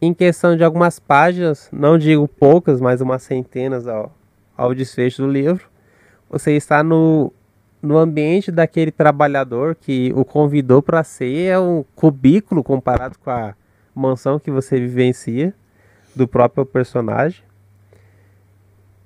Em 0.00 0.12
questão 0.12 0.56
de 0.56 0.64
algumas 0.64 0.98
páginas, 0.98 1.68
não 1.72 1.96
digo 1.96 2.26
poucas, 2.26 2.80
mas 2.80 3.00
umas 3.00 3.22
centenas 3.22 3.86
ao, 3.86 4.12
ao 4.56 4.74
desfecho 4.74 5.22
do 5.22 5.28
livro, 5.28 5.68
você 6.28 6.52
está 6.52 6.82
no, 6.82 7.32
no 7.80 7.98
ambiente 7.98 8.50
daquele 8.50 8.90
trabalhador 8.90 9.74
que 9.74 10.12
o 10.14 10.24
convidou 10.24 10.82
para 10.82 11.04
ser 11.04 11.46
é 11.46 11.58
um 11.58 11.84
cubículo 11.94 12.62
comparado 12.62 13.18
com 13.18 13.30
a 13.30 13.54
mansão 13.94 14.38
que 14.38 14.50
você 14.50 14.78
vivencia 14.78 15.54
do 16.14 16.26
próprio 16.26 16.64
personagem. 16.64 17.42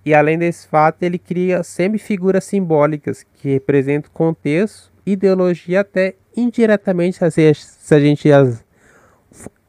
E 0.04 0.14
além 0.14 0.38
desse 0.38 0.68
fato, 0.68 1.02
ele 1.02 1.18
cria 1.18 1.62
sempre 1.64 1.98
figuras 1.98 2.44
simbólicas 2.44 3.24
que 3.34 3.50
representam 3.50 4.10
contexto, 4.14 4.92
ideologia, 5.06 5.80
até 5.80 6.16
indiretamente, 6.36 7.18
se 7.30 7.94
a 7.94 8.00
gente 8.00 8.30
as 8.30 8.66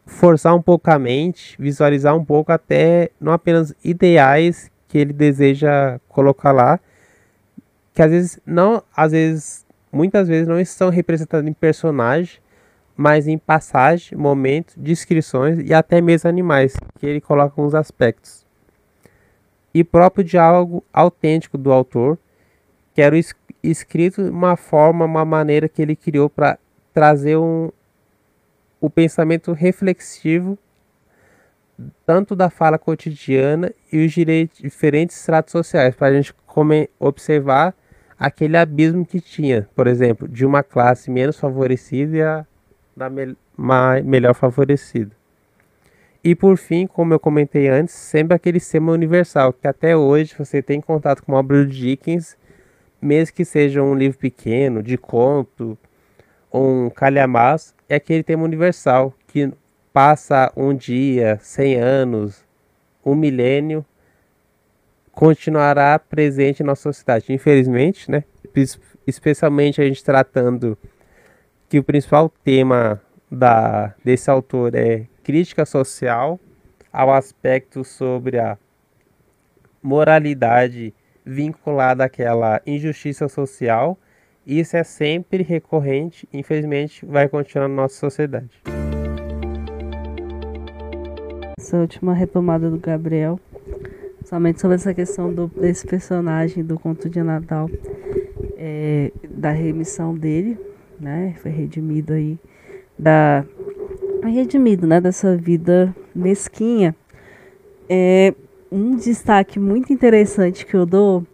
forçar 0.08 0.56
um 0.56 0.62
pouco 0.62 0.90
a 0.90 0.98
mente, 0.98 1.56
visualizar 1.60 2.16
um 2.16 2.24
pouco 2.24 2.52
até 2.52 3.12
não 3.20 3.34
apenas 3.34 3.74
ideais 3.84 4.72
que 4.88 4.98
ele 4.98 5.14
deseja 5.14 6.00
colocar 6.08 6.52
lá, 6.52 6.80
que 7.94 8.02
às 8.02 8.10
vezes 8.10 8.40
não, 8.46 8.82
às 8.96 9.12
vezes, 9.12 9.66
muitas 9.92 10.28
vezes 10.28 10.48
não 10.48 10.60
estão 10.60 10.90
representados 10.90 11.48
em 11.48 11.54
personagem, 11.54 12.40
mas 12.96 13.28
em 13.28 13.38
passagem, 13.38 14.18
momentos, 14.18 14.76
descrições 14.78 15.60
e 15.60 15.74
até 15.74 16.02
mesmo 16.02 16.30
animais, 16.30 16.76
que 16.98 17.06
ele 17.06 17.22
coloca 17.22 17.62
uns 17.62 17.76
aspectos. 17.76 18.46
E 19.74 19.84
próprio 19.84 20.24
diálogo 20.24 20.84
autêntico 20.92 21.58
do 21.58 21.72
autor, 21.72 22.18
que 22.98 23.02
era 23.04 23.16
escrito 23.62 24.24
uma 24.24 24.58
forma, 24.58 25.06
uma 25.06 25.24
maneira 25.24 25.70
que 25.70 25.84
ele 25.84 25.95
criou 25.95 26.28
para 26.28 26.58
trazer 26.91 27.38
um, 27.38 27.70
o 28.82 28.89
pensamento 28.89 29.54
reflexivo 29.54 30.58
tanto 32.08 32.36
da 32.36 32.50
fala 32.50 32.80
cotidiana 32.80 33.72
e 33.93 34.04
os 34.04 34.12
diferentes 34.12 35.16
estratos 35.16 35.52
sociais, 35.52 35.95
para 35.95 36.08
a 36.08 36.14
gente 36.20 36.34
observar 37.00 37.76
aquele 38.18 38.58
abismo 38.58 39.06
que 39.06 39.22
tinha, 39.22 39.70
por 39.76 39.86
exemplo, 39.86 40.28
de 40.28 40.43
uma 40.43 40.64
classe 40.64 41.12
menos 41.12 41.39
favorecida 41.39 42.18
e 42.18 42.22
a 42.24 42.48
da 42.95 43.12
me 43.12 43.36
melhor 44.04 44.34
favorecida. 44.34 45.12
E 46.24 46.34
por 46.34 46.58
fim, 46.58 46.88
como 46.88 47.14
eu 47.14 47.20
comentei 47.20 47.68
antes, 47.68 47.93
sempre 47.93 48.34
aquele 48.34 48.60
tema 48.60 48.91
universal, 48.91 49.54
que 49.54 49.68
até 49.68 49.95
hoje 49.95 50.34
você 50.36 50.64
tem 50.64 50.82
contato 50.82 51.22
com 51.22 51.34
uma 51.34 51.38
obra 51.38 51.64
do 51.64 51.70
Dickens, 51.70 52.36
mesmo 53.08 53.34
que 53.34 53.45
seja 53.45 53.82
um 53.82 53.95
livro 53.95 54.20
pequeno, 54.20 54.84
de 54.84 54.97
conto, 54.97 55.78
um 56.53 56.89
calhamaço, 56.89 57.74
é 57.88 57.95
aquele 57.95 58.22
tema 58.22 58.43
universal, 58.43 59.14
que 59.28 59.51
passa 59.93 60.51
um 60.55 60.76
dia, 60.76 61.39
cem 61.41 61.76
anos, 61.76 62.45
um 63.05 63.16
milênio, 63.16 63.86
continuará 65.12 65.97
presente 65.97 66.62
na 66.62 66.68
nossa 66.68 66.84
sociedade. 66.84 67.34
Infelizmente, 67.34 68.12
né? 68.12 68.24
especialmente 69.08 69.82
a 69.82 69.86
gente 69.86 70.03
tratando 70.03 70.78
que 71.70 71.80
o 71.80 71.84
principal 71.84 72.30
tema 72.43 73.01
da, 73.32 73.93
desse 74.03 74.30
autor 74.30 74.76
é 74.76 75.08
crítica 75.24 75.66
social 75.66 76.39
ao 76.91 77.12
aspecto 77.12 77.84
sobre 77.84 78.38
a 78.38 78.58
moralidade 79.82 80.93
vinculada 81.28 82.06
àquela 82.06 82.62
injustiça 82.66 83.28
social. 83.28 83.98
Isso 84.46 84.78
é 84.78 84.84
sempre 84.84 85.44
recorrente, 85.44 86.28
infelizmente 86.32 87.06
vai 87.06 87.28
continuar 87.28 87.68
na 87.68 87.76
nossa 87.76 87.96
sociedade. 87.96 88.62
Essa 91.60 91.78
última 91.78 92.14
retomada 92.14 92.70
do 92.70 92.78
Gabriel, 92.78 93.38
somente 94.24 94.62
sobre 94.62 94.76
essa 94.76 94.94
questão 94.94 95.34
do, 95.34 95.48
desse 95.48 95.86
personagem 95.86 96.64
do 96.64 96.80
conto 96.80 97.10
de 97.10 97.22
Natal, 97.22 97.70
é, 98.58 99.12
da 99.30 99.52
remissão 99.52 100.16
dele, 100.16 100.58
né? 100.98 101.36
Foi 101.42 101.52
redimido 101.52 102.14
aí 102.14 102.40
da 102.98 103.46
redimido, 104.24 104.88
né, 104.88 105.00
dessa 105.00 105.36
vida 105.38 105.96
mesquinha. 106.14 106.96
É 107.90 108.34
um 108.72 108.95
destaque 108.95 109.59
muito 109.59 109.91
interessante 109.91 110.65
que 110.65 110.76
eu 110.76 110.86
dou 110.86 111.26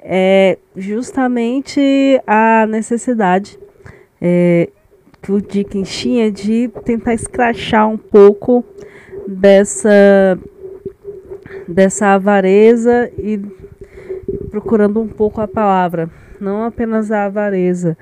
é 0.00 0.58
justamente 0.76 1.80
a 2.26 2.66
necessidade 2.66 3.58
é, 4.20 4.70
que 5.20 5.32
o 5.32 5.40
Dickens 5.40 5.88
tinha 5.88 6.30
de 6.30 6.70
tentar 6.84 7.14
escrachar 7.14 7.88
um 7.88 7.98
pouco 7.98 8.64
dessa 9.26 10.38
dessa 11.66 12.14
avareza 12.14 13.10
e 13.18 13.38
procurando 14.50 15.00
um 15.00 15.08
pouco 15.08 15.40
a 15.40 15.48
palavra, 15.48 16.10
não 16.40 16.64
apenas 16.64 17.10
a 17.10 17.24
avareza, 17.24 17.96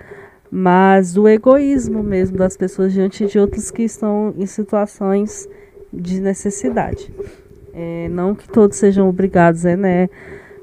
mas 0.51 1.17
o 1.17 1.29
egoísmo 1.29 2.03
mesmo 2.03 2.37
das 2.37 2.57
pessoas 2.57 2.93
diante 2.93 3.27
de 3.27 3.39
outros 3.39 3.71
que 3.71 3.83
estão 3.83 4.33
em 4.37 4.47
situações 4.47 5.49
de 5.93 6.21
necessidade. 6.21 7.13
É, 7.79 8.09
não 8.09 8.35
que 8.35 8.49
todos 8.49 8.79
sejam 8.79 9.07
obrigados 9.07 9.67
é, 9.67 9.77
né, 9.77 10.09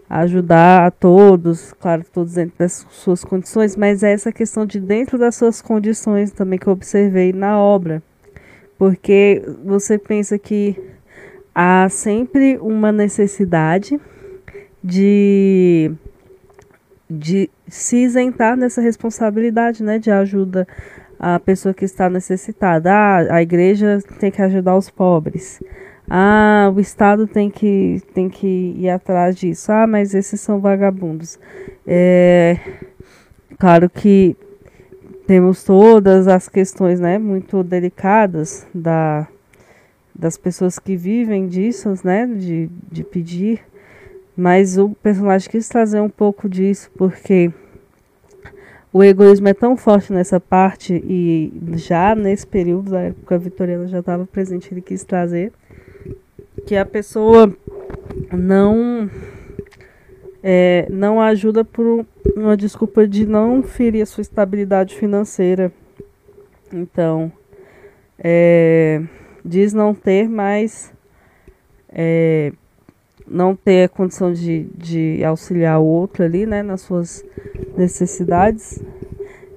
a 0.09 0.21
ajudar 0.21 0.87
a 0.87 0.89
todos, 0.89 1.71
claro, 1.73 2.03
todos 2.11 2.33
dentro 2.33 2.57
das 2.57 2.87
suas 2.89 3.23
condições, 3.23 3.75
mas 3.75 4.01
é 4.01 4.13
essa 4.13 4.31
questão 4.31 4.65
de 4.65 4.79
dentro 4.79 5.19
das 5.19 5.35
suas 5.35 5.61
condições 5.61 6.31
também 6.31 6.57
que 6.57 6.65
eu 6.65 6.73
observei 6.73 7.31
na 7.31 7.59
obra. 7.59 8.01
Porque 8.79 9.43
você 9.63 9.99
pensa 9.99 10.39
que 10.39 10.75
há 11.53 11.87
sempre 11.87 12.57
uma 12.57 12.91
necessidade 12.91 14.01
de 14.83 15.91
de 17.07 17.47
se 17.67 17.97
isentar 17.97 18.57
dessa 18.57 18.81
responsabilidade, 18.81 19.83
né, 19.83 19.99
de 19.99 20.09
ajuda 20.09 20.67
à 21.19 21.39
pessoa 21.39 21.75
que 21.75 21.85
está 21.85 22.09
necessitada. 22.09 22.91
Ah, 22.91 23.35
a 23.35 23.41
igreja 23.43 23.99
tem 24.19 24.31
que 24.31 24.41
ajudar 24.41 24.75
os 24.75 24.89
pobres. 24.89 25.61
Ah, 26.15 26.71
o 26.75 26.79
Estado 26.79 27.25
tem 27.25 27.49
que, 27.49 27.99
tem 28.13 28.29
que 28.29 28.75
ir 28.77 28.87
atrás 28.87 29.35
disso. 29.35 29.71
Ah, 29.71 29.87
mas 29.87 30.13
esses 30.13 30.39
são 30.39 30.59
vagabundos. 30.59 31.39
É, 31.87 32.59
claro 33.57 33.89
que 33.89 34.37
temos 35.25 35.63
todas 35.63 36.27
as 36.27 36.47
questões 36.47 36.99
né, 36.99 37.17
muito 37.17 37.63
delicadas 37.63 38.67
da, 38.75 39.27
das 40.13 40.37
pessoas 40.37 40.77
que 40.77 40.95
vivem 40.95 41.47
disso, 41.47 41.91
né, 42.03 42.27
de, 42.27 42.69
de 42.91 43.03
pedir 43.03 43.61
mas 44.35 44.77
o 44.77 44.89
personagem 44.89 45.49
quis 45.49 45.67
trazer 45.67 46.01
um 46.01 46.09
pouco 46.09 46.49
disso 46.49 46.89
porque 46.97 47.51
o 48.91 49.03
egoísmo 49.03 49.47
é 49.47 49.53
tão 49.53 49.77
forte 49.77 50.11
nessa 50.11 50.39
parte 50.39 50.93
e 51.07 51.53
já 51.75 52.15
nesse 52.15 52.45
período 52.45 52.91
da 52.91 53.01
época 53.01 53.37
vitoriana 53.37 53.87
já 53.87 53.99
estava 53.99 54.25
presente, 54.25 54.73
ele 54.73 54.81
quis 54.81 55.03
trazer 55.03 55.51
que 56.65 56.75
a 56.75 56.85
pessoa 56.85 57.53
não 58.31 59.09
é, 60.41 60.87
não 60.89 61.21
ajuda 61.21 61.63
por 61.63 62.05
uma 62.35 62.57
desculpa 62.57 63.07
de 63.07 63.25
não 63.25 63.63
ferir 63.63 64.01
a 64.01 64.05
sua 64.05 64.21
estabilidade 64.21 64.95
financeira. 64.95 65.71
Então, 66.71 67.31
é, 68.19 69.01
diz 69.43 69.73
não 69.73 69.93
ter, 69.93 70.27
mas 70.27 70.91
é, 71.89 72.51
não 73.27 73.55
ter 73.55 73.85
a 73.85 73.89
condição 73.89 74.33
de, 74.33 74.67
de 74.75 75.23
auxiliar 75.23 75.79
o 75.79 75.85
outro 75.85 76.23
ali, 76.23 76.45
né, 76.45 76.61
nas 76.61 76.81
suas 76.81 77.23
necessidades, 77.77 78.83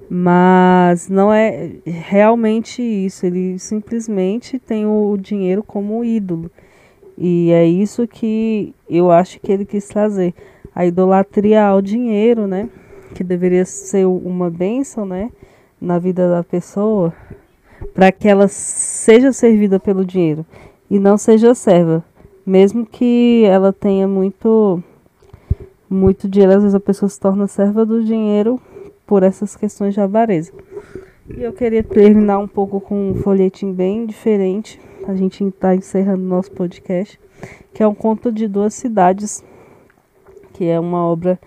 mas 0.09 1.09
não 1.09 1.33
é 1.33 1.71
realmente 1.85 2.81
isso, 2.81 3.25
ele 3.25 3.59
simplesmente 3.59 4.57
tem 4.57 4.85
o 4.85 5.17
dinheiro 5.17 5.61
como 5.61 6.03
ídolo. 6.03 6.49
E 7.17 7.51
é 7.51 7.65
isso 7.65 8.07
que 8.07 8.73
eu 8.89 9.11
acho 9.11 9.39
que 9.39 9.51
ele 9.51 9.65
quis 9.65 9.87
trazer. 9.87 10.33
A 10.75 10.85
idolatria 10.85 11.65
ao 11.65 11.81
dinheiro, 11.81 12.45
né? 12.45 12.69
Que 13.15 13.23
deveria 13.23 13.65
ser 13.65 14.05
uma 14.05 14.49
bênção, 14.49 15.05
né? 15.05 15.31
Na 15.81 15.97
vida 15.97 16.29
da 16.29 16.43
pessoa, 16.43 17.13
para 17.93 18.11
que 18.11 18.27
ela 18.27 18.47
seja 18.47 19.31
servida 19.31 19.79
pelo 19.79 20.05
dinheiro 20.05 20.45
e 20.89 20.99
não 20.99 21.17
seja 21.17 21.53
serva 21.53 22.03
mesmo 22.47 22.85
que 22.85 23.43
ela 23.43 23.73
tenha 23.73 24.07
muito 24.07 24.81
muito 25.89 26.29
dinheiro, 26.29 26.53
às 26.53 26.61
vezes 26.63 26.75
a 26.75 26.79
pessoa 26.79 27.09
se 27.09 27.19
torna 27.19 27.45
serva 27.45 27.85
do 27.85 28.03
dinheiro 28.03 28.59
por 29.05 29.21
essas 29.21 29.55
questões 29.55 29.93
de 29.93 29.99
avareza. 29.99 30.53
E 31.29 31.43
eu 31.43 31.51
queria 31.51 31.83
terminar 31.83 32.39
um 32.39 32.47
pouco 32.47 32.79
com 32.79 33.11
um 33.11 33.15
folhetim 33.15 33.73
bem 33.73 34.05
diferente. 34.05 34.79
A 35.07 35.15
gente 35.15 35.41
está 35.41 35.73
encerrando 35.73 36.21
nosso 36.21 36.51
podcast, 36.51 37.17
que 37.73 37.81
é 37.81 37.87
um 37.87 37.95
conto 37.95 38.29
de 38.29 38.45
duas 38.45 38.73
cidades 38.73 39.41
que 40.51 40.65
é 40.65 40.77
uma 40.77 41.05
obra 41.05 41.39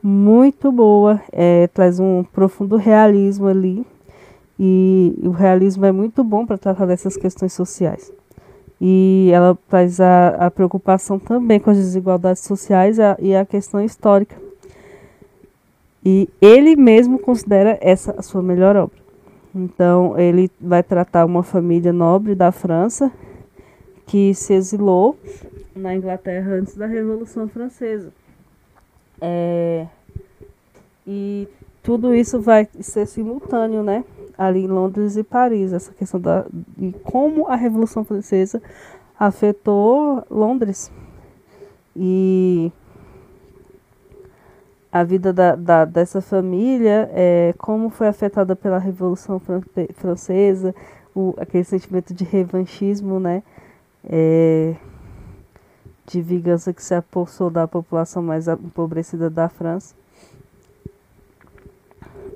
muito 0.00 0.70
boa, 0.70 1.20
é, 1.32 1.66
traz 1.68 1.98
um 1.98 2.22
profundo 2.22 2.76
realismo 2.76 3.48
ali. 3.48 3.84
E 4.60 5.18
o 5.24 5.30
realismo 5.30 5.84
é 5.86 5.90
muito 5.90 6.22
bom 6.22 6.46
para 6.46 6.58
tratar 6.58 6.86
dessas 6.86 7.16
questões 7.16 7.52
sociais. 7.52 8.12
E 8.80 9.30
ela 9.32 9.58
traz 9.68 10.00
a, 10.00 10.28
a 10.46 10.50
preocupação 10.50 11.18
também 11.18 11.58
com 11.58 11.70
as 11.70 11.76
desigualdades 11.76 12.42
sociais 12.42 13.00
a, 13.00 13.16
e 13.20 13.34
a 13.34 13.44
questão 13.44 13.82
histórica. 13.82 14.36
E 16.04 16.28
ele 16.40 16.76
mesmo 16.76 17.18
considera 17.18 17.78
essa 17.80 18.14
a 18.16 18.22
sua 18.22 18.42
melhor 18.42 18.76
obra. 18.76 18.97
Então, 19.54 20.18
ele 20.18 20.50
vai 20.60 20.82
tratar 20.82 21.24
uma 21.24 21.42
família 21.42 21.92
nobre 21.92 22.34
da 22.34 22.52
França 22.52 23.10
que 24.06 24.32
se 24.34 24.54
exilou 24.54 25.18
na 25.74 25.94
Inglaterra 25.94 26.52
antes 26.52 26.74
da 26.74 26.86
Revolução 26.86 27.48
Francesa. 27.48 28.12
É, 29.20 29.86
e 31.06 31.48
tudo 31.82 32.14
isso 32.14 32.40
vai 32.40 32.68
ser 32.80 33.06
simultâneo, 33.06 33.82
né? 33.82 34.04
Ali 34.36 34.60
em 34.60 34.68
Londres 34.68 35.16
e 35.16 35.24
Paris, 35.24 35.72
essa 35.72 35.92
questão 35.92 36.20
da, 36.20 36.44
de 36.76 36.92
como 37.02 37.48
a 37.48 37.56
Revolução 37.56 38.04
Francesa 38.04 38.62
afetou 39.18 40.24
Londres. 40.30 40.92
E 41.96 42.70
a 44.90 45.04
vida 45.04 45.32
da, 45.32 45.54
da, 45.54 45.84
dessa 45.84 46.20
família, 46.20 47.10
é, 47.12 47.54
como 47.58 47.90
foi 47.90 48.08
afetada 48.08 48.56
pela 48.56 48.78
Revolução 48.78 49.40
Francesa, 49.94 50.74
o, 51.14 51.34
aquele 51.36 51.64
sentimento 51.64 52.14
de 52.14 52.24
revanchismo, 52.24 53.20
né? 53.20 53.42
É, 54.08 54.74
de 56.06 56.22
vingança 56.22 56.72
que 56.72 56.82
se 56.82 56.94
apossou 56.94 57.50
da 57.50 57.68
população 57.68 58.22
mais 58.22 58.48
empobrecida 58.48 59.28
da 59.28 59.48
França 59.48 59.94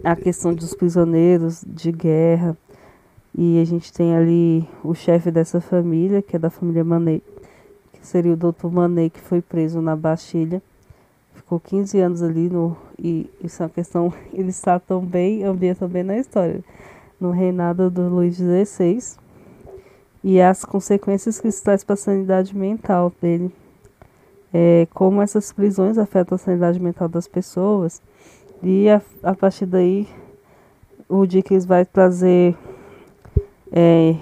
a 0.05 0.17
questão 0.17 0.53
dos 0.55 0.75
prisioneiros 0.75 1.65
de 1.67 1.93
guerra. 1.93 2.57
E 3.37 3.61
a 3.61 3.65
gente 3.65 3.93
tem 3.93 4.15
ali 4.15 4.69
o 4.85 4.95
chefe 4.95 5.31
dessa 5.31 5.61
família, 5.61 6.21
que 6.21 6.37
é 6.37 6.39
da 6.39 6.51
família 6.51 6.85
Manet, 6.85 7.23
que 7.93 8.07
seria 8.07 8.33
o 8.33 8.37
Dr. 8.37 8.67
Manet, 8.71 9.11
que 9.11 9.21
foi 9.21 9.41
preso 9.41 9.81
na 9.81 9.97
Bastilha. 9.97 10.63
Ficou 11.53 11.61
15 11.61 12.01
anos 12.01 12.23
ali 12.23 12.49
no. 12.49 12.75
E 12.99 13.29
isso 13.45 13.63
é 13.63 13.67
uma 13.67 13.71
questão. 13.71 14.11
Ele 14.33 14.49
está 14.49 14.81
tão 14.81 15.05
bem, 15.05 15.45
ambienta 15.45 15.87
bem 15.87 16.03
na 16.03 16.17
história. 16.17 16.65
No 17.21 17.31
reinado 17.31 17.91
do 17.91 18.09
Luís 18.09 18.37
XVI. 18.37 19.19
E 20.25 20.41
as 20.41 20.65
consequências 20.65 21.39
que 21.39 21.49
isso 21.49 21.63
traz 21.63 21.85
para 21.85 21.93
a 21.93 21.97
sanidade 21.97 22.57
mental 22.57 23.13
dele. 23.21 23.53
É, 24.51 24.89
como 24.95 25.21
essas 25.21 25.53
prisões 25.53 25.99
afetam 25.99 26.37
a 26.37 26.39
sanidade 26.39 26.81
mental 26.81 27.07
das 27.09 27.27
pessoas 27.29 28.01
e 28.63 28.89
a, 28.89 29.01
a 29.23 29.35
partir 29.35 29.65
daí, 29.65 30.07
o 31.09 31.27
Dickens 31.27 31.65
vai 31.65 31.87
trazer 31.87 32.55
é, 33.71 34.15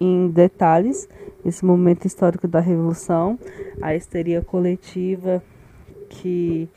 em 0.00 0.28
detalhes 0.28 1.08
esse 1.44 1.64
momento 1.64 2.04
histórico 2.06 2.46
da 2.46 2.60
Revolução, 2.60 3.36
a 3.82 3.96
histeria 3.96 4.42
coletiva 4.42 5.42
que 6.08 6.68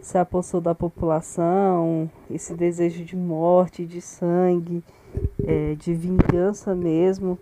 se 0.00 0.18
apossou 0.18 0.60
da 0.60 0.74
população, 0.74 2.10
esse 2.30 2.54
desejo 2.54 3.04
de 3.04 3.16
morte, 3.16 3.86
de 3.86 4.00
sangue, 4.00 4.82
é, 5.44 5.74
de 5.74 5.94
vingança 5.94 6.74
mesmo, 6.74 7.38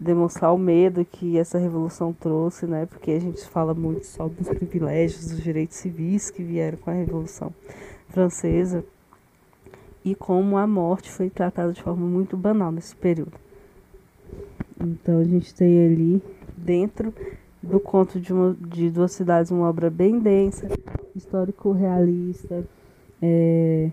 demonstrar 0.00 0.52
o 0.52 0.58
medo 0.58 1.04
que 1.04 1.38
essa 1.38 1.58
revolução 1.58 2.12
trouxe, 2.12 2.66
né? 2.66 2.86
Porque 2.86 3.12
a 3.12 3.20
gente 3.20 3.44
fala 3.48 3.74
muito 3.74 4.06
só 4.06 4.28
dos 4.28 4.48
privilégios, 4.48 5.28
dos 5.28 5.42
direitos 5.42 5.76
civis 5.76 6.30
que 6.30 6.42
vieram 6.42 6.78
com 6.78 6.90
a 6.90 6.94
revolução 6.94 7.52
francesa 8.08 8.84
e 10.04 10.14
como 10.14 10.56
a 10.56 10.66
morte 10.66 11.10
foi 11.10 11.28
tratada 11.28 11.72
de 11.72 11.82
forma 11.82 12.06
muito 12.06 12.36
banal 12.36 12.72
nesse 12.72 12.94
período. 12.96 13.34
Então 14.80 15.18
a 15.18 15.24
gente 15.24 15.54
tem 15.54 15.84
ali 15.84 16.22
dentro 16.56 17.12
do 17.62 17.80
conto 17.80 18.20
de, 18.20 18.32
uma, 18.32 18.56
de 18.60 18.90
duas 18.90 19.12
cidades 19.12 19.50
uma 19.50 19.68
obra 19.68 19.90
bem 19.90 20.18
densa, 20.18 20.68
histórico 21.14 21.72
realista, 21.72 22.64
é, 23.20 23.90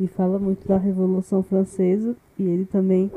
e 0.00 0.06
fala 0.06 0.38
muito 0.38 0.66
da 0.66 0.76
Revolução 0.76 1.42
Francesa 1.42 2.16
e 2.38 2.42
ele 2.42 2.64
também 2.64 3.10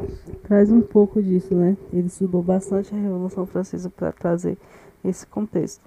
traz 0.44 0.72
um 0.72 0.82
pouco 0.82 1.22
disso, 1.22 1.56
né? 1.56 1.76
Ele 1.92 2.08
estudou 2.08 2.44
bastante 2.44 2.94
a 2.94 2.98
Revolução 2.98 3.46
Francesa 3.46 3.90
para 3.90 4.12
trazer 4.12 4.58
esse 5.04 5.26
contexto. 5.26 5.82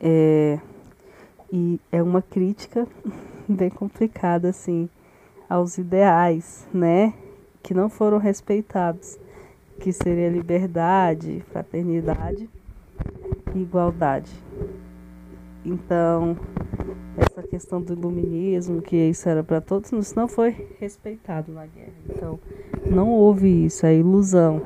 É, 0.00 0.58
e 1.52 1.78
é 1.92 2.02
uma 2.02 2.22
crítica 2.22 2.86
bem 3.48 3.70
complicada, 3.70 4.48
assim, 4.48 4.88
aos 5.48 5.76
ideais, 5.76 6.66
né? 6.72 7.12
Que 7.62 7.74
não 7.74 7.90
foram 7.90 8.18
respeitados. 8.18 9.18
Que 9.78 9.92
seria 9.92 10.28
liberdade, 10.28 11.42
fraternidade 11.50 12.48
e 13.54 13.58
igualdade. 13.58 14.32
Então, 15.64 16.36
essa 17.16 17.42
questão 17.42 17.80
do 17.80 17.94
iluminismo, 17.94 18.82
que 18.82 18.96
isso 18.96 19.28
era 19.28 19.42
para 19.42 19.60
todos, 19.60 19.92
isso 19.92 20.14
não 20.16 20.28
foi 20.28 20.68
respeitado 20.78 21.52
na 21.52 21.66
guerra. 21.66 21.92
Então, 22.08 22.38
não 22.86 23.10
houve 23.10 23.66
isso, 23.66 23.86
é 23.86 23.94
ilusão. 23.94 24.60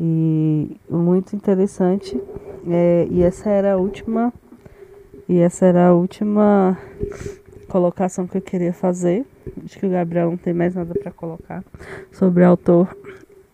E 0.00 0.76
muito 0.88 1.34
interessante. 1.34 2.20
É, 2.66 3.06
e 3.10 3.22
essa 3.22 3.48
era 3.48 3.74
a 3.74 3.76
última 3.76 4.32
e 5.28 5.40
essa 5.40 5.66
era 5.66 5.88
a 5.88 5.94
última 5.94 6.78
colocação 7.68 8.26
que 8.26 8.38
eu 8.38 8.40
queria 8.40 8.72
fazer. 8.72 9.26
Acho 9.62 9.78
que 9.78 9.84
o 9.84 9.90
Gabriel 9.90 10.30
não 10.30 10.38
tem 10.38 10.54
mais 10.54 10.74
nada 10.74 10.94
para 10.94 11.10
colocar 11.10 11.62
sobre 12.10 12.42
o 12.44 12.46
autor. 12.46 12.96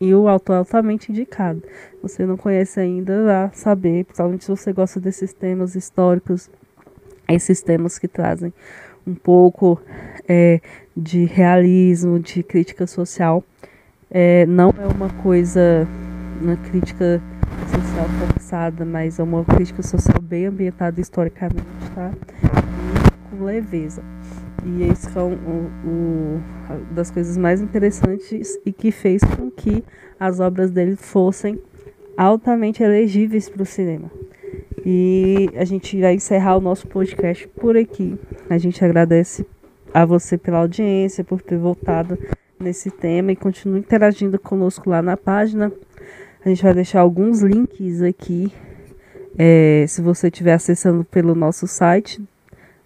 E 0.05 0.15
o 0.15 0.29
autor 0.29 0.53
é 0.53 0.59
altamente 0.59 1.11
indicado. 1.11 1.63
Você 2.03 2.27
não 2.27 2.37
conhece 2.37 2.79
ainda, 2.79 3.25
vá 3.25 3.51
saber, 3.55 4.05
principalmente 4.05 4.45
se 4.45 4.51
você 4.51 4.71
gosta 4.71 5.01
desses 5.01 5.33
temas 5.33 5.75
históricos, 5.75 6.51
esses 7.27 7.63
temas 7.63 7.99
que 7.99 8.07
trazem 8.07 8.53
um 9.07 9.15
pouco 9.15 9.81
é, 10.29 10.61
de 10.95 11.25
realismo, 11.25 12.21
de 12.21 12.43
crítica 12.43 12.87
social. 12.87 13.43
É, 14.11 14.45
não 14.45 14.75
é 14.79 14.87
uma 14.87 15.09
coisa, 15.23 15.89
uma 16.39 16.57
crítica 16.57 17.23
social 17.71 18.07
forçada, 18.29 18.85
mas 18.85 19.19
é 19.19 19.23
uma 19.23 19.43
crítica 19.43 19.83
social 19.83 20.21
bem 20.21 20.45
ambientada 20.45 21.01
historicamente, 21.01 21.65
tá? 21.95 22.13
E 22.13 23.31
com 23.31 23.43
leveza. 23.43 24.03
E 24.65 24.85
esse 24.85 25.07
é 25.17 25.23
um, 25.23 26.41
das 26.93 27.11
coisas 27.11 27.37
mais 27.37 27.61
interessantes 27.61 28.59
e 28.65 28.73
que 28.73 28.91
fez 28.91 29.23
com 29.23 29.51
que 29.51 29.85
as 30.19 30.41
obras 30.41 30.71
dele 30.71 30.97
fossem 30.97 31.61
altamente 32.17 32.83
elegíveis 32.83 33.49
para 33.49 33.63
o 33.63 33.67
cinema. 33.67 34.11
E 34.85 35.51
a 35.55 35.65
gente 35.65 36.01
vai 36.01 36.15
encerrar 36.15 36.57
o 36.57 36.61
nosso 36.61 36.87
podcast 36.87 37.47
por 37.49 37.77
aqui. 37.77 38.19
A 38.49 38.59
gente 38.59 38.85
agradece 38.85 39.47
a 39.93 40.05
você 40.05 40.39
pela 40.39 40.59
audiência, 40.59 41.23
por 41.23 41.43
ter 41.43 41.59
voltado 41.59 42.19
nesse 42.59 42.91
tema 42.91 43.33
e 43.33 43.37
continue 43.37 43.81
interagindo 43.81 44.39
conosco 44.39 44.89
lá 44.89 45.03
na 45.03 45.17
página 45.17 45.73
a 46.45 46.49
gente 46.51 46.63
vai 46.63 46.75
deixar 46.75 47.01
alguns 47.01 47.41
links 47.41 48.03
aqui. 48.03 48.53
É, 49.37 49.87
se 49.89 50.03
você 50.03 50.29
estiver 50.29 50.53
acessando 50.53 51.03
pelo 51.05 51.35
nosso 51.35 51.67
site, 51.67 52.23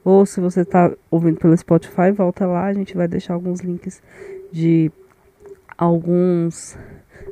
ou 0.05 0.25
se 0.25 0.41
você 0.41 0.63
está 0.63 0.93
ouvindo 1.11 1.39
pelo 1.39 1.57
Spotify, 1.57 2.11
volta 2.11 2.47
lá. 2.47 2.67
A 2.67 2.73
gente 2.73 2.97
vai 2.97 3.09
deixar 3.09 3.35
alguns 3.35 3.61
links 3.61 4.03
de 4.51 4.91
alguns 5.77 6.77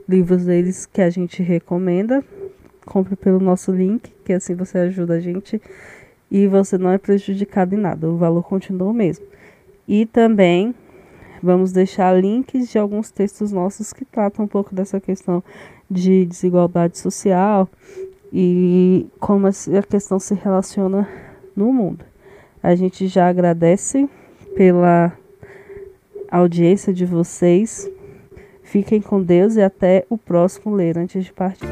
livros 0.08 0.44
deles 0.44 0.86
que 0.86 1.00
a 1.00 1.10
gente 1.10 1.42
recomenda. 1.42 2.24
Compre 2.84 3.16
pelo 3.16 3.40
nosso 3.40 3.72
link, 3.72 4.12
que 4.24 4.32
assim 4.32 4.54
você 4.54 4.78
ajuda 4.78 5.14
a 5.14 5.20
gente 5.20 5.60
e 6.30 6.46
você 6.46 6.76
não 6.78 6.90
é 6.90 6.98
prejudicado 6.98 7.74
em 7.74 7.78
nada. 7.78 8.08
O 8.08 8.16
valor 8.16 8.42
continua 8.42 8.90
o 8.90 8.94
mesmo. 8.94 9.24
E 9.88 10.06
também 10.06 10.74
vamos 11.42 11.72
deixar 11.72 12.12
links 12.18 12.68
de 12.68 12.78
alguns 12.78 13.10
textos 13.10 13.52
nossos 13.52 13.92
que 13.92 14.04
tratam 14.04 14.44
um 14.44 14.48
pouco 14.48 14.74
dessa 14.74 15.00
questão 15.00 15.42
de 15.90 16.26
desigualdade 16.26 16.98
social 16.98 17.68
e 18.32 19.06
como 19.20 19.46
a 19.46 19.52
questão 19.88 20.18
se 20.18 20.34
relaciona 20.34 21.08
no 21.54 21.72
mundo. 21.72 22.04
A 22.66 22.74
gente 22.74 23.06
já 23.06 23.28
agradece 23.28 24.10
pela 24.56 25.16
audiência 26.28 26.92
de 26.92 27.06
vocês. 27.06 27.88
Fiquem 28.64 29.00
com 29.00 29.22
Deus 29.22 29.54
e 29.54 29.62
até 29.62 30.04
o 30.10 30.18
próximo 30.18 30.74
ler 30.74 30.98
antes 30.98 31.24
de 31.24 31.32
partir. 31.32 31.64